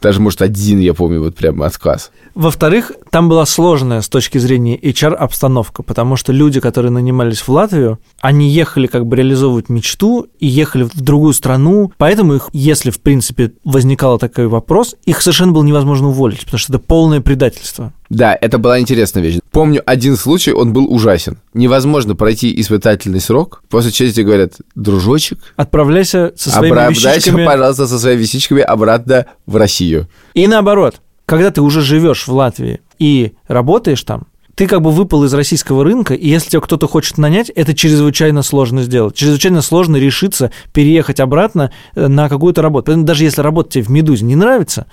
Даже, 0.00 0.20
может, 0.20 0.42
один 0.42 0.78
я 0.78 0.92
помню, 0.92 1.22
вот 1.22 1.34
прям 1.34 1.62
отказ. 1.62 2.10
Во-вторых, 2.34 2.92
там 3.10 3.30
была 3.30 3.46
сложная 3.46 4.02
с 4.02 4.08
точки 4.08 4.36
зрения 4.36 4.78
HR-обстановка, 4.78 5.82
потому 5.82 6.16
что 6.16 6.32
люди, 6.32 6.60
которые 6.60 6.92
нанимались 6.92 7.40
в 7.40 7.48
Латвию, 7.48 7.98
они 8.20 8.50
ехали 8.50 8.88
как 8.88 9.06
бы 9.06 9.16
реализовывать 9.16 9.70
мечту 9.70 10.26
и 10.38 10.46
ехали 10.46 10.82
в 10.84 11.00
другую 11.00 11.32
страну, 11.32 11.92
поэтому 11.96 12.34
их, 12.34 12.50
если, 12.52 12.90
в 12.90 13.00
принципе, 13.00 13.52
возникал 13.64 14.18
такой 14.18 14.48
вопрос, 14.48 14.96
их 15.06 15.22
совершенно 15.22 15.52
было 15.52 15.62
невозможно 15.62 16.08
уволить, 16.08 16.44
потому 16.44 16.58
что 16.58 16.74
это 16.74 16.78
полное 16.78 17.22
предательство. 17.22 17.94
Да, 18.08 18.36
это 18.40 18.58
была 18.58 18.80
интересная 18.80 19.22
вещь. 19.22 19.38
Помню 19.50 19.82
один 19.84 20.16
случай, 20.16 20.52
он 20.52 20.72
был 20.72 20.92
ужасен. 20.92 21.38
Невозможно 21.54 22.14
пройти 22.14 22.58
испытательный 22.60 23.20
срок, 23.20 23.62
после 23.68 23.90
чего 23.90 24.10
тебе 24.10 24.24
говорят, 24.24 24.52
дружочек, 24.74 25.38
Отправляйся 25.56 26.32
со 26.36 26.50
своими 26.50 26.72
обратно, 26.72 26.92
вещичками. 26.92 27.44
пожалуйста, 27.44 27.86
со 27.86 27.98
своими 27.98 28.20
вещичками 28.20 28.62
обратно 28.62 29.26
в 29.46 29.56
Россию. 29.56 30.08
И 30.34 30.46
наоборот, 30.46 31.00
когда 31.24 31.50
ты 31.50 31.62
уже 31.62 31.80
живешь 31.80 32.26
в 32.26 32.32
Латвии 32.32 32.80
и 32.98 33.32
работаешь 33.48 34.02
там, 34.02 34.26
ты 34.56 34.66
как 34.66 34.80
бы 34.80 34.90
выпал 34.90 35.22
из 35.24 35.34
российского 35.34 35.84
рынка, 35.84 36.14
и 36.14 36.28
если 36.28 36.48
тебя 36.48 36.60
кто-то 36.62 36.88
хочет 36.88 37.18
нанять, 37.18 37.50
это 37.50 37.74
чрезвычайно 37.74 38.42
сложно 38.42 38.82
сделать. 38.82 39.14
Чрезвычайно 39.14 39.60
сложно 39.60 39.96
решиться 39.96 40.50
переехать 40.72 41.20
обратно 41.20 41.72
э, 41.94 42.08
на 42.08 42.30
какую-то 42.30 42.62
работу. 42.62 42.86
Поэтому 42.86 43.04
даже 43.04 43.24
если 43.24 43.42
работа 43.42 43.72
тебе 43.72 43.84
в 43.84 43.90
«Медузе» 43.90 44.24
не 44.24 44.34
нравится, 44.34 44.86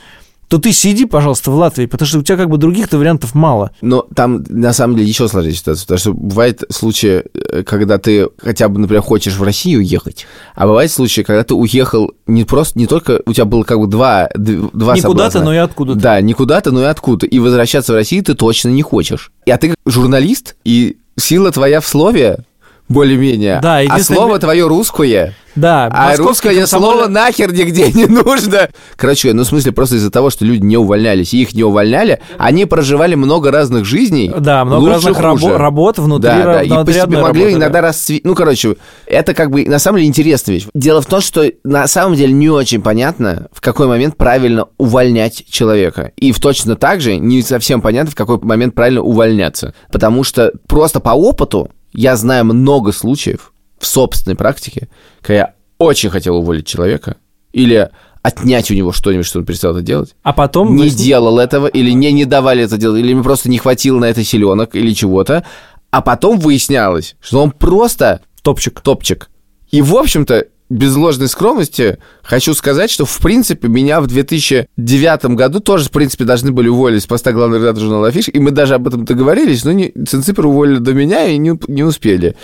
то 0.53 0.59
ты 0.59 0.71
сиди, 0.71 1.05
пожалуйста, 1.05 1.49
в 1.49 1.55
Латвии, 1.55 1.87
потому 1.87 2.07
что 2.07 2.19
у 2.19 2.21
тебя 2.21 2.37
как 2.37 2.47
бы 2.47 2.59
других-то 2.59 2.99
вариантов 2.99 3.33
мало. 3.33 3.71
Но 3.81 4.05
там, 4.13 4.43
на 4.49 4.71
самом 4.71 4.95
деле, 4.95 5.07
еще 5.07 5.27
сложнее 5.27 5.55
ситуация, 5.55 5.81
потому 5.85 5.97
что 5.97 6.13
бывает 6.13 6.63
случаи, 6.69 7.23
э, 7.33 7.63
когда 7.63 7.97
ты 7.97 8.29
хотя 8.37 8.69
бы, 8.69 8.79
например, 8.79 9.01
хочешь 9.01 9.35
в 9.35 9.41
Россию 9.41 9.79
уехать, 9.79 10.27
а 10.53 10.67
бывает 10.67 10.91
случаи, 10.91 11.21
когда 11.21 11.43
ты 11.43 11.55
уехал 11.55 12.11
не 12.27 12.43
просто, 12.43 12.77
не 12.77 12.85
только, 12.85 13.23
у 13.25 13.33
тебя 13.33 13.45
было 13.45 13.63
как 13.63 13.79
бы 13.79 13.87
два, 13.87 14.29
два 14.35 14.93
Не 14.93 15.01
куда-то, 15.01 15.43
но 15.43 15.55
и 15.55 15.57
откуда-то. 15.57 15.99
Да, 15.99 16.21
не 16.21 16.33
куда-то, 16.33 16.71
но 16.71 16.83
и 16.83 16.85
откуда. 16.85 17.25
И 17.25 17.39
возвращаться 17.39 17.91
в 17.91 17.95
Россию 17.95 18.23
ты 18.23 18.35
точно 18.35 18.69
не 18.69 18.83
хочешь. 18.83 19.31
И, 19.47 19.49
а 19.49 19.57
ты 19.57 19.73
журналист, 19.87 20.55
и 20.63 20.97
сила 21.17 21.51
твоя 21.51 21.81
в 21.81 21.87
слове, 21.87 22.45
более-менее. 22.93 23.59
Да, 23.61 23.79
а 23.79 23.99
слово 23.99 24.39
твое 24.39 24.67
русское. 24.67 25.33
Да, 25.55 25.85
А 25.91 26.15
русское 26.15 26.55
комсомоль- 26.55 26.67
слово 26.93 27.07
нахер 27.07 27.53
нигде 27.53 27.91
не 27.91 28.05
нужно. 28.05 28.69
Короче, 28.95 29.33
ну, 29.33 29.43
в 29.43 29.45
смысле, 29.45 29.71
просто 29.71 29.97
из-за 29.97 30.09
того, 30.09 30.31
что 30.31 30.45
люди 30.45 30.63
не 30.65 30.77
увольнялись, 30.77 31.33
и 31.33 31.41
их 31.43 31.53
не 31.53 31.63
увольняли, 31.63 32.21
они 32.39 32.65
проживали 32.65 33.13
много 33.13 33.51
разных 33.51 33.85
жизней. 33.85 34.31
Да, 34.35 34.65
много 34.65 34.79
лучше, 34.81 34.93
разных 34.93 35.19
рабо- 35.19 35.39
хуже. 35.39 35.57
работ 35.57 35.99
внутри 35.99 36.31
да, 36.31 36.43
да, 36.43 36.63
и 36.63 36.69
внутри 36.69 36.93
себе 36.95 37.03
одной 37.03 37.21
могли 37.21 37.41
работы, 37.43 37.57
иногда 37.59 37.81
да. 37.81 37.87
расцветить. 37.89 38.25
Ну, 38.25 38.33
короче, 38.33 38.77
это 39.05 39.35
как 39.35 39.51
бы 39.51 39.65
на 39.65 39.77
самом 39.77 39.97
деле 39.97 40.07
интересная 40.07 40.55
вещь. 40.55 40.65
Дело 40.73 41.01
в 41.01 41.05
том, 41.05 41.21
что 41.21 41.47
на 41.63 41.85
самом 41.87 42.15
деле 42.15 42.33
не 42.33 42.49
очень 42.49 42.81
понятно, 42.81 43.47
в 43.51 43.61
какой 43.61 43.85
момент 43.85 44.17
правильно 44.17 44.65
увольнять 44.79 45.43
человека. 45.51 46.13
И 46.17 46.31
в 46.31 46.39
точно 46.39 46.75
так 46.75 46.99
же 46.99 47.17
не 47.17 47.43
совсем 47.43 47.81
понятно, 47.81 48.09
в 48.09 48.15
какой 48.15 48.39
момент 48.39 48.73
правильно 48.73 49.01
увольняться. 49.01 49.75
Потому 49.91 50.23
что 50.23 50.51
просто 50.67 50.99
по 50.99 51.11
опыту 51.11 51.69
я 51.93 52.15
знаю 52.15 52.45
много 52.45 52.91
случаев 52.91 53.53
в 53.79 53.85
собственной 53.85 54.35
практике, 54.35 54.89
когда 55.21 55.33
я 55.35 55.53
очень 55.77 56.09
хотел 56.09 56.37
уволить 56.37 56.65
человека 56.67 57.17
или 57.51 57.89
отнять 58.21 58.71
у 58.71 58.73
него 58.73 58.91
что-нибудь, 58.93 59.25
что 59.25 59.39
он 59.39 59.45
перестал 59.45 59.71
это 59.75 59.81
делать, 59.81 60.15
А 60.23 60.31
потом... 60.33 60.75
не 60.75 60.83
вы- 60.83 60.89
делал 60.91 61.39
этого, 61.39 61.67
или 61.67 61.93
мне 61.93 62.11
не 62.13 62.25
давали 62.25 62.63
это 62.63 62.77
делать, 62.77 63.01
или 63.01 63.13
мне 63.13 63.23
просто 63.23 63.49
не 63.49 63.57
хватило 63.57 63.99
на 63.99 64.05
это 64.05 64.23
силенок 64.23 64.75
или 64.75 64.93
чего-то, 64.93 65.45
а 65.91 66.01
потом 66.01 66.39
выяснялось, 66.39 67.15
что 67.21 67.41
он 67.43 67.51
просто 67.51 68.21
Топчик. 68.41 68.81
топчик. 68.81 69.29
И, 69.71 69.81
в 69.81 69.95
общем-то, 69.95 70.45
без 70.73 70.95
ложной 70.95 71.27
скромности 71.27 71.99
хочу 72.23 72.53
сказать, 72.53 72.89
что, 72.89 73.05
в 73.05 73.17
принципе, 73.19 73.67
меня 73.67 74.01
в 74.01 74.07
2009 74.07 75.25
году 75.35 75.59
тоже, 75.59 75.85
в 75.85 75.91
принципе, 75.91 76.23
должны 76.23 76.51
были 76.51 76.67
уволить 76.67 77.03
с 77.03 77.05
поста 77.05 77.31
главного 77.31 77.61
редактора 77.61 77.85
журнала 77.85 78.07
«Афиш», 78.07 78.27
и 78.27 78.39
мы 78.39 78.51
даже 78.51 78.73
об 78.73 78.87
этом 78.87 79.05
договорились, 79.05 79.63
но 79.63 79.71
не, 79.71 79.91
Цинципер 79.91 80.47
уволили 80.47 80.79
до 80.79 80.93
меня 80.93 81.27
и 81.27 81.37
не, 81.37 81.57
не 81.67 81.83
успели. 81.83 82.35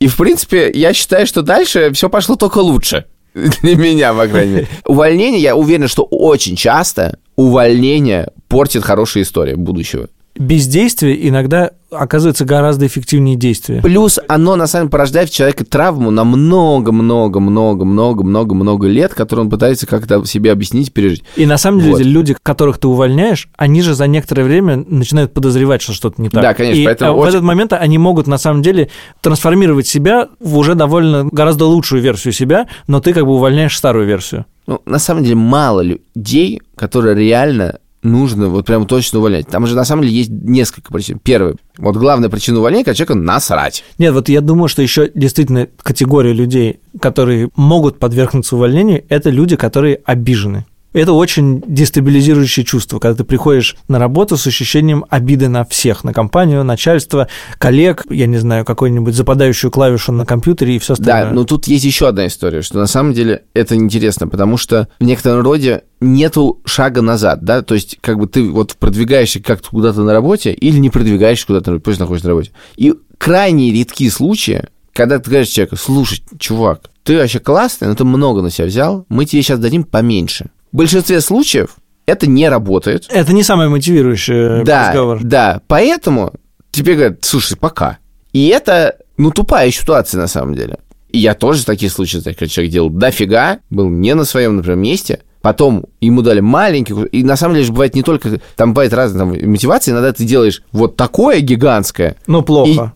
И, 0.00 0.06
в 0.06 0.16
принципе, 0.16 0.70
я 0.72 0.92
считаю, 0.92 1.26
что 1.26 1.42
дальше 1.42 1.90
все 1.94 2.10
пошло 2.10 2.36
только 2.36 2.58
лучше. 2.58 3.06
Для 3.34 3.76
меня, 3.76 4.12
по 4.12 4.26
крайней 4.26 4.52
мере. 4.52 4.68
Увольнение, 4.86 5.40
я 5.40 5.56
уверен, 5.56 5.88
что 5.88 6.02
очень 6.02 6.56
часто 6.56 7.18
увольнение 7.36 8.28
портит 8.48 8.84
хорошие 8.84 9.22
истории 9.22 9.54
будущего. 9.54 10.08
Бездействие 10.38 11.28
иногда 11.28 11.70
оказывается 11.90 12.44
гораздо 12.44 12.86
эффективнее 12.86 13.36
действия. 13.36 13.80
Плюс 13.82 14.18
оно, 14.28 14.56
на 14.56 14.66
самом 14.66 14.86
деле, 14.86 14.90
порождает 14.92 15.30
в 15.30 15.34
человеке 15.34 15.64
травму 15.64 16.10
на 16.10 16.24
много-много-много-много-много-много 16.24 18.86
лет, 18.88 19.14
которую 19.14 19.46
он 19.46 19.50
пытается 19.50 19.86
как-то 19.86 20.24
себе 20.26 20.52
объяснить, 20.52 20.92
пережить. 20.92 21.24
И 21.36 21.46
на 21.46 21.56
самом 21.58 21.80
деле 21.80 21.92
Вот. 21.92 22.00
люди, 22.02 22.36
которых 22.42 22.78
ты 22.78 22.88
увольняешь, 22.88 23.48
они 23.56 23.82
же 23.82 23.94
за 23.94 24.06
некоторое 24.06 24.44
время 24.44 24.84
начинают 24.86 25.32
подозревать, 25.32 25.82
что 25.82 25.92
что-то 25.92 26.20
не 26.20 26.28
так. 26.28 26.42
Да, 26.42 26.54
конечно, 26.54 26.80
И 26.80 26.84
поэтому 26.84 27.12
э, 27.12 27.14
в 27.14 27.18
очень- 27.20 27.28
этот 27.30 27.42
момент 27.42 27.72
они 27.72 27.98
могут 27.98 28.26
на 28.26 28.38
самом 28.38 28.62
деле 28.62 28.90
трансформировать 29.20 29.86
себя 29.86 30.28
в 30.40 30.56
уже 30.56 30.74
довольно 30.74 31.24
гораздо 31.30 31.66
лучшую 31.66 32.02
версию 32.02 32.32
себя, 32.32 32.66
но 32.86 33.00
ты 33.00 33.12
как 33.14 33.24
бы 33.24 33.32
увольняешь 33.32 33.76
старую 33.76 34.06
версию. 34.06 34.44
Ну, 34.66 34.82
на 34.84 34.98
самом 34.98 35.24
деле, 35.24 35.36
мало 35.36 35.80
людей, 35.80 36.60
которые 36.76 37.14
реально 37.16 37.78
нужно 38.02 38.48
вот 38.48 38.66
прям 38.66 38.86
точно 38.86 39.18
увольнять. 39.18 39.48
Там 39.48 39.66
же 39.66 39.74
на 39.74 39.84
самом 39.84 40.02
деле 40.02 40.14
есть 40.14 40.30
несколько 40.30 40.92
причин. 40.92 41.18
Первое, 41.22 41.56
вот 41.76 41.96
главная 41.96 42.28
причина 42.28 42.58
увольнения, 42.58 42.84
когда 42.84 42.94
человеку 42.94 43.18
насрать. 43.18 43.84
Нет, 43.98 44.12
вот 44.14 44.28
я 44.28 44.40
думаю, 44.40 44.68
что 44.68 44.82
еще 44.82 45.10
действительно 45.14 45.68
категория 45.82 46.32
людей, 46.32 46.80
которые 47.00 47.50
могут 47.56 47.98
подвергнуться 47.98 48.56
увольнению, 48.56 49.04
это 49.08 49.30
люди, 49.30 49.56
которые 49.56 50.00
обижены. 50.04 50.66
Это 50.92 51.12
очень 51.12 51.62
дестабилизирующее 51.66 52.64
чувство, 52.64 52.98
когда 52.98 53.18
ты 53.18 53.24
приходишь 53.24 53.76
на 53.88 53.98
работу 53.98 54.36
с 54.36 54.46
ощущением 54.46 55.04
обиды 55.10 55.48
на 55.48 55.64
всех, 55.64 56.02
на 56.02 56.14
компанию, 56.14 56.64
начальство, 56.64 57.28
коллег, 57.58 58.06
я 58.08 58.26
не 58.26 58.38
знаю, 58.38 58.64
какую-нибудь 58.64 59.14
западающую 59.14 59.70
клавишу 59.70 60.12
на 60.12 60.24
компьютере 60.24 60.76
и 60.76 60.78
все 60.78 60.94
остальное. 60.94 61.26
Да, 61.26 61.34
но 61.34 61.44
тут 61.44 61.66
есть 61.66 61.84
еще 61.84 62.08
одна 62.08 62.26
история, 62.26 62.62
что 62.62 62.78
на 62.78 62.86
самом 62.86 63.12
деле 63.12 63.44
это 63.52 63.74
интересно, 63.74 64.28
потому 64.28 64.56
что 64.56 64.88
в 64.98 65.04
некотором 65.04 65.42
роде 65.42 65.82
нету 66.00 66.60
шага 66.64 67.02
назад, 67.02 67.44
да, 67.44 67.60
то 67.62 67.74
есть 67.74 67.98
как 68.00 68.18
бы 68.18 68.26
ты 68.26 68.48
вот 68.48 68.76
продвигаешься 68.76 69.42
как-то 69.42 69.68
куда-то 69.68 70.02
на 70.02 70.12
работе 70.12 70.52
или 70.52 70.78
не 70.78 70.88
продвигаешься 70.88 71.46
куда-то, 71.46 71.78
просто 71.80 72.02
находишься 72.02 72.28
на 72.28 72.30
работе. 72.30 72.52
И 72.76 72.94
крайне 73.18 73.72
редкие 73.72 74.10
случаи, 74.10 74.64
когда 74.94 75.18
ты 75.18 75.30
говоришь 75.30 75.48
человеку, 75.48 75.76
слушай, 75.76 76.22
чувак, 76.38 76.90
ты 77.04 77.16
вообще 77.16 77.40
классный, 77.40 77.88
но 77.88 77.94
ты 77.94 78.04
много 78.04 78.42
на 78.42 78.50
себя 78.50 78.66
взял, 78.66 79.04
мы 79.08 79.26
тебе 79.26 79.42
сейчас 79.42 79.58
дадим 79.58 79.84
поменьше. 79.84 80.50
В 80.72 80.76
большинстве 80.76 81.20
случаев 81.20 81.76
это 82.06 82.26
не 82.26 82.48
работает. 82.48 83.06
Это 83.10 83.32
не 83.32 83.42
самый 83.42 83.68
мотивирующий 83.68 84.64
да, 84.64 84.88
разговор. 84.88 85.20
Да, 85.22 85.60
поэтому 85.66 86.32
тебе 86.70 86.94
говорят, 86.94 87.18
слушай, 87.22 87.56
пока. 87.56 87.98
И 88.32 88.48
это, 88.48 88.96
ну, 89.16 89.30
тупая 89.30 89.70
ситуация 89.70 90.20
на 90.20 90.26
самом 90.26 90.54
деле. 90.54 90.78
И 91.10 91.18
я 91.18 91.34
тоже 91.34 91.64
такие 91.64 91.90
случаи, 91.90 92.18
знаю, 92.18 92.36
когда 92.36 92.48
человек 92.48 92.72
делал 92.72 92.90
дофига, 92.90 93.60
был 93.70 93.88
не 93.88 94.14
на 94.14 94.24
своем, 94.24 94.56
например, 94.56 94.78
месте, 94.78 95.20
потом 95.40 95.86
ему 96.00 96.22
дали 96.22 96.40
маленький, 96.40 96.94
и 97.06 97.24
на 97.24 97.36
самом 97.36 97.54
деле 97.54 97.66
же 97.66 97.72
бывает 97.72 97.94
не 97.94 98.02
только, 98.02 98.40
там 98.56 98.74
бывает 98.74 98.92
разные 98.92 99.20
там, 99.20 99.50
мотивации, 99.50 99.92
иногда 99.92 100.12
ты 100.12 100.24
делаешь 100.24 100.62
вот 100.72 100.96
такое 100.96 101.40
гигантское. 101.40 102.16
Ну, 102.26 102.42
плохо. 102.42 102.92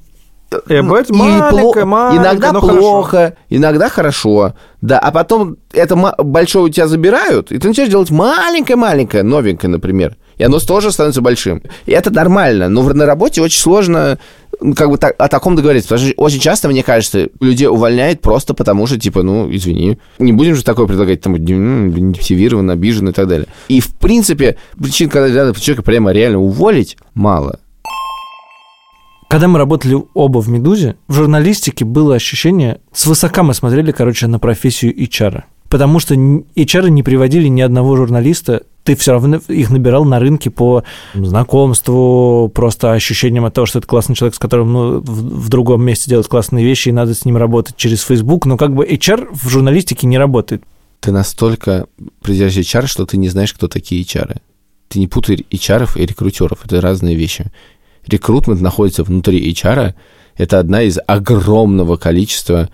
И, 0.68 0.74
и 0.74 0.80
бывает 0.80 1.10
маленькое, 1.10 1.84
маленькое, 1.84 2.22
иногда 2.22 2.52
плохо, 2.52 3.10
хорошо. 3.10 3.34
иногда 3.48 3.88
хорошо, 3.88 4.54
да, 4.80 4.98
а 4.98 5.10
потом 5.10 5.56
это 5.72 5.96
большое 6.18 6.66
у 6.66 6.68
тебя 6.68 6.86
забирают, 6.86 7.52
и 7.52 7.58
ты 7.58 7.68
начинаешь 7.68 7.90
делать 7.90 8.10
маленькое-маленькое, 8.10 9.22
новенькое, 9.22 9.70
например, 9.70 10.16
и 10.36 10.44
оно 10.44 10.58
тоже 10.58 10.90
становится 10.90 11.20
большим. 11.20 11.62
И 11.86 11.92
это 11.92 12.10
нормально, 12.10 12.68
но 12.68 12.82
на 12.82 13.06
работе 13.06 13.42
очень 13.42 13.60
сложно 13.60 14.18
как 14.76 14.90
бы 14.90 14.98
так, 14.98 15.14
о 15.18 15.28
таком 15.28 15.56
договориться. 15.56 15.88
Потому 15.88 16.08
что 16.08 16.20
очень 16.20 16.40
часто, 16.40 16.68
мне 16.68 16.82
кажется, 16.82 17.28
людей 17.40 17.66
увольняют 17.66 18.20
просто 18.20 18.54
потому, 18.54 18.86
что, 18.86 18.98
типа, 18.98 19.22
ну, 19.22 19.48
извини, 19.54 19.98
не 20.18 20.32
будем 20.32 20.54
же 20.54 20.64
такое 20.64 20.86
предлагать, 20.86 21.20
там, 21.20 21.32
мотивирован, 21.32 22.70
обижен 22.70 23.08
и 23.08 23.12
так 23.12 23.28
далее. 23.28 23.46
И, 23.68 23.80
в 23.80 23.94
принципе, 23.94 24.56
причин, 24.80 25.08
когда 25.08 25.52
человека 25.54 25.82
прямо 25.82 26.12
реально 26.12 26.38
уволить, 26.38 26.96
мало. 27.14 27.58
Когда 29.32 29.48
мы 29.48 29.58
работали 29.58 29.96
оба 30.12 30.42
в 30.42 30.50
«Медузе», 30.50 30.96
в 31.08 31.14
журналистике 31.14 31.86
было 31.86 32.16
ощущение, 32.16 32.82
свысока 32.92 33.42
мы 33.42 33.54
смотрели, 33.54 33.90
короче, 33.90 34.26
на 34.26 34.38
профессию 34.38 34.94
HR. 34.94 35.44
Потому 35.70 36.00
что 36.00 36.14
HR 36.14 36.90
не 36.90 37.02
приводили 37.02 37.48
ни 37.48 37.62
одного 37.62 37.96
журналиста 37.96 38.64
ты 38.84 38.94
все 38.94 39.12
равно 39.12 39.40
их 39.48 39.70
набирал 39.70 40.04
на 40.04 40.18
рынке 40.18 40.50
по 40.50 40.82
знакомству, 41.14 42.50
просто 42.52 42.92
ощущением 42.92 43.46
от 43.46 43.54
того, 43.54 43.64
что 43.64 43.78
это 43.78 43.86
классный 43.86 44.16
человек, 44.16 44.34
с 44.34 44.38
которым 44.38 44.72
ну, 44.72 45.00
в, 45.00 45.44
в 45.44 45.48
другом 45.48 45.82
месте 45.82 46.10
делать 46.10 46.26
классные 46.26 46.64
вещи, 46.64 46.88
и 46.88 46.92
надо 46.92 47.14
с 47.14 47.24
ним 47.24 47.38
работать 47.38 47.76
через 47.76 48.02
Facebook. 48.02 48.44
Но 48.44 48.58
как 48.58 48.74
бы 48.74 48.84
HR 48.84 49.28
в 49.32 49.48
журналистике 49.48 50.08
не 50.08 50.18
работает. 50.18 50.64
Ты 51.00 51.12
настолько 51.12 51.86
придерживаешь 52.22 52.66
HR, 52.66 52.86
что 52.86 53.06
ты 53.06 53.16
не 53.16 53.28
знаешь, 53.28 53.54
кто 53.54 53.68
такие 53.68 54.02
HR. 54.02 54.40
Ты 54.88 54.98
не 54.98 55.06
путай 55.06 55.36
HR 55.50 55.88
и 55.96 56.04
рекрутеров. 56.04 56.66
Это 56.66 56.82
разные 56.82 57.14
вещи. 57.14 57.50
Рекрутмент 58.06 58.60
находится 58.60 59.04
внутри 59.04 59.52
HR. 59.52 59.94
Это 60.36 60.58
одна 60.58 60.82
из 60.82 60.98
огромного 61.06 61.96
количества 61.96 62.70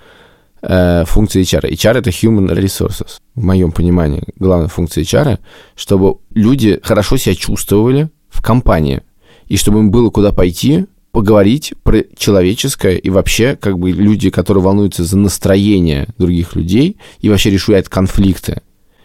э, 0.62 1.04
функции 1.06 1.42
HR. 1.42 1.70
HR— 1.70 1.98
это 1.98 2.10
human 2.10 2.48
resources, 2.48 3.18
в 3.34 3.44
моем 3.44 3.72
понимании. 3.72 4.24
Главная 4.36 4.68
функция 4.68 5.04
HR— 5.04 5.38
чтобы 5.76 6.18
люди 6.34 6.80
хорошо 6.82 7.16
себя 7.16 7.34
чувствовали 7.34 8.10
в 8.28 8.42
компании, 8.42 9.02
и 9.46 9.56
чтобы 9.56 9.80
им 9.80 9.90
было 9.90 10.10
куда 10.10 10.32
пойти, 10.32 10.86
поговорить 11.10 11.74
про 11.82 12.04
человеческое 12.16 12.96
и 12.96 13.10
вообще 13.10 13.56
как 13.56 13.78
бы 13.78 13.90
люди, 13.90 14.30
которые 14.30 14.62
волнуются 14.62 15.04
за 15.04 15.18
настроение 15.18 16.06
других 16.18 16.54
людей 16.54 16.98
и 17.20 17.28
вообще 17.28 17.50
решают 17.50 17.88
конфликты. 17.88 18.62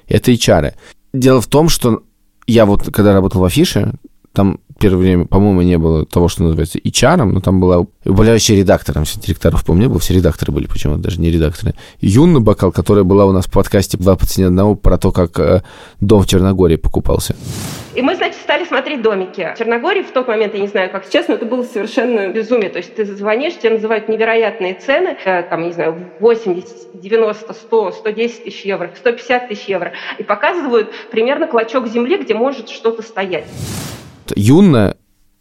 Это 0.07 0.31
HR. 0.31 0.73
Дело 1.13 1.41
в 1.41 1.47
том, 1.47 1.69
что 1.69 2.03
я 2.45 2.65
вот, 2.65 2.83
когда 2.91 3.13
работал 3.13 3.41
в 3.41 3.45
Афише, 3.45 3.93
там 4.33 4.59
первое 4.83 4.99
время, 4.99 5.25
по-моему, 5.25 5.61
не 5.61 5.77
было 5.77 6.05
того, 6.05 6.27
что 6.27 6.43
называется 6.43 6.77
HR, 6.77 7.23
но 7.23 7.39
там 7.39 7.61
была 7.61 7.85
управляющий 8.03 8.57
редактор, 8.57 8.93
там 8.93 9.05
все 9.05 9.17
директоров, 9.17 9.63
помню, 9.63 9.83
не 9.83 9.87
было, 9.87 9.99
все 9.99 10.13
редакторы 10.13 10.51
были 10.51 10.67
почему-то, 10.67 11.01
даже 11.01 11.21
не 11.21 11.31
редакторы. 11.31 11.73
Юнна 12.01 12.41
Бакал, 12.41 12.73
которая 12.73 13.05
была 13.05 13.25
у 13.25 13.31
нас 13.31 13.45
в 13.45 13.51
подкасте 13.51 13.97
«Два 13.97 14.17
по 14.17 14.25
цене 14.25 14.47
одного» 14.47 14.75
про 14.75 14.97
то, 14.97 15.13
как 15.13 15.39
э, 15.39 15.61
дом 16.01 16.23
в 16.23 16.27
Черногории 16.27 16.75
покупался. 16.75 17.33
И 17.95 18.01
мы, 18.01 18.15
значит, 18.15 18.41
стали 18.41 18.65
смотреть 18.65 19.01
домики. 19.01 19.53
В 19.55 19.57
Черногории 19.57 20.01
в 20.01 20.11
тот 20.11 20.27
момент, 20.27 20.53
я 20.53 20.59
не 20.59 20.67
знаю, 20.67 20.89
как 20.89 21.05
сейчас, 21.05 21.29
но 21.29 21.35
это 21.35 21.45
было 21.45 21.63
совершенно 21.63 22.27
безумие. 22.27 22.69
То 22.69 22.79
есть 22.79 22.93
ты 22.93 23.05
звонишь, 23.05 23.53
тебе 23.57 23.69
называют 23.69 24.09
невероятные 24.09 24.73
цены, 24.73 25.15
э, 25.23 25.43
там, 25.43 25.63
не 25.63 25.71
знаю, 25.71 25.95
80, 26.19 26.99
90, 26.99 27.53
100, 27.53 27.91
110 27.91 28.43
тысяч 28.43 28.65
евро, 28.65 28.91
150 28.97 29.47
тысяч 29.47 29.63
евро, 29.69 29.93
и 30.17 30.23
показывают 30.23 30.91
примерно 31.09 31.47
клочок 31.47 31.87
земли, 31.87 32.17
где 32.17 32.33
может 32.33 32.67
что-то 32.67 33.01
стоять. 33.01 33.45
Юнна 34.35 34.95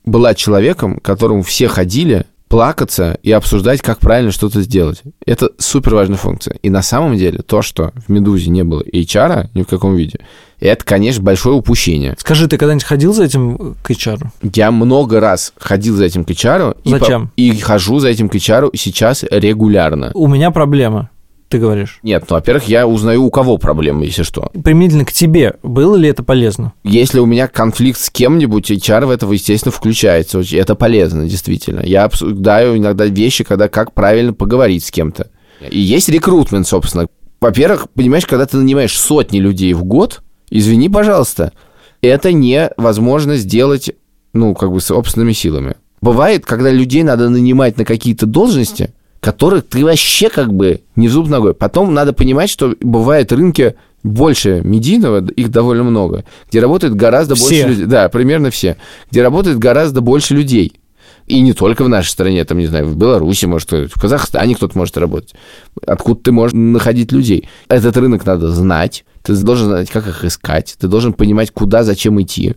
была 0.05 0.35
человеком, 0.35 0.99
к 0.99 1.03
которому 1.03 1.43
все 1.43 1.69
ходили 1.69 2.27
плакаться 2.53 3.19
и 3.23 3.33
обсуждать, 3.33 3.81
как 3.81 3.99
правильно 3.99 4.31
что-то 4.31 4.61
сделать. 4.61 5.03
Это 5.25 5.53
супер 5.57 5.95
важная 5.95 6.19
функция. 6.19 6.59
И 6.63 6.69
на 6.69 6.83
самом 6.83 7.17
деле 7.17 7.39
то, 7.39 7.63
что 7.63 7.93
в 8.07 8.13
«Медузе» 8.13 8.51
не 8.51 8.63
было 8.63 8.83
HR 8.83 9.49
ни 9.55 9.63
в 9.63 9.67
каком 9.67 9.97
виде, 9.97 10.19
это, 10.61 10.85
конечно, 10.85 11.23
большое 11.23 11.57
упущение. 11.57 12.15
Скажи, 12.19 12.47
ты 12.49 12.59
когда-нибудь 12.59 12.85
ходил 12.85 13.15
за 13.15 13.25
этим 13.25 13.75
к 13.83 13.91
HR? 13.91 14.27
Я 14.55 14.71
много 14.71 15.19
раз 15.19 15.55
ходил 15.57 15.97
за 15.97 16.05
этим 16.05 16.25
к 16.27 16.31
HR. 16.31 16.77
Зачем? 16.85 17.31
И, 17.37 17.51
по, 17.51 17.55
и 17.57 17.59
хожу 17.59 18.01
за 18.01 18.09
этим 18.09 18.29
к 18.29 18.35
HR 18.35 18.69
сейчас 18.75 19.25
регулярно. 19.31 20.11
У 20.13 20.29
меня 20.29 20.51
проблема 20.51 21.09
ты 21.53 21.59
говоришь? 21.59 22.01
Нет, 22.03 22.25
ну, 22.29 22.37
во-первых, 22.37 22.65
я 22.65 22.87
узнаю, 22.87 23.25
у 23.25 23.31
кого 23.31 23.59
проблемы, 23.59 24.07
если 24.07 24.23
что. 24.23 24.51
Применительно 24.65 25.05
к 25.05 25.13
тебе, 25.13 25.55
было 25.63 25.97
ли 25.97 26.09
это 26.09 26.23
полезно? 26.23 26.73
Если 26.83 27.21
у 27.21 27.27
меня 27.27 27.47
конфликт 27.47 28.01
с 28.01 28.09
кем-нибудь, 28.09 28.71
HR 28.71 29.05
в 29.05 29.11
этого, 29.11 29.35
естественно, 29.35 29.71
включается. 29.71 30.43
Это 30.53 30.75
полезно, 30.75 31.29
действительно. 31.29 31.81
Я 31.85 32.05
обсуждаю 32.05 32.79
иногда 32.79 33.05
вещи, 33.05 33.45
когда 33.45 33.69
как 33.69 33.93
правильно 33.93 34.33
поговорить 34.33 34.85
с 34.85 34.91
кем-то. 34.91 35.29
И 35.71 35.79
есть 35.79 36.09
рекрутмент, 36.09 36.67
собственно. 36.67 37.07
Во-первых, 37.39 37.91
понимаешь, 37.91 38.25
когда 38.25 38.47
ты 38.47 38.57
нанимаешь 38.57 38.99
сотни 38.99 39.39
людей 39.39 39.75
в 39.75 39.85
год, 39.85 40.23
извини, 40.49 40.89
пожалуйста, 40.89 41.53
это 42.01 42.33
невозможно 42.33 43.37
сделать, 43.37 43.91
ну, 44.33 44.55
как 44.55 44.73
бы 44.73 44.81
собственными 44.81 45.33
силами. 45.33 45.75
Бывает, 46.01 46.47
когда 46.47 46.71
людей 46.71 47.03
надо 47.03 47.29
нанимать 47.29 47.77
на 47.77 47.85
какие-то 47.85 48.25
должности, 48.25 48.95
которых 49.23 49.69
ты 49.69 49.85
вообще 49.85 50.29
как 50.29 50.53
бы 50.53 50.81
не 50.97 51.07
в 51.07 51.13
зуб 51.13 51.29
ногой. 51.29 51.55
Потом 51.55 51.95
надо 51.95 52.13
понимать, 52.13 52.51
что 52.51 52.75
бывает 52.81 53.31
рынки 53.31 53.77
больше 54.03 54.63
медийного, 54.65 55.25
их 55.25 55.49
довольно 55.49 55.85
много, 55.85 56.25
где 56.51 56.59
работает 56.59 56.97
гораздо 56.97 57.37
все. 57.37 57.45
больше 57.45 57.69
людей. 57.69 57.85
Да, 57.87 58.09
примерно 58.09 58.51
все. 58.51 58.77
Где 59.13 59.23
работает 59.23 59.59
гораздо 59.59 60.01
больше 60.01 60.35
людей. 60.35 60.73
И 61.29 61.41
не 61.41 61.53
только 61.53 61.85
в 61.85 61.89
нашей 61.89 62.09
стране, 62.09 62.45
там, 62.45 62.59
не 62.59 62.67
знаю, 62.67 62.89
в 62.89 62.97
Беларуси, 62.97 63.47
может, 63.47 63.71
в 63.71 64.01
Казахстане 64.01 64.57
кто-то 64.57 64.77
может 64.77 64.99
работать. 64.99 65.37
Откуда 65.87 66.21
ты 66.21 66.33
можешь 66.33 66.55
находить 66.55 67.13
людей? 67.13 67.49
Этот 67.69 67.97
рынок 67.97 68.27
надо 68.27 68.49
знать. 68.49 69.05
Ты 69.23 69.37
должен 69.37 69.69
знать, 69.69 69.89
как 69.89 70.09
их 70.09 70.25
искать. 70.25 70.75
Ты 70.81 70.89
должен 70.89 71.13
понимать, 71.13 71.53
куда, 71.53 71.85
зачем 71.85 72.21
идти. 72.21 72.57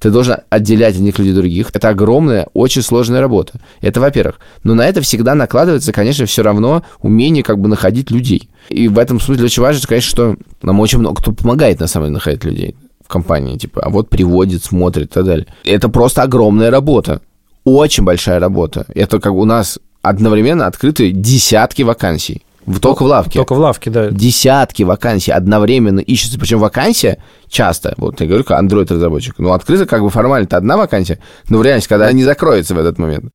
Ты 0.00 0.10
должен 0.10 0.38
отделять 0.48 0.96
одних 0.96 1.18
людей 1.18 1.34
других. 1.34 1.70
Это 1.74 1.90
огромная, 1.90 2.48
очень 2.54 2.80
сложная 2.80 3.20
работа. 3.20 3.60
Это 3.82 4.00
во-первых. 4.00 4.40
Но 4.64 4.74
на 4.74 4.88
это 4.88 5.02
всегда 5.02 5.34
накладывается, 5.34 5.92
конечно, 5.92 6.24
все 6.24 6.42
равно 6.42 6.82
умение 7.02 7.42
как 7.42 7.58
бы 7.58 7.68
находить 7.68 8.10
людей. 8.10 8.48
И 8.70 8.88
в 8.88 8.98
этом 8.98 9.20
смысле 9.20 9.44
очень 9.44 9.62
важно, 9.62 9.86
конечно, 9.86 10.10
что 10.10 10.36
нам 10.62 10.80
очень 10.80 10.98
много 10.98 11.20
кто 11.20 11.32
помогает, 11.32 11.80
на 11.80 11.86
самом 11.86 12.06
деле, 12.06 12.14
находить 12.14 12.44
людей 12.44 12.76
в 13.04 13.08
компании. 13.08 13.58
Типа, 13.58 13.82
а 13.82 13.90
вот 13.90 14.08
приводит, 14.08 14.64
смотрит 14.64 15.10
и 15.10 15.12
так 15.12 15.24
далее. 15.26 15.46
Это 15.64 15.90
просто 15.90 16.22
огромная 16.22 16.70
работа. 16.70 17.20
Очень 17.64 18.04
большая 18.04 18.40
работа. 18.40 18.86
Это 18.94 19.20
как 19.20 19.34
у 19.34 19.44
нас 19.44 19.78
одновременно 20.00 20.66
открыты 20.66 21.10
десятки 21.12 21.82
вакансий. 21.82 22.42
Только 22.80 23.02
в 23.02 23.06
лавке. 23.06 23.38
Только 23.38 23.54
в 23.54 23.58
лавке, 23.58 23.90
да. 23.90 24.10
Десятки 24.10 24.82
вакансий 24.82 25.32
одновременно 25.32 26.00
ищутся. 26.00 26.38
Причем 26.38 26.58
вакансия 26.58 27.18
часто, 27.48 27.94
вот 27.96 28.20
я 28.20 28.26
говорю, 28.26 28.44
как 28.44 28.62
Android-разработчик, 28.62 29.34
ну, 29.38 29.52
открыта 29.52 29.86
как 29.86 30.02
бы 30.02 30.10
формально-то 30.10 30.56
одна 30.56 30.76
вакансия, 30.76 31.18
но 31.48 31.58
в 31.58 31.62
реальности, 31.62 31.88
когда 31.88 32.06
они 32.06 32.22
закроются 32.22 32.74
в 32.74 32.78
этот 32.78 32.98
момент. 32.98 33.30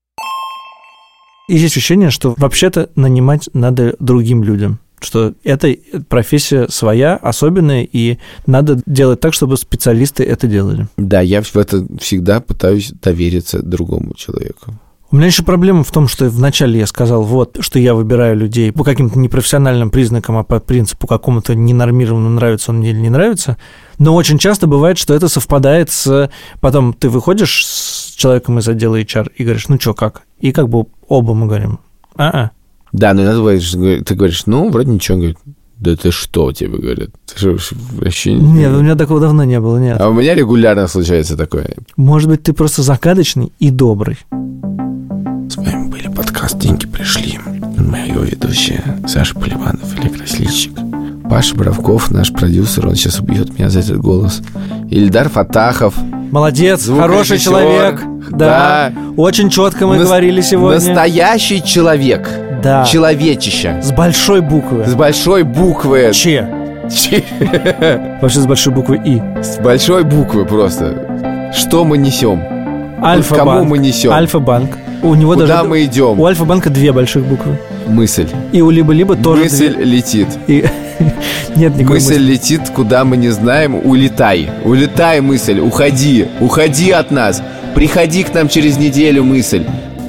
И 1.47 1.57
есть 1.57 1.77
ощущение, 1.77 2.09
что 2.09 2.33
вообще-то 2.37 2.89
нанимать 2.95 3.49
надо 3.53 3.95
другим 3.99 4.43
людям 4.43 4.79
что 5.01 5.33
эта 5.43 5.75
профессия 6.09 6.67
своя, 6.69 7.15
особенная, 7.15 7.83
и 7.83 8.17
надо 8.47 8.81
делать 8.85 9.19
так, 9.19 9.33
чтобы 9.33 9.55
специалисты 9.57 10.23
это 10.23 10.47
делали. 10.47 10.87
Да, 10.97 11.21
я 11.21 11.41
в 11.41 11.55
это 11.55 11.85
всегда 11.99 12.39
пытаюсь 12.39 12.91
довериться 12.91 13.61
другому 13.61 14.13
человеку. 14.15 14.73
У 15.15 15.17
меня 15.17 15.27
еще 15.27 15.43
проблема 15.43 15.85
в 15.85 15.91
том, 15.93 16.09
что 16.09 16.25
вначале 16.25 16.77
я 16.77 16.85
сказал, 16.85 17.23
вот, 17.23 17.59
что 17.61 17.79
я 17.79 17.93
выбираю 17.93 18.35
людей 18.35 18.73
по 18.73 18.83
каким-то 18.83 19.17
непрофессиональным 19.17 19.89
признакам, 19.89 20.35
а 20.35 20.43
по 20.43 20.59
принципу 20.59 21.07
какому-то 21.07 21.55
ненормированному 21.55 22.31
нравится 22.31 22.71
он 22.71 22.79
мне 22.79 22.89
или 22.89 22.99
не 22.99 23.09
нравится. 23.09 23.55
Но 23.97 24.13
очень 24.13 24.37
часто 24.37 24.67
бывает, 24.67 24.97
что 24.97 25.13
это 25.13 25.29
совпадает 25.29 25.89
с... 25.89 26.29
Потом 26.59 26.91
ты 26.91 27.07
выходишь 27.07 27.65
с 27.65 28.13
человеком 28.17 28.59
из 28.59 28.67
отдела 28.67 28.99
HR 28.99 29.31
и 29.37 29.45
говоришь, 29.45 29.69
ну 29.69 29.79
что, 29.79 29.93
как? 29.93 30.23
И 30.41 30.51
как 30.51 30.67
бы 30.67 30.87
оба 31.07 31.33
мы 31.33 31.47
говорим, 31.47 31.79
а-а. 32.17 32.51
Да, 32.91 33.13
но 33.13 33.21
иногда 33.21 33.39
бывает, 33.39 33.63
ты 34.05 34.15
говоришь, 34.15 34.45
ну, 34.47 34.69
вроде 34.69 34.91
ничего, 34.91 35.17
говорит, 35.17 35.37
да 35.77 35.95
ты 35.95 36.11
что, 36.11 36.51
тебе 36.51 36.77
говорят? 36.77 37.11
Ты 37.25 37.39
что, 37.39 37.75
вообще... 37.93 38.33
Нет, 38.33 38.69
у 38.73 38.81
меня 38.81 38.95
такого 38.95 39.21
давно 39.21 39.45
не 39.45 39.61
было, 39.61 39.77
нет. 39.77 39.95
А 39.97 40.09
у 40.09 40.13
меня 40.13 40.35
регулярно 40.35 40.89
случается 40.89 41.37
такое. 41.37 41.73
Может 41.95 42.29
быть, 42.29 42.43
ты 42.43 42.51
просто 42.51 42.81
загадочный 42.81 43.53
и 43.59 43.69
добрый. 43.69 44.17
С 45.49 45.57
вами 45.57 45.89
были 45.89 46.07
подкаст 46.07 46.57
«Деньги 46.59 46.85
пришли». 46.85 47.39
Мои 47.77 48.11
ведущие 48.11 48.81
Саша 49.07 49.35
Поливанов, 49.35 49.97
Электросильщик. 49.99 50.71
Паша 51.29 51.55
Боровков, 51.55 52.11
наш 52.11 52.31
продюсер, 52.31 52.87
он 52.87 52.95
сейчас 52.95 53.19
убьет 53.19 53.57
меня 53.57 53.69
за 53.69 53.79
этот 53.79 53.97
голос. 53.99 54.41
Ильдар 54.89 55.29
Фатахов. 55.29 55.95
Молодец, 56.31 56.87
хороший 56.87 57.37
человек. 57.39 58.01
Да. 58.31 58.91
да. 58.93 58.93
Очень 59.17 59.49
четко 59.49 59.87
мы 59.87 59.97
Нас- 59.97 60.07
говорили 60.07 60.41
сегодня. 60.41 60.75
Настоящий 60.75 61.63
человек. 61.63 62.29
Да. 62.63 62.85
Человечище. 62.85 63.81
С 63.81 63.91
большой 63.91 64.41
буквы. 64.41 64.85
С 64.85 64.95
большой 64.95 65.43
буквы. 65.43 66.11
Че. 66.13 66.47
Че. 66.91 67.23
Вообще 68.21 68.39
с 68.39 68.45
большой 68.45 68.73
буквы 68.73 69.01
И. 69.05 69.21
С 69.41 69.57
большой 69.59 70.03
буквы 70.03 70.45
просто. 70.45 71.51
Что 71.55 71.83
мы 71.85 71.97
несем? 71.97 72.41
Альфа-банк. 73.03 73.49
Кому 73.59 73.63
мы 73.65 73.77
несем? 73.77 74.11
Альфа-банк. 74.11 74.71
У 75.05 75.13
него 75.15 75.33
Куда 75.33 75.47
даже... 75.47 75.69
мы 75.69 75.83
идем? 75.83 76.19
У 76.19 76.25
Альфа-банка 76.25 76.69
две 76.69 76.91
больших 76.91 77.25
буквы. 77.25 77.59
Мысль. 77.87 78.27
И 78.51 78.61
у 78.61 78.71
либо-либо 78.71 79.15
тоже 79.15 79.43
Мысль 79.43 79.73
две. 79.75 79.83
летит. 79.85 80.27
И... 80.47 80.65
Нет 81.55 81.75
никакой 81.75 81.95
Мысль 81.95 82.17
летит, 82.17 82.69
куда 82.73 83.05
мы 83.05 83.15
не 83.15 83.29
знаем. 83.29 83.75
Улетай. 83.75 84.49
Улетай, 84.63 85.21
мысль. 85.21 85.59
Уходи. 85.59 86.27
Уходи 86.39 86.89
от 86.91 87.11
нас. 87.11 87.43
Приходи 87.75 88.23
к 88.23 88.33
нам 88.33 88.49
через 88.49 88.77
неделю, 88.77 89.23
мысль. 89.23 89.63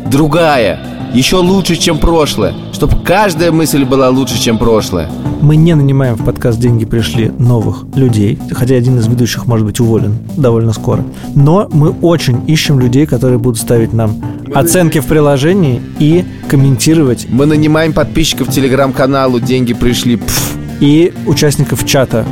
Другая. 0.06 0.78
Еще 1.16 1.36
лучше, 1.36 1.76
чем 1.76 1.98
прошлое. 1.98 2.54
Чтобы 2.74 3.02
каждая 3.02 3.50
мысль 3.50 3.86
была 3.86 4.10
лучше, 4.10 4.38
чем 4.38 4.58
прошлое. 4.58 5.08
Мы 5.40 5.56
не 5.56 5.72
нанимаем 5.72 6.14
в 6.16 6.22
подкаст 6.22 6.60
«Деньги 6.60 6.84
пришли» 6.84 7.32
новых 7.38 7.86
людей, 7.94 8.38
хотя 8.52 8.74
один 8.74 8.98
из 8.98 9.06
ведущих 9.06 9.46
может 9.46 9.64
быть 9.64 9.80
уволен 9.80 10.18
довольно 10.36 10.74
скоро. 10.74 11.02
Но 11.34 11.68
мы 11.72 11.88
очень 12.02 12.42
ищем 12.46 12.78
людей, 12.78 13.06
которые 13.06 13.38
будут 13.38 13.58
ставить 13.58 13.94
нам 13.94 14.22
оценки 14.54 14.98
в 15.00 15.06
приложении 15.06 15.80
и 15.98 16.22
комментировать, 16.50 17.26
Мы 17.30 17.46
нанимаем 17.46 17.94
подписчиков 17.94 18.52
телеграм-каналу 18.52 19.40
«Деньги 19.40 19.72
пришли». 19.72 20.16
Пф. 20.16 20.52
и 20.80 21.14
участников 21.26 21.86
чата. 21.86 22.26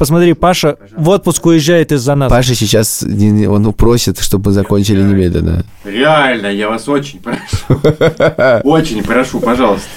Посмотри, 0.00 0.32
Паша 0.32 0.78
в 0.96 1.10
отпуск 1.10 1.44
уезжает 1.44 1.92
из-за 1.92 2.14
нас. 2.14 2.30
Паша 2.30 2.54
сейчас, 2.54 3.02
он 3.02 3.70
просит, 3.74 4.18
чтобы 4.18 4.46
мы 4.46 4.52
закончили 4.52 5.02
немедленно. 5.02 5.62
Реально, 5.84 6.46
я 6.46 6.70
вас 6.70 6.88
очень 6.88 7.20
прошу. 7.20 7.42
Очень 8.64 9.02
прошу, 9.02 9.40
пожалуйста. 9.40 9.90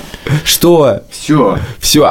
Что? 0.43 1.04
Все. 1.10 1.58
Все. 1.80 2.10